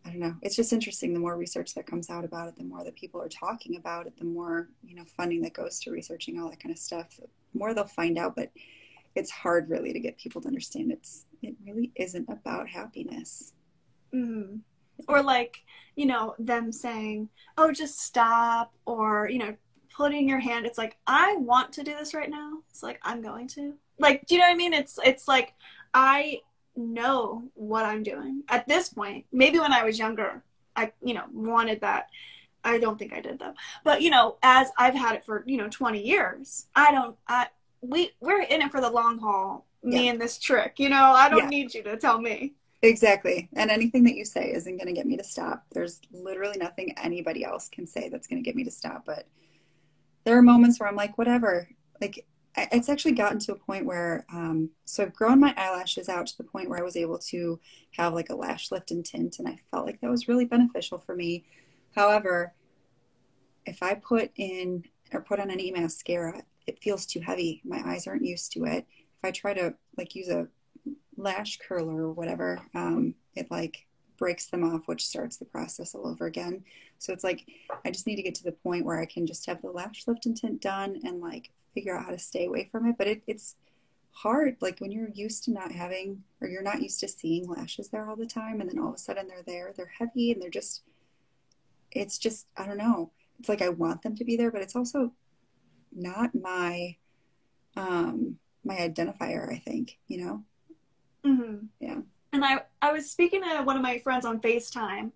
I 0.06 0.10
don't 0.10 0.20
know. 0.20 0.36
It's 0.42 0.56
just 0.56 0.74
interesting. 0.74 1.14
The 1.14 1.20
more 1.20 1.38
research 1.38 1.74
that 1.76 1.86
comes 1.86 2.10
out 2.10 2.24
about 2.24 2.48
it, 2.48 2.56
the 2.56 2.64
more 2.64 2.84
that 2.84 2.96
people 2.96 3.22
are 3.22 3.30
talking 3.30 3.76
about 3.76 4.08
it, 4.08 4.18
the 4.18 4.26
more, 4.26 4.70
you 4.84 4.96
know, 4.96 5.06
funding 5.06 5.42
that 5.42 5.54
goes 5.54 5.80
to 5.82 5.92
researching 5.92 6.40
all 6.40 6.50
that 6.50 6.62
kind 6.62 6.72
of 6.72 6.80
stuff, 6.80 7.18
the 7.18 7.28
more 7.54 7.74
they'll 7.74 7.86
find 7.86 8.18
out. 8.18 8.36
But 8.36 8.52
it's 9.16 9.32
hard 9.32 9.70
really 9.70 9.92
to 9.92 10.00
get 10.00 10.18
people 10.18 10.42
to 10.42 10.48
understand 10.48 10.92
it's, 10.92 11.26
it 11.42 11.56
really 11.66 11.92
isn't 11.96 12.30
about 12.30 12.70
happiness. 12.70 13.54
Mm-hmm 14.14 14.58
or 15.08 15.22
like 15.22 15.64
you 15.96 16.06
know 16.06 16.36
them 16.40 16.72
saying 16.72 17.30
oh 17.58 17.72
just 17.72 18.00
stop 18.00 18.74
or 18.86 19.30
you 19.30 19.38
know 19.38 19.56
putting 19.96 20.30
your 20.30 20.40
hand 20.40 20.66
it's 20.66 20.78
like 20.78 20.96
i 21.08 21.36
want 21.40 21.74
to 21.74 21.84
do 21.84 21.94
this 21.94 22.14
right 22.14 22.30
now. 22.30 22.54
It's 22.70 22.82
like 22.82 23.00
i'm 23.04 23.22
going 23.22 23.48
to. 23.50 23.74
Like 23.98 24.26
do 24.28 24.36
you 24.36 24.40
know 24.40 24.48
what 24.48 24.54
i 24.54 24.58
mean? 24.58 24.74
It's 24.74 24.98
it's 25.04 25.28
like 25.28 25.54
i 25.94 26.40
know 26.76 27.44
what 27.56 27.84
i'm 27.84 28.04
doing. 28.04 28.44
At 28.48 28.68
this 28.68 28.90
point 28.90 29.26
maybe 29.32 29.60
when 29.60 29.74
i 29.74 29.84
was 29.84 30.00
younger 30.00 30.42
i 30.76 30.92
you 31.04 31.14
know 31.14 31.26
wanted 31.34 31.82
that. 31.82 32.08
I 32.64 32.78
don't 32.78 32.98
think 32.98 33.14
i 33.14 33.20
did 33.20 33.40
though. 33.40 33.54
But 33.84 34.02
you 34.02 34.10
know 34.10 34.38
as 34.42 34.70
i've 34.78 34.96
had 34.96 35.16
it 35.16 35.26
for 35.26 35.44
you 35.46 35.58
know 35.58 35.68
20 35.68 36.02
years 36.02 36.68
i 36.76 36.92
don't 36.92 37.18
i 37.28 37.48
we 37.82 38.12
we're 38.22 38.42
in 38.42 38.62
it 38.62 38.72
for 38.72 38.82
the 38.82 38.90
long 38.90 39.20
haul 39.20 39.66
me 39.84 40.06
yeah. 40.06 40.12
and 40.12 40.22
this 40.22 40.38
trich 40.38 40.74
you 40.78 40.90
know? 40.90 41.12
I 41.12 41.30
don't 41.30 41.44
yeah. 41.44 41.50
need 41.50 41.74
you 41.74 41.84
to 41.84 41.98
tell 41.98 42.22
me 42.22 42.54
Exactly. 42.82 43.50
And 43.56 43.70
anything 43.70 44.06
that 44.06 44.16
you 44.16 44.24
say 44.24 44.52
isn't 44.54 44.78
going 44.78 44.88
to 44.88 44.94
get 44.94 45.06
me 45.06 45.18
to 45.18 45.24
stop. 45.24 45.66
There's 45.72 46.00
literally 46.12 46.58
nothing 46.58 46.94
anybody 46.98 47.44
else 47.44 47.68
can 47.70 47.86
say 47.86 48.08
that's 48.08 48.28
going 48.28 48.42
to 48.42 48.46
get 48.46 48.56
me 48.56 48.64
to 48.64 48.72
stop. 48.72 49.04
But 49.06 49.28
there 50.24 50.38
are 50.38 50.42
moments 50.42 50.80
where 50.80 50.88
I'm 50.88 50.96
like, 50.96 51.18
whatever. 51.18 51.68
Like, 52.00 52.26
it's 52.56 52.90
actually 52.90 53.14
gotten 53.14 53.40
to 53.40 53.52
a 53.54 53.58
point 53.58 53.86
where, 53.86 54.26
um, 54.34 54.70
so 54.86 55.04
I've 55.04 55.14
grown 55.14 55.40
my 55.40 55.54
eyelashes 55.58 56.10
out 56.10 56.28
to 56.28 56.38
the 56.38 56.44
point 56.44 56.70
where 56.70 56.80
I 56.80 56.84
was 56.84 56.96
able 56.96 57.20
to 57.20 57.60
have 57.98 58.14
like 58.14 58.30
a 58.30 58.36
lash 58.36 58.72
lift 58.72 58.92
and 58.92 59.06
tint. 59.06 59.40
And 59.40 59.48
I 59.48 59.60
felt 59.72 59.86
like 59.86 60.00
that 60.02 60.10
was 60.10 60.28
really 60.28 60.46
beneficial 60.46 61.00
for 61.00 61.16
me. 61.16 61.46
However, 61.96 62.54
if 63.66 63.84
I 63.84 63.94
put 63.96 64.32
in 64.36 64.86
or 65.12 65.22
put 65.22 65.40
on 65.40 65.52
any 65.52 65.72
mascara, 65.72 66.44
it 66.66 66.82
feels 66.82 67.06
too 67.06 67.20
heavy. 67.20 67.62
My 67.66 67.82
eyes 67.86 68.08
aren't 68.08 68.26
used 68.26 68.54
to 68.54 68.66
it. 68.66 68.86
If 69.18 69.26
I 69.26 69.32
try 69.32 69.54
to 69.54 69.74
like 69.98 70.16
use 70.16 70.30
a 70.30 70.48
lash 71.20 71.60
curler 71.60 72.04
or 72.04 72.12
whatever, 72.12 72.60
um, 72.74 73.14
it 73.36 73.52
like 73.52 73.86
breaks 74.18 74.48
them 74.48 74.64
off, 74.64 74.88
which 74.88 75.06
starts 75.06 75.38
the 75.38 75.46
process 75.46 75.96
all 75.96 76.08
over 76.08 76.26
again. 76.26 76.64
So 76.98 77.14
it's 77.14 77.24
like 77.24 77.46
I 77.86 77.92
just 77.92 78.08
need 78.08 78.18
to 78.18 78.24
get 78.24 78.36
to 78.36 78.44
the 78.44 78.52
point 78.52 78.86
where 78.86 79.00
I 79.00 79.06
can 79.06 79.26
just 79.28 79.46
have 79.46 79.62
the 79.62 79.72
lash 79.72 80.08
lift 80.08 80.26
and 80.26 80.36
tint 80.36 80.62
done 80.62 81.00
and 81.04 81.22
like 81.22 81.52
figure 81.74 81.98
out 81.98 82.06
how 82.06 82.12
to 82.12 82.20
stay 82.20 82.46
away 82.46 82.68
from 82.72 82.86
it. 82.86 82.96
But 82.98 83.08
it, 83.08 83.24
it's 83.28 83.56
hard, 84.12 84.58
like 84.60 84.80
when 84.80 84.92
you're 84.92 85.10
used 85.10 85.46
to 85.46 85.52
not 85.52 85.72
having 85.72 86.24
or 86.42 86.48
you're 86.48 86.62
not 86.62 86.82
used 86.82 87.00
to 87.00 87.08
seeing 87.08 87.48
lashes 87.48 87.90
there 87.90 88.10
all 88.10 88.16
the 88.16 88.26
time, 88.26 88.60
and 88.60 88.70
then 88.70 88.80
all 88.80 88.90
of 88.90 88.96
a 88.96 89.00
sudden 89.00 89.28
they're 89.28 89.44
there, 89.46 89.74
they're 89.76 89.94
heavy, 89.98 90.32
and 90.32 90.42
they're 90.42 90.50
just. 90.50 90.84
It's 91.92 92.20
just 92.20 92.48
I 92.56 92.68
don't 92.68 92.78
know. 92.78 93.12
It's 93.40 93.50
like 93.50 93.64
I 93.64 93.70
want 93.70 94.04
them 94.04 94.16
to 94.18 94.24
be 94.24 94.36
there, 94.36 94.52
but 94.52 94.62
it's 94.62 94.76
also 94.76 95.14
not 95.92 96.36
my 96.36 96.98
um 97.76 98.38
my 98.64 98.76
identifier. 98.76 99.52
I 99.52 99.58
think 99.58 99.98
you 100.08 100.24
know 100.24 100.44
Mm-hmm. 101.26 101.66
Yeah. 101.80 102.00
And 102.34 102.46
I, 102.46 102.62
I 102.82 102.92
was 102.92 103.10
speaking 103.10 103.42
to 103.44 103.64
one 103.64 103.76
of 103.76 103.82
my 103.82 104.00
friends 104.00 104.26
on 104.26 104.40
FaceTime, 104.40 105.12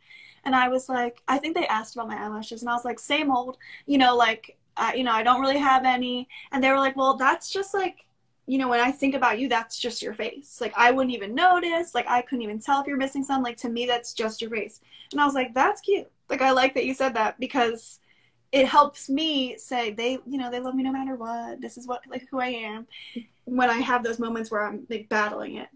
and 0.45 0.56
I 0.56 0.68
was 0.68 0.89
like, 0.89 1.22
I 1.28 1.38
think 1.38 1.56
they 1.56 1.68
asked 1.68 1.95
about 1.95 2.08
my 2.08 2.18
eyelashes, 2.18 2.62
and 2.62 2.70
I 2.70 2.74
was 2.74 2.86
like, 2.86 2.99
same 2.99 3.32
old, 3.32 3.58
you 3.86 3.97
know, 3.97 4.16
like, 4.16 4.58
uh, 4.78 4.91
you 4.95 5.04
know, 5.04 5.12
I 5.12 5.24
don't 5.24 5.41
really 5.41 5.60
have 5.60 5.86
any. 5.86 6.28
And 6.51 6.64
they 6.64 6.70
were 6.72 6.80
like, 6.80 6.95
well, 6.97 7.16
that's 7.16 7.51
just 7.51 7.74
like, 7.74 8.06
you 8.47 8.58
know, 8.58 8.68
when 8.68 8.80
I 8.80 8.91
think 8.91 9.16
about 9.16 9.39
you, 9.39 9.47
that's 9.47 9.80
just 9.80 10.01
your 10.01 10.14
face. 10.14 10.60
Like, 10.60 10.74
I 10.76 10.91
wouldn't 10.91 11.16
even 11.16 11.36
notice. 11.36 11.95
Like, 11.95 12.08
I 12.10 12.24
couldn't 12.24 12.41
even 12.41 12.60
tell 12.60 12.82
if 12.82 12.88
you're 12.88 12.97
missing 12.97 13.24
some. 13.24 13.43
Like, 13.43 13.58
to 13.58 13.70
me, 13.70 13.86
that's 13.86 14.14
just 14.14 14.41
your 14.41 14.49
face. 14.49 14.82
And 15.12 15.22
I 15.22 15.26
was 15.26 15.36
like, 15.36 15.54
that's 15.54 15.82
cute. 15.82 16.12
Like 16.30 16.41
I 16.41 16.51
like 16.51 16.74
that 16.74 16.86
you 16.86 16.93
said 16.93 17.14
that 17.14 17.39
because 17.39 17.99
it 18.51 18.68
helps 18.68 19.10
me 19.10 19.58
say 19.58 19.91
they, 19.91 20.14
you 20.26 20.38
know, 20.38 20.49
they 20.49 20.60
love 20.60 20.76
me 20.76 20.84
no 20.84 20.91
matter 20.91 21.16
what. 21.16 21.62
This 21.62 21.78
is 21.78 21.88
what 21.88 22.01
like 22.10 22.28
who 22.30 22.39
I 22.39 22.47
am. 22.47 22.88
When 23.45 23.70
I 23.70 23.80
have 23.80 24.04
those 24.04 24.20
moments 24.20 24.49
where 24.51 24.66
I'm 24.66 24.86
like 24.89 25.10
battling 25.10 25.58
it. 25.58 25.70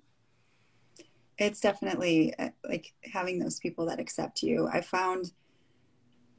It's 1.38 1.60
definitely 1.60 2.34
uh, 2.38 2.50
like 2.68 2.94
having 3.14 3.40
those 3.40 3.60
people 3.60 3.86
that 3.88 4.00
accept 4.00 4.44
you. 4.44 4.68
I 4.72 4.82
found 4.82 5.32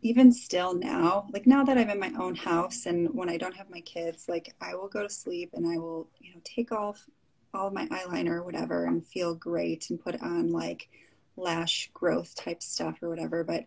even 0.03 0.33
still 0.33 0.75
now, 0.75 1.27
like 1.33 1.47
now 1.47 1.65
that 1.65 1.77
I'm 1.77 1.91
in 1.91 1.99
my 1.99 2.13
own 2.19 2.35
house 2.35 2.87
and 2.87 3.13
when 3.15 3.29
I 3.29 3.37
don't 3.37 3.57
have 3.57 3.71
my 3.71 3.81
kids, 3.81 4.29
like 4.29 4.55
I 4.61 4.75
will 4.75 4.89
go 4.89 5.03
to 5.03 5.11
sleep 5.11 5.51
and 5.55 5.67
I 5.67 5.79
will, 5.79 6.09
you 6.21 6.35
know, 6.35 6.41
take 6.45 6.73
off 6.73 7.09
all 7.53 7.69
of 7.69 7.73
my 7.73 7.87
eyeliner 7.87 8.37
or 8.37 8.45
whatever 8.45 8.87
and 8.87 9.05
feel 9.05 9.35
great 9.35 9.91
and 9.91 10.03
put 10.03 10.21
on 10.23 10.53
like 10.53 10.89
lash 11.37 11.91
growth 11.95 12.35
type 12.35 12.63
stuff 12.63 13.03
or 13.03 13.09
whatever. 13.09 13.43
But 13.43 13.67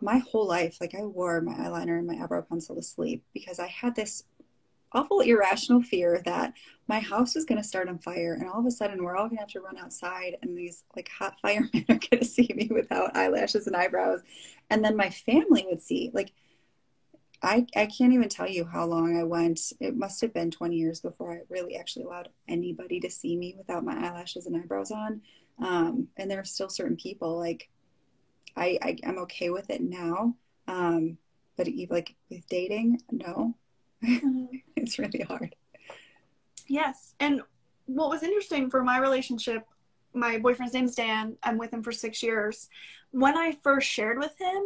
my 0.00 0.18
whole 0.18 0.46
life, 0.46 0.78
like 0.80 0.94
I 0.94 1.02
wore 1.02 1.40
my 1.40 1.54
eyeliner 1.54 1.98
and 1.98 2.06
my 2.06 2.22
eyebrow 2.22 2.42
pencil 2.42 2.76
to 2.76 2.82
sleep 2.82 3.24
because 3.34 3.58
I 3.58 3.66
had 3.66 3.94
this 3.94 4.24
awful 4.92 5.20
irrational 5.20 5.82
fear 5.82 6.22
that 6.24 6.54
my 6.86 6.98
house 6.98 7.34
was 7.34 7.44
going 7.44 7.60
to 7.60 7.66
start 7.66 7.88
on 7.88 7.98
fire 7.98 8.34
and 8.34 8.48
all 8.48 8.60
of 8.60 8.66
a 8.66 8.70
sudden 8.70 9.02
we're 9.02 9.16
all 9.16 9.26
going 9.26 9.36
to 9.36 9.42
have 9.42 9.50
to 9.50 9.60
run 9.60 9.76
outside 9.76 10.36
and 10.42 10.56
these 10.56 10.84
like 10.96 11.08
hot 11.08 11.38
firemen 11.42 11.84
are 11.88 11.98
going 12.10 12.20
to 12.20 12.24
see 12.24 12.50
me 12.54 12.68
without 12.72 13.16
eyelashes 13.16 13.66
and 13.66 13.76
eyebrows 13.76 14.20
and 14.70 14.84
then 14.84 14.96
my 14.96 15.10
family 15.10 15.66
would 15.68 15.82
see 15.82 16.10
like 16.14 16.32
I, 17.42 17.66
I 17.76 17.86
can't 17.86 18.12
even 18.12 18.28
tell 18.28 18.48
you 18.48 18.64
how 18.64 18.84
long 18.86 19.16
I 19.16 19.22
went. 19.22 19.72
It 19.78 19.96
must 19.96 20.20
have 20.22 20.34
been 20.34 20.50
20 20.50 20.74
years 20.74 21.00
before 21.00 21.32
I 21.32 21.42
really 21.48 21.76
actually 21.76 22.04
allowed 22.04 22.30
anybody 22.48 22.98
to 23.00 23.10
see 23.10 23.36
me 23.36 23.54
without 23.56 23.84
my 23.84 23.94
eyelashes 23.96 24.46
and 24.46 24.56
eyebrows 24.56 24.90
on. 24.90 25.20
Um, 25.60 26.08
and 26.16 26.28
there 26.28 26.40
are 26.40 26.44
still 26.44 26.68
certain 26.68 26.96
people 26.96 27.38
like 27.38 27.68
I, 28.56 28.78
I 28.82 28.96
am 29.04 29.18
okay 29.18 29.50
with 29.50 29.70
it 29.70 29.80
now. 29.80 30.34
Um, 30.66 31.18
but 31.56 31.68
like 31.90 32.14
with 32.28 32.46
dating, 32.48 33.00
no. 33.10 33.54
it's 34.76 34.98
really 34.98 35.20
hard. 35.20 35.54
Yes. 36.66 37.14
And 37.18 37.42
what 37.86 38.10
was 38.10 38.22
interesting 38.22 38.70
for 38.70 38.82
my 38.82 38.98
relationship, 38.98 39.66
my 40.14 40.38
boyfriend's 40.38 40.74
name's 40.74 40.94
Dan. 40.94 41.36
I'm 41.42 41.58
with 41.58 41.72
him 41.72 41.82
for 41.82 41.92
six 41.92 42.22
years. 42.22 42.68
When 43.10 43.36
I 43.36 43.56
first 43.62 43.88
shared 43.88 44.18
with 44.18 44.38
him, 44.38 44.62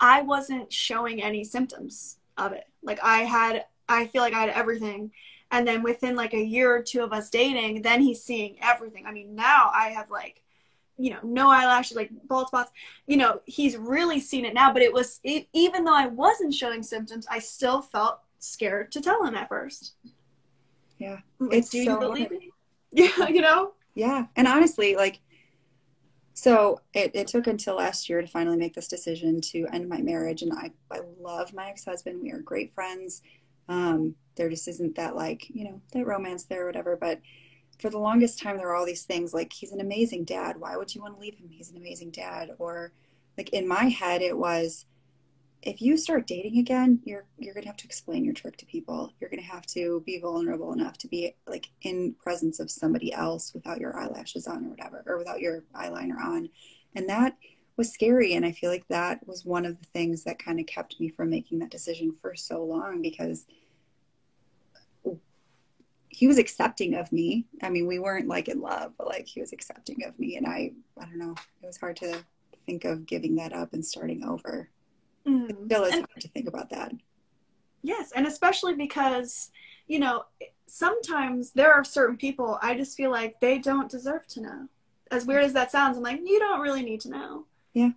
I 0.00 0.22
wasn't 0.22 0.72
showing 0.72 1.22
any 1.22 1.44
symptoms 1.44 2.16
of 2.36 2.52
it. 2.52 2.64
Like 2.82 2.98
I 3.02 3.20
had, 3.20 3.66
I 3.88 4.06
feel 4.06 4.22
like 4.22 4.34
I 4.34 4.40
had 4.40 4.48
everything. 4.48 5.12
And 5.50 5.68
then 5.68 5.82
within 5.82 6.16
like 6.16 6.32
a 6.32 6.42
year 6.42 6.74
or 6.74 6.82
two 6.82 7.02
of 7.02 7.12
us 7.12 7.28
dating, 7.28 7.82
then 7.82 8.00
he's 8.00 8.22
seeing 8.22 8.56
everything. 8.62 9.06
I 9.06 9.12
mean, 9.12 9.34
now 9.34 9.70
I 9.74 9.88
have 9.90 10.10
like, 10.10 10.42
you 10.96 11.10
know, 11.10 11.18
no 11.22 11.50
eyelashes, 11.50 11.96
like 11.96 12.10
bald 12.26 12.48
spots. 12.48 12.72
You 13.06 13.18
know, 13.18 13.40
he's 13.44 13.76
really 13.76 14.18
seen 14.18 14.46
it 14.46 14.54
now. 14.54 14.72
But 14.72 14.82
it 14.82 14.92
was, 14.92 15.20
it, 15.22 15.46
even 15.52 15.84
though 15.84 15.94
I 15.94 16.06
wasn't 16.06 16.54
showing 16.54 16.82
symptoms, 16.82 17.26
I 17.30 17.38
still 17.38 17.82
felt 17.82 18.20
scared 18.42 18.92
to 18.92 19.00
tell 19.00 19.24
him 19.24 19.34
at 19.34 19.48
first. 19.48 19.94
Yeah. 20.98 21.18
Like, 21.38 21.58
it's 21.58 21.70
do 21.70 21.78
you 21.78 21.84
so 21.84 21.98
believe 21.98 22.30
me? 22.30 22.50
Yeah, 22.94 23.28
you 23.28 23.40
know? 23.40 23.72
Yeah. 23.94 24.26
And 24.36 24.46
honestly, 24.46 24.96
like, 24.96 25.20
so 26.34 26.80
it, 26.92 27.12
it 27.14 27.26
took 27.26 27.46
until 27.46 27.76
last 27.76 28.08
year 28.08 28.20
to 28.20 28.26
finally 28.26 28.58
make 28.58 28.74
this 28.74 28.88
decision 28.88 29.40
to 29.52 29.66
end 29.72 29.88
my 29.88 30.02
marriage. 30.02 30.42
And 30.42 30.52
I, 30.52 30.72
I 30.90 31.00
love 31.18 31.54
my 31.54 31.68
ex 31.68 31.84
husband. 31.86 32.20
We 32.22 32.32
are 32.32 32.40
great 32.40 32.74
friends. 32.74 33.22
Um, 33.68 34.14
there 34.34 34.50
just 34.50 34.68
isn't 34.68 34.96
that, 34.96 35.16
like, 35.16 35.48
you 35.48 35.64
know, 35.64 35.80
that 35.92 36.06
romance 36.06 36.44
there 36.44 36.64
or 36.64 36.66
whatever. 36.66 36.96
But 36.96 37.20
for 37.78 37.88
the 37.88 37.98
longest 37.98 38.38
time, 38.38 38.58
there 38.58 38.66
were 38.66 38.74
all 38.74 38.86
these 38.86 39.04
things 39.04 39.32
like, 39.32 39.52
he's 39.52 39.72
an 39.72 39.80
amazing 39.80 40.24
dad. 40.24 40.58
Why 40.58 40.76
would 40.76 40.94
you 40.94 41.00
want 41.00 41.14
to 41.14 41.20
leave 41.20 41.36
him? 41.36 41.48
He's 41.50 41.70
an 41.70 41.78
amazing 41.78 42.10
dad. 42.10 42.50
Or, 42.58 42.92
like, 43.38 43.50
in 43.50 43.66
my 43.66 43.84
head, 43.84 44.20
it 44.20 44.36
was, 44.36 44.84
if 45.62 45.80
you 45.80 45.96
start 45.96 46.26
dating 46.26 46.58
again, 46.58 47.00
you're 47.04 47.24
you're 47.38 47.54
gonna 47.54 47.66
have 47.66 47.76
to 47.78 47.86
explain 47.86 48.24
your 48.24 48.34
trich 48.34 48.56
to 48.56 48.66
people. 48.66 49.12
You're 49.20 49.30
gonna 49.30 49.42
have 49.42 49.66
to 49.66 50.02
be 50.04 50.18
vulnerable 50.18 50.72
enough 50.72 50.98
to 50.98 51.08
be 51.08 51.36
like 51.46 51.68
in 51.82 52.14
presence 52.14 52.58
of 52.58 52.70
somebody 52.70 53.12
else 53.12 53.54
without 53.54 53.78
your 53.78 53.96
eyelashes 53.96 54.46
on 54.46 54.66
or 54.66 54.70
whatever, 54.70 55.04
or 55.06 55.18
without 55.18 55.40
your 55.40 55.62
eyeliner 55.74 56.18
on, 56.18 56.48
and 56.96 57.08
that 57.08 57.36
was 57.76 57.92
scary. 57.92 58.34
And 58.34 58.44
I 58.44 58.52
feel 58.52 58.70
like 58.70 58.86
that 58.88 59.26
was 59.26 59.44
one 59.44 59.64
of 59.64 59.78
the 59.78 59.86
things 59.86 60.24
that 60.24 60.38
kind 60.38 60.58
of 60.58 60.66
kept 60.66 60.98
me 61.00 61.08
from 61.08 61.30
making 61.30 61.60
that 61.60 61.70
decision 61.70 62.14
for 62.20 62.34
so 62.34 62.64
long 62.64 63.00
because 63.00 63.46
he 66.08 66.26
was 66.26 66.38
accepting 66.38 66.94
of 66.94 67.10
me. 67.12 67.46
I 67.62 67.70
mean, 67.70 67.86
we 67.86 67.98
weren't 67.98 68.28
like 68.28 68.48
in 68.48 68.60
love, 68.60 68.92
but 68.98 69.06
like 69.06 69.26
he 69.26 69.40
was 69.40 69.52
accepting 69.52 70.04
of 70.04 70.18
me, 70.18 70.36
and 70.36 70.46
I 70.46 70.72
I 71.00 71.04
don't 71.04 71.18
know. 71.18 71.36
It 71.62 71.66
was 71.66 71.78
hard 71.78 71.96
to 71.96 72.18
think 72.66 72.84
of 72.84 73.06
giving 73.06 73.36
that 73.36 73.52
up 73.52 73.72
and 73.72 73.84
starting 73.84 74.24
over. 74.24 74.68
Mm. 75.26 75.50
It 75.50 75.56
still 75.66 75.84
is 75.84 75.94
and, 75.94 76.06
hard 76.06 76.20
to 76.20 76.28
think 76.28 76.48
about 76.48 76.70
that. 76.70 76.92
Yes, 77.82 78.12
and 78.12 78.26
especially 78.26 78.74
because, 78.74 79.50
you 79.86 79.98
know, 79.98 80.24
sometimes 80.66 81.50
there 81.50 81.72
are 81.72 81.84
certain 81.84 82.16
people 82.16 82.58
I 82.62 82.76
just 82.76 82.96
feel 82.96 83.10
like 83.10 83.40
they 83.40 83.58
don't 83.58 83.90
deserve 83.90 84.26
to 84.28 84.40
know. 84.40 84.68
As 85.10 85.26
weird 85.26 85.44
as 85.44 85.52
that 85.52 85.70
sounds, 85.70 85.96
I'm 85.96 86.02
like, 86.02 86.20
you 86.24 86.38
don't 86.38 86.60
really 86.60 86.82
need 86.82 87.00
to 87.02 87.10
know. 87.10 87.44
Yeah. 87.74 87.90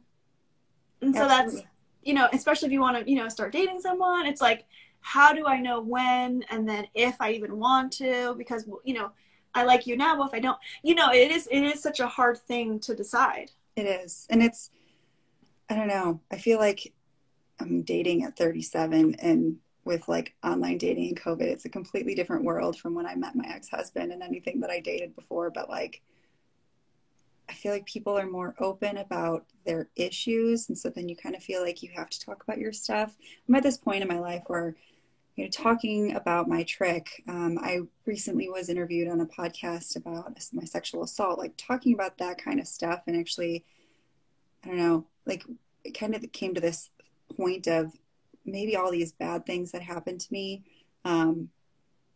And 1.01 1.15
so 1.15 1.23
Absolutely. 1.23 1.55
that's, 1.61 1.67
you 2.03 2.13
know, 2.13 2.27
especially 2.33 2.67
if 2.67 2.71
you 2.71 2.81
want 2.81 2.97
to, 2.97 3.09
you 3.09 3.17
know, 3.17 3.29
start 3.29 3.53
dating 3.53 3.79
someone, 3.79 4.25
it's 4.25 4.41
like, 4.41 4.65
how 4.99 5.33
do 5.33 5.45
I 5.45 5.59
know 5.59 5.81
when 5.81 6.43
and 6.49 6.67
then 6.67 6.87
if 6.93 7.15
I 7.19 7.31
even 7.31 7.57
want 7.57 7.93
to? 7.93 8.35
Because, 8.37 8.67
you 8.83 8.95
know, 8.95 9.11
I 9.53 9.63
like 9.63 9.87
you 9.87 9.95
now, 9.95 10.17
but 10.17 10.27
if 10.27 10.33
I 10.33 10.39
don't, 10.39 10.57
you 10.83 10.95
know, 10.95 11.11
it 11.11 11.31
is, 11.31 11.47
it 11.51 11.61
is 11.61 11.81
such 11.81 11.99
a 11.99 12.07
hard 12.07 12.37
thing 12.39 12.79
to 12.81 12.95
decide. 12.95 13.51
It 13.75 13.83
is. 13.83 14.27
And 14.29 14.43
it's, 14.43 14.71
I 15.69 15.75
don't 15.75 15.87
know. 15.87 16.19
I 16.31 16.37
feel 16.37 16.59
like 16.59 16.91
I'm 17.59 17.83
dating 17.83 18.23
at 18.23 18.37
37 18.37 19.15
and 19.15 19.57
with 19.85 20.07
like 20.07 20.33
online 20.43 20.79
dating 20.79 21.09
and 21.09 21.19
COVID, 21.21 21.41
it's 21.41 21.65
a 21.65 21.69
completely 21.69 22.15
different 22.15 22.43
world 22.43 22.77
from 22.77 22.95
when 22.95 23.05
I 23.05 23.15
met 23.15 23.35
my 23.35 23.45
ex-husband 23.47 24.11
and 24.11 24.23
anything 24.23 24.59
that 24.61 24.71
I 24.71 24.79
dated 24.79 25.15
before. 25.15 25.51
But 25.51 25.69
like, 25.69 26.01
I 27.47 27.53
feel 27.53 27.71
like 27.71 27.85
people 27.85 28.17
are 28.17 28.25
more 28.25 28.55
open 28.59 28.97
about 28.97 29.45
their 29.63 29.87
issues. 29.95 30.67
And 30.69 30.77
so 30.77 30.89
then 30.89 31.07
you 31.07 31.15
kind 31.15 31.35
of 31.35 31.43
feel 31.43 31.61
like 31.61 31.83
you 31.83 31.91
have 31.95 32.09
to 32.09 32.19
talk 32.19 32.43
about 32.43 32.57
your 32.57 32.73
stuff. 32.73 33.15
I'm 33.47 33.55
at 33.55 33.61
this 33.61 33.77
point 33.77 34.01
in 34.01 34.07
my 34.07 34.17
life 34.17 34.41
where, 34.47 34.75
you 35.35 35.43
know, 35.43 35.49
talking 35.51 36.15
about 36.15 36.49
my 36.49 36.63
trich. 36.63 37.07
Um, 37.27 37.59
I 37.61 37.81
recently 38.07 38.49
was 38.49 38.69
interviewed 38.69 39.07
on 39.07 39.21
a 39.21 39.27
podcast 39.27 39.95
about 39.95 40.33
my 40.51 40.63
sexual 40.63 41.03
assault, 41.03 41.37
like 41.37 41.53
talking 41.57 41.93
about 41.93 42.17
that 42.17 42.43
kind 42.43 42.59
of 42.59 42.67
stuff. 42.67 43.01
And 43.05 43.15
actually, 43.15 43.63
I 44.63 44.69
don't 44.69 44.77
know, 44.77 45.05
like 45.27 45.43
it 45.83 45.91
kind 45.91 46.15
of 46.15 46.31
came 46.31 46.55
to 46.55 46.61
this 46.61 46.89
point 47.35 47.67
of 47.67 47.93
maybe 48.45 48.75
all 48.75 48.91
these 48.91 49.11
bad 49.11 49.45
things 49.45 49.71
that 49.71 49.81
happened 49.81 50.19
to 50.21 50.31
me 50.31 50.63
um, 51.03 51.49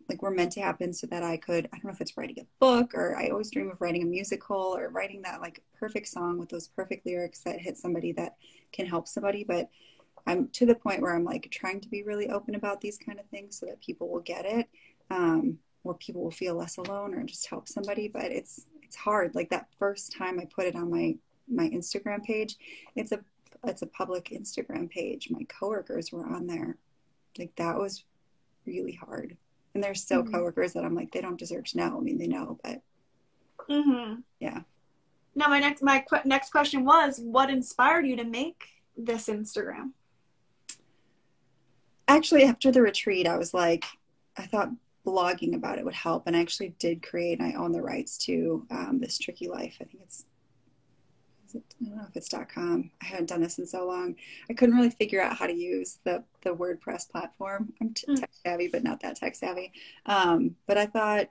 like 0.10 0.22
were 0.22 0.32
meant 0.32 0.51
to 0.53 0.62
happen 0.62 0.91
so 0.91 1.07
that 1.07 1.24
I 1.24 1.38
could 1.38 1.68
I 1.72 1.78
don't 1.78 1.86
know 1.86 1.91
if 1.91 2.01
it's 2.01 2.18
writing 2.18 2.39
a 2.39 2.47
book 2.60 2.93
or 2.93 3.16
I 3.16 3.30
always 3.30 3.51
dream 3.51 3.70
of 3.70 3.80
writing 3.80 4.03
a 4.03 4.07
musical 4.07 4.76
or 4.76 4.89
writing 4.89 5.22
that 5.22 5.41
like 5.41 5.62
perfect 5.78 6.07
song 6.07 6.39
with 6.39 6.49
those 6.49 6.68
perfect 6.68 7.05
lyrics 7.05 7.41
that 7.41 7.60
hit 7.60 7.78
somebody 7.78 8.12
that 8.14 8.36
can 8.72 8.86
help 8.86 9.07
somebody. 9.07 9.43
But 9.43 9.70
I'm 10.26 10.47
to 10.49 10.66
the 10.66 10.76
point 10.76 11.01
where 11.01 11.16
I'm 11.16 11.24
like 11.24 11.49
trying 11.51 11.80
to 11.82 11.89
be 11.89 12.03
really 12.03 12.30
open 12.30 12.55
about 12.55 12.82
these 12.82 12.97
kind 12.97 13.20
of 13.20 13.26
things 13.28 13.57
so 13.60 13.68
that 13.68 13.82
people 13.82 14.10
will 14.10 14.22
get 14.22 14.45
it 14.45 14.68
um, 15.12 15.60
or 15.84 15.93
people 15.95 16.24
will 16.24 16.32
feel 16.32 16.55
less 16.55 16.78
alone 16.78 17.14
or 17.14 17.24
just 17.24 17.47
help 17.47 17.68
somebody. 17.68 18.07
But 18.07 18.26
it's 18.26 18.66
it's 18.82 18.95
hard. 18.95 19.36
Like 19.36 19.49
that 19.51 19.70
first 19.78 20.16
time 20.18 20.39
I 20.39 20.45
put 20.45 20.66
it 20.66 20.76
on 20.76 20.89
my 20.89 21.16
my 21.51 21.68
Instagram 21.70 22.24
page 22.24 22.57
it's 22.95 23.12
a 23.12 23.20
it's 23.65 23.81
a 23.81 23.87
public 23.87 24.29
Instagram 24.29 24.89
page. 24.89 25.29
My 25.29 25.43
coworkers 25.43 26.11
were 26.11 26.25
on 26.25 26.47
there. 26.47 26.77
Like 27.37 27.55
that 27.55 27.77
was 27.77 28.03
really 28.65 28.93
hard. 28.93 29.37
And 29.73 29.83
there's 29.83 30.01
still 30.01 30.23
mm-hmm. 30.23 30.33
coworkers 30.33 30.73
that 30.73 30.83
I'm 30.83 30.95
like, 30.95 31.11
they 31.11 31.21
don't 31.21 31.39
deserve 31.39 31.65
to 31.65 31.77
know. 31.77 31.97
I 31.97 32.01
mean, 32.01 32.17
they 32.17 32.27
know, 32.27 32.59
but 32.63 32.81
mm-hmm. 33.69 34.21
yeah. 34.39 34.61
Now, 35.35 35.47
my 35.47 35.59
next 35.59 35.83
my 35.83 35.99
qu- 35.99 36.25
next 36.25 36.51
question 36.51 36.83
was, 36.83 37.19
what 37.19 37.49
inspired 37.49 38.05
you 38.05 38.15
to 38.17 38.23
make 38.23 38.63
this 38.97 39.27
Instagram? 39.27 39.91
Actually, 42.07 42.43
after 42.43 42.71
the 42.71 42.81
retreat, 42.81 43.27
I 43.27 43.37
was 43.37 43.53
like, 43.53 43.85
I 44.35 44.45
thought 44.47 44.71
blogging 45.05 45.55
about 45.55 45.77
it 45.77 45.85
would 45.85 45.93
help, 45.93 46.23
and 46.25 46.35
I 46.35 46.41
actually 46.41 46.73
did 46.79 47.03
create. 47.03 47.39
And 47.39 47.47
I 47.47 47.55
own 47.55 47.71
the 47.71 47.81
rights 47.81 48.17
to 48.25 48.65
um, 48.71 48.99
this 48.99 49.19
trichy 49.19 49.47
life. 49.47 49.77
I 49.79 49.85
think 49.85 50.03
it's 50.03 50.21
it, 50.21 50.25
I 51.82 51.86
don't 51.86 51.97
know 51.97 52.05
if 52.09 52.15
it's 52.15 52.30
.com. 52.53 52.91
I 53.01 53.05
haven't 53.05 53.30
done 53.30 53.41
this 53.41 53.57
in 53.57 53.65
so 53.65 53.88
long. 53.88 54.15
I 54.49 54.53
couldn't 54.53 54.75
really 54.75 54.89
figure 54.89 55.21
out 55.21 55.38
how 55.38 55.47
to 55.47 55.53
use 55.55 55.99
the 56.03 56.23
the 56.41 56.55
WordPress 56.55 57.09
platform. 57.09 57.73
I'm 57.82 57.93
t- 57.93 58.07
mm. 58.07 58.19
tech 58.19 58.32
savvy, 58.45 58.67
but 58.67 58.84
not 58.84 59.01
that 59.01 59.15
tech 59.15 59.36
savvy. 59.36 59.71
Um, 60.05 60.55
but 60.67 60.77
I 60.77 60.86
thought 60.86 61.30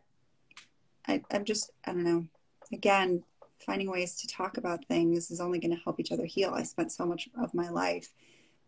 I, 1.06 1.22
I'm 1.30 1.44
just 1.44 1.70
I 1.84 1.92
don't 1.92 2.04
know. 2.04 2.26
Again, 2.72 3.22
finding 3.58 3.90
ways 3.90 4.20
to 4.20 4.28
talk 4.28 4.56
about 4.56 4.86
things 4.86 5.30
is 5.30 5.40
only 5.40 5.58
going 5.58 5.74
to 5.74 5.82
help 5.82 6.00
each 6.00 6.12
other 6.12 6.26
heal. 6.26 6.52
I 6.54 6.62
spent 6.62 6.92
so 6.92 7.04
much 7.04 7.28
of 7.40 7.54
my 7.54 7.68
life 7.68 8.08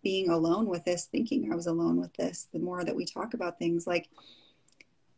being 0.03 0.31
alone 0.31 0.67
with 0.67 0.85
this, 0.85 1.07
thinking 1.07 1.51
I 1.53 1.57
was 1.57 1.67
alone 1.67 2.01
with 2.01 2.13
this. 2.15 2.49
The 2.53 2.59
more 2.59 2.85
that 2.85 2.97
we 2.97 3.05
talk 3.05 3.35
about 3.35 3.59
things 3.59 3.87
like 3.87 4.09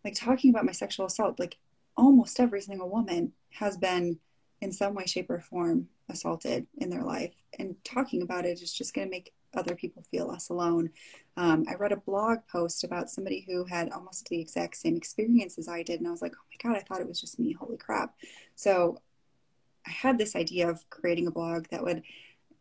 like 0.05 0.15
talking 0.15 0.51
about 0.51 0.65
my 0.65 0.73
sexual 0.73 1.07
assault, 1.07 1.39
like 1.39 1.59
almost 1.97 2.41
every 2.41 2.61
single 2.61 2.89
woman 2.89 3.33
has 3.51 3.77
been 3.77 4.19
in 4.63 4.73
some 4.73 4.95
way, 4.95 5.05
shape, 5.05 5.29
or 5.29 5.41
form 5.41 5.89
assaulted 6.09 6.67
in 6.79 6.89
their 6.89 7.03
life. 7.03 7.35
And 7.59 7.77
talking 7.85 8.23
about 8.23 8.47
it 8.47 8.63
is 8.63 8.73
just 8.73 8.95
going 8.95 9.07
to 9.07 9.11
make 9.11 9.35
other 9.55 9.75
people 9.75 10.03
feel 10.11 10.29
less 10.29 10.49
alone. 10.49 10.89
Um, 11.37 11.67
I 11.69 11.75
read 11.75 11.93
a 11.93 11.97
blog 11.97 12.39
post 12.51 12.85
about 12.85 13.11
somebody 13.11 13.45
who 13.47 13.65
had 13.65 13.91
almost 13.91 14.29
the 14.29 14.41
exact 14.41 14.77
same 14.77 14.97
experience 14.97 15.59
as 15.59 15.69
I 15.69 15.83
did. 15.83 15.99
And 15.99 16.09
I 16.09 16.11
was 16.11 16.23
like, 16.23 16.33
oh 16.35 16.47
my 16.51 16.71
God, 16.71 16.79
I 16.81 16.85
thought 16.85 17.03
it 17.03 17.09
was 17.09 17.21
just 17.21 17.39
me. 17.39 17.53
Holy 17.53 17.77
crap. 17.77 18.15
So 18.55 19.01
I 19.87 19.91
had 19.91 20.17
this 20.17 20.37
idea 20.37 20.71
of 20.71 20.89
creating 20.89 21.27
a 21.27 21.33
blog 21.33 21.67
that 21.71 21.83
would 21.83 22.03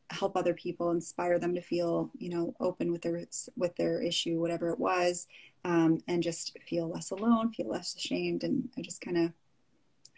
help 0.09 0.35
other 0.35 0.53
people, 0.53 0.91
inspire 0.91 1.39
them 1.39 1.55
to 1.55 1.61
feel, 1.61 2.09
you 2.17 2.29
know, 2.29 2.53
open 2.59 2.91
with 2.91 3.01
their 3.03 3.23
with 3.55 3.75
their 3.77 4.01
issue, 4.01 4.41
whatever 4.41 4.71
it 4.71 4.79
was, 4.79 5.27
um, 5.63 5.99
and 6.07 6.23
just 6.23 6.57
feel 6.67 6.89
less 6.89 7.11
alone, 7.11 7.53
feel 7.53 7.69
less 7.69 7.95
ashamed. 7.95 8.43
And 8.43 8.69
I 8.77 8.81
just 8.81 9.01
kind 9.01 9.17
of, 9.17 9.31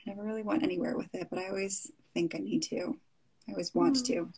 I 0.05 0.09
never 0.09 0.23
really 0.23 0.43
went 0.43 0.63
anywhere 0.63 0.97
with 0.97 1.13
it, 1.13 1.27
but 1.29 1.39
I 1.39 1.47
always 1.47 1.91
think 2.13 2.35
I 2.35 2.39
need 2.39 2.63
to. 2.63 2.97
I 3.47 3.51
always 3.51 3.73
want 3.73 3.97
mm. 3.97 4.05
to. 4.07 4.29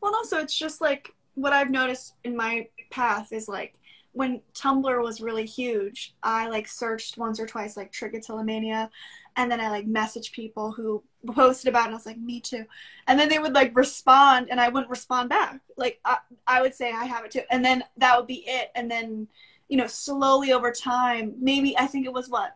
Well, 0.00 0.14
also, 0.14 0.38
it's 0.38 0.56
just 0.56 0.80
like 0.80 1.14
what 1.34 1.52
I've 1.52 1.70
noticed 1.70 2.14
in 2.24 2.36
my 2.36 2.68
path 2.90 3.32
is 3.32 3.48
like 3.48 3.78
when 4.12 4.40
Tumblr 4.54 5.02
was 5.02 5.20
really 5.20 5.44
huge, 5.44 6.14
I 6.22 6.48
like 6.48 6.68
searched 6.68 7.18
once 7.18 7.38
or 7.38 7.46
twice 7.46 7.76
like 7.76 7.92
trichotillomania, 7.92 8.88
and 9.36 9.50
then 9.50 9.60
I 9.60 9.68
like 9.68 9.86
messaged 9.86 10.32
people 10.32 10.72
who 10.72 11.02
posted 11.34 11.68
about 11.68 11.82
it. 11.82 11.86
And 11.86 11.94
I 11.94 11.96
was 11.96 12.06
like, 12.06 12.18
me 12.18 12.40
too, 12.40 12.64
and 13.06 13.18
then 13.18 13.28
they 13.28 13.38
would 13.38 13.54
like 13.54 13.76
respond, 13.76 14.48
and 14.50 14.60
I 14.60 14.68
wouldn't 14.68 14.90
respond 14.90 15.28
back. 15.28 15.60
Like 15.76 16.00
I, 16.04 16.18
I 16.46 16.62
would 16.62 16.74
say 16.74 16.92
I 16.92 17.04
have 17.04 17.24
it 17.24 17.30
too, 17.30 17.42
and 17.50 17.64
then 17.64 17.84
that 17.98 18.16
would 18.16 18.26
be 18.26 18.44
it. 18.46 18.70
And 18.74 18.90
then, 18.90 19.28
you 19.68 19.76
know, 19.76 19.86
slowly 19.86 20.52
over 20.52 20.72
time, 20.72 21.34
maybe 21.38 21.76
I 21.76 21.86
think 21.86 22.06
it 22.06 22.12
was 22.12 22.28
what 22.28 22.55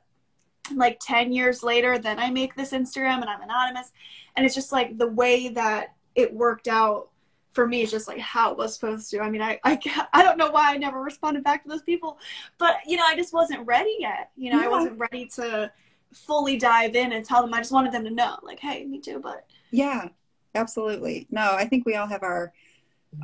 like 0.77 0.99
10 1.01 1.33
years 1.33 1.63
later 1.63 1.99
then 1.99 2.19
i 2.19 2.31
make 2.31 2.55
this 2.55 2.73
instagram 2.73 3.21
and 3.21 3.31
i'm 3.31 3.43
anonymous 3.43 3.93
and 4.37 4.47
it's 4.47 4.55
just 4.55 4.73
like 4.73 4.97
the 4.99 5.09
way 5.09 5.49
that 5.49 5.95
it 6.15 6.33
worked 6.33 6.69
out 6.69 7.11
for 7.53 7.67
me 7.67 7.83
is 7.83 7.91
just 7.91 8.09
like 8.09 8.19
how 8.19 8.53
it 8.53 8.57
was 8.57 8.75
supposed 8.75 9.11
to. 9.11 9.21
I 9.21 9.31
mean, 9.31 9.43
I, 9.43 9.59
I, 9.65 9.79
I 10.13 10.23
don't 10.23 10.39
know 10.39 10.51
why 10.51 10.73
I 10.73 10.77
never 10.77 11.01
responded 11.01 11.45
back 11.45 11.63
to 11.63 11.69
those 11.69 11.83
people, 11.83 12.19
but 12.59 12.77
you 12.87 12.97
know, 12.97 13.05
I 13.07 13.17
just 13.17 13.33
wasn't 13.33 13.67
ready 13.67 13.97
yet. 13.99 14.31
You 14.37 14.53
know, 14.53 14.61
yeah. 14.61 14.67
I 14.67 14.69
wasn't 14.69 14.99
ready 14.99 15.27
to 15.35 15.73
fully 16.13 16.57
dive 16.57 16.95
in 16.95 17.13
and 17.13 17.25
tell 17.25 17.43
them. 17.43 17.55
I 17.55 17.59
just 17.59 17.73
wanted 17.73 17.93
them 17.93 18.05
to 18.05 18.11
know, 18.11 18.39
like, 18.43 18.61
hey, 18.61 18.85
me 18.85 19.01
too. 19.01 19.21
But 19.21 19.47
yeah, 19.71 20.09
absolutely. 20.55 21.27
No, 21.31 21.55
I 21.55 21.65
think 21.65 21.87
we 21.87 21.97
all 21.97 22.07
have 22.07 22.23
our 22.23 22.53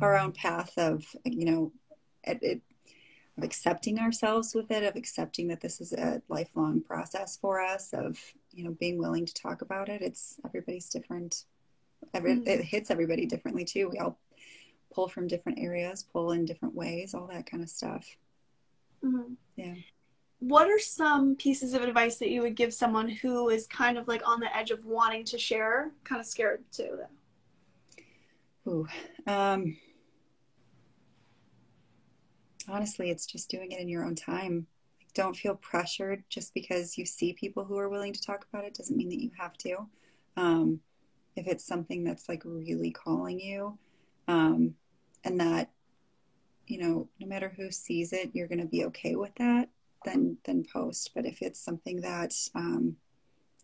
our 0.01 0.17
own 0.17 0.33
path 0.33 0.73
of 0.77 1.05
you 1.23 1.45
know, 1.45 1.71
it, 2.23 2.39
it, 2.41 2.61
of 3.37 3.43
accepting 3.43 3.99
ourselves 3.99 4.55
with 4.55 4.71
it, 4.71 4.83
of 4.83 4.95
accepting 4.95 5.47
that 5.49 5.61
this 5.61 5.79
is 5.79 5.93
a 5.93 6.21
lifelong 6.27 6.81
process 6.81 7.37
for 7.37 7.61
us, 7.61 7.93
of 7.93 8.19
you 8.51 8.63
know, 8.63 8.71
being 8.79 8.97
willing 8.97 9.25
to 9.25 9.33
talk 9.33 9.61
about 9.61 9.89
it. 9.89 10.01
It's 10.01 10.39
everybody's 10.43 10.89
different 10.89 11.45
Every, 12.13 12.35
mm-hmm. 12.35 12.47
It 12.47 12.61
hits 12.61 12.91
everybody 12.91 13.25
differently 13.25 13.65
too. 13.65 13.89
We 13.89 13.97
all 13.99 14.19
pull 14.93 15.07
from 15.07 15.27
different 15.27 15.59
areas, 15.59 16.05
pull 16.11 16.31
in 16.31 16.45
different 16.45 16.75
ways, 16.75 17.13
all 17.13 17.27
that 17.27 17.49
kind 17.49 17.63
of 17.63 17.69
stuff. 17.69 18.05
Mm-hmm. 19.03 19.33
Yeah. 19.55 19.75
What 20.39 20.67
are 20.67 20.79
some 20.79 21.35
pieces 21.35 21.73
of 21.73 21.81
advice 21.81 22.17
that 22.17 22.29
you 22.29 22.41
would 22.41 22.55
give 22.55 22.73
someone 22.73 23.09
who 23.09 23.49
is 23.49 23.65
kind 23.67 23.97
of 23.97 24.07
like 24.07 24.21
on 24.27 24.39
the 24.39 24.55
edge 24.55 24.71
of 24.71 24.85
wanting 24.85 25.25
to 25.25 25.37
share, 25.37 25.91
kind 26.03 26.21
of 26.21 26.27
scared 26.27 26.63
too, 26.71 26.99
though? 28.65 28.71
Ooh, 28.71 28.87
um, 29.25 29.77
honestly, 32.69 33.09
it's 33.09 33.25
just 33.25 33.49
doing 33.49 33.71
it 33.71 33.79
in 33.79 33.89
your 33.89 34.05
own 34.05 34.15
time. 34.15 34.67
don't 35.13 35.35
feel 35.35 35.55
pressured 35.55 36.23
just 36.29 36.53
because 36.53 36.97
you 36.97 37.05
see 37.05 37.33
people 37.33 37.63
who 37.65 37.77
are 37.77 37.89
willing 37.89 38.13
to 38.13 38.21
talk 38.21 38.45
about 38.51 38.65
it 38.65 38.75
doesn't 38.75 38.97
mean 38.97 39.09
that 39.09 39.21
you 39.21 39.31
have 39.37 39.57
to. 39.57 39.87
Um, 40.35 40.81
if 41.37 41.47
it's 41.47 41.65
something 41.65 42.03
that's 42.03 42.27
like 42.27 42.41
really 42.43 42.91
calling 42.91 43.39
you 43.39 43.77
um, 44.27 44.73
and 45.23 45.39
that 45.39 45.69
you 46.65 46.79
know 46.79 47.07
no 47.19 47.27
matter 47.27 47.53
who 47.55 47.71
sees 47.71 48.11
it 48.11 48.31
you're 48.33 48.47
going 48.47 48.59
to 48.59 48.65
be 48.65 48.83
okay 48.85 49.15
with 49.15 49.33
that 49.35 49.69
then 50.03 50.37
then 50.43 50.65
post 50.71 51.11
but 51.15 51.25
if 51.25 51.41
it's 51.41 51.59
something 51.59 52.01
that 52.01 52.33
um, 52.55 52.95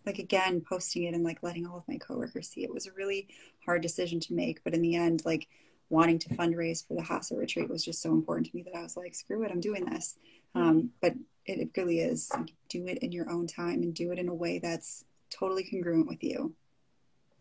like 0.05 0.19
again 0.19 0.61
posting 0.61 1.03
it 1.03 1.13
and 1.13 1.23
like 1.23 1.43
letting 1.43 1.65
all 1.65 1.77
of 1.77 1.87
my 1.87 1.97
coworkers 1.97 2.47
see 2.47 2.63
it 2.63 2.73
was 2.73 2.87
a 2.87 2.93
really 2.93 3.27
hard 3.65 3.81
decision 3.81 4.19
to 4.19 4.33
make 4.33 4.63
but 4.63 4.73
in 4.73 4.81
the 4.81 4.95
end 4.95 5.21
like 5.25 5.47
wanting 5.89 6.19
to 6.19 6.29
fundraise 6.29 6.85
for 6.87 6.95
the 6.95 7.01
Hasa 7.01 7.37
retreat 7.37 7.69
was 7.69 7.83
just 7.83 8.01
so 8.01 8.11
important 8.11 8.47
to 8.47 8.55
me 8.55 8.63
that 8.63 8.75
I 8.75 8.81
was 8.81 8.97
like 8.97 9.15
screw 9.15 9.43
it 9.43 9.51
I'm 9.51 9.61
doing 9.61 9.85
this 9.85 10.17
um, 10.55 10.91
but 11.01 11.13
it, 11.45 11.59
it 11.59 11.69
really 11.75 11.99
is 11.99 12.31
do 12.69 12.87
it 12.87 12.99
in 12.99 13.11
your 13.11 13.29
own 13.29 13.47
time 13.47 13.83
and 13.83 13.93
do 13.93 14.11
it 14.11 14.19
in 14.19 14.29
a 14.29 14.33
way 14.33 14.59
that's 14.59 15.05
totally 15.29 15.63
congruent 15.63 16.07
with 16.07 16.23
you 16.23 16.55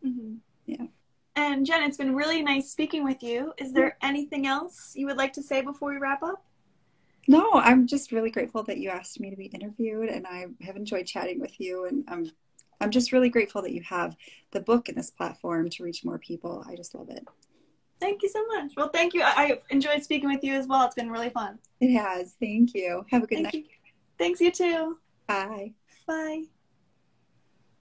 Mm-hmm. 0.04 0.34
Yeah. 0.66 0.86
And 1.34 1.64
Jen, 1.64 1.82
it's 1.82 1.96
been 1.96 2.14
really 2.14 2.42
nice 2.42 2.70
speaking 2.70 3.04
with 3.04 3.22
you. 3.22 3.52
Is 3.56 3.72
there 3.72 3.96
anything 4.02 4.46
else 4.46 4.92
you 4.94 5.06
would 5.06 5.16
like 5.16 5.32
to 5.34 5.42
say 5.42 5.62
before 5.62 5.90
we 5.90 5.98
wrap 5.98 6.22
up? 6.22 6.44
No, 7.28 7.52
I'm 7.54 7.86
just 7.86 8.12
really 8.12 8.30
grateful 8.30 8.64
that 8.64 8.78
you 8.78 8.90
asked 8.90 9.20
me 9.20 9.30
to 9.30 9.36
be 9.36 9.46
interviewed, 9.46 10.08
and 10.08 10.26
I 10.26 10.46
have 10.60 10.76
enjoyed 10.76 11.06
chatting 11.06 11.40
with 11.40 11.60
you. 11.60 11.86
And 11.86 12.04
I'm, 12.08 12.30
I'm 12.80 12.90
just 12.90 13.12
really 13.12 13.30
grateful 13.30 13.62
that 13.62 13.72
you 13.72 13.82
have 13.82 14.16
the 14.50 14.60
book 14.60 14.88
and 14.88 14.98
this 14.98 15.10
platform 15.10 15.70
to 15.70 15.84
reach 15.84 16.04
more 16.04 16.18
people. 16.18 16.64
I 16.68 16.74
just 16.74 16.94
love 16.94 17.08
it. 17.10 17.26
Thank 18.02 18.24
you 18.24 18.28
so 18.28 18.44
much. 18.48 18.72
Well, 18.76 18.88
thank 18.88 19.14
you. 19.14 19.22
I 19.22 19.60
enjoyed 19.70 20.02
speaking 20.02 20.28
with 20.28 20.42
you 20.42 20.54
as 20.54 20.66
well. 20.66 20.84
It's 20.84 20.96
been 20.96 21.08
really 21.08 21.30
fun. 21.30 21.60
It 21.80 21.96
has. 21.96 22.34
Thank 22.40 22.74
you. 22.74 23.06
Have 23.12 23.22
a 23.22 23.26
good 23.28 23.36
thank 23.36 23.44
night. 23.44 23.54
You. 23.54 23.64
Thanks, 24.18 24.40
you 24.40 24.50
too. 24.50 24.98
Bye. 25.28 25.74
Bye. 26.08 26.42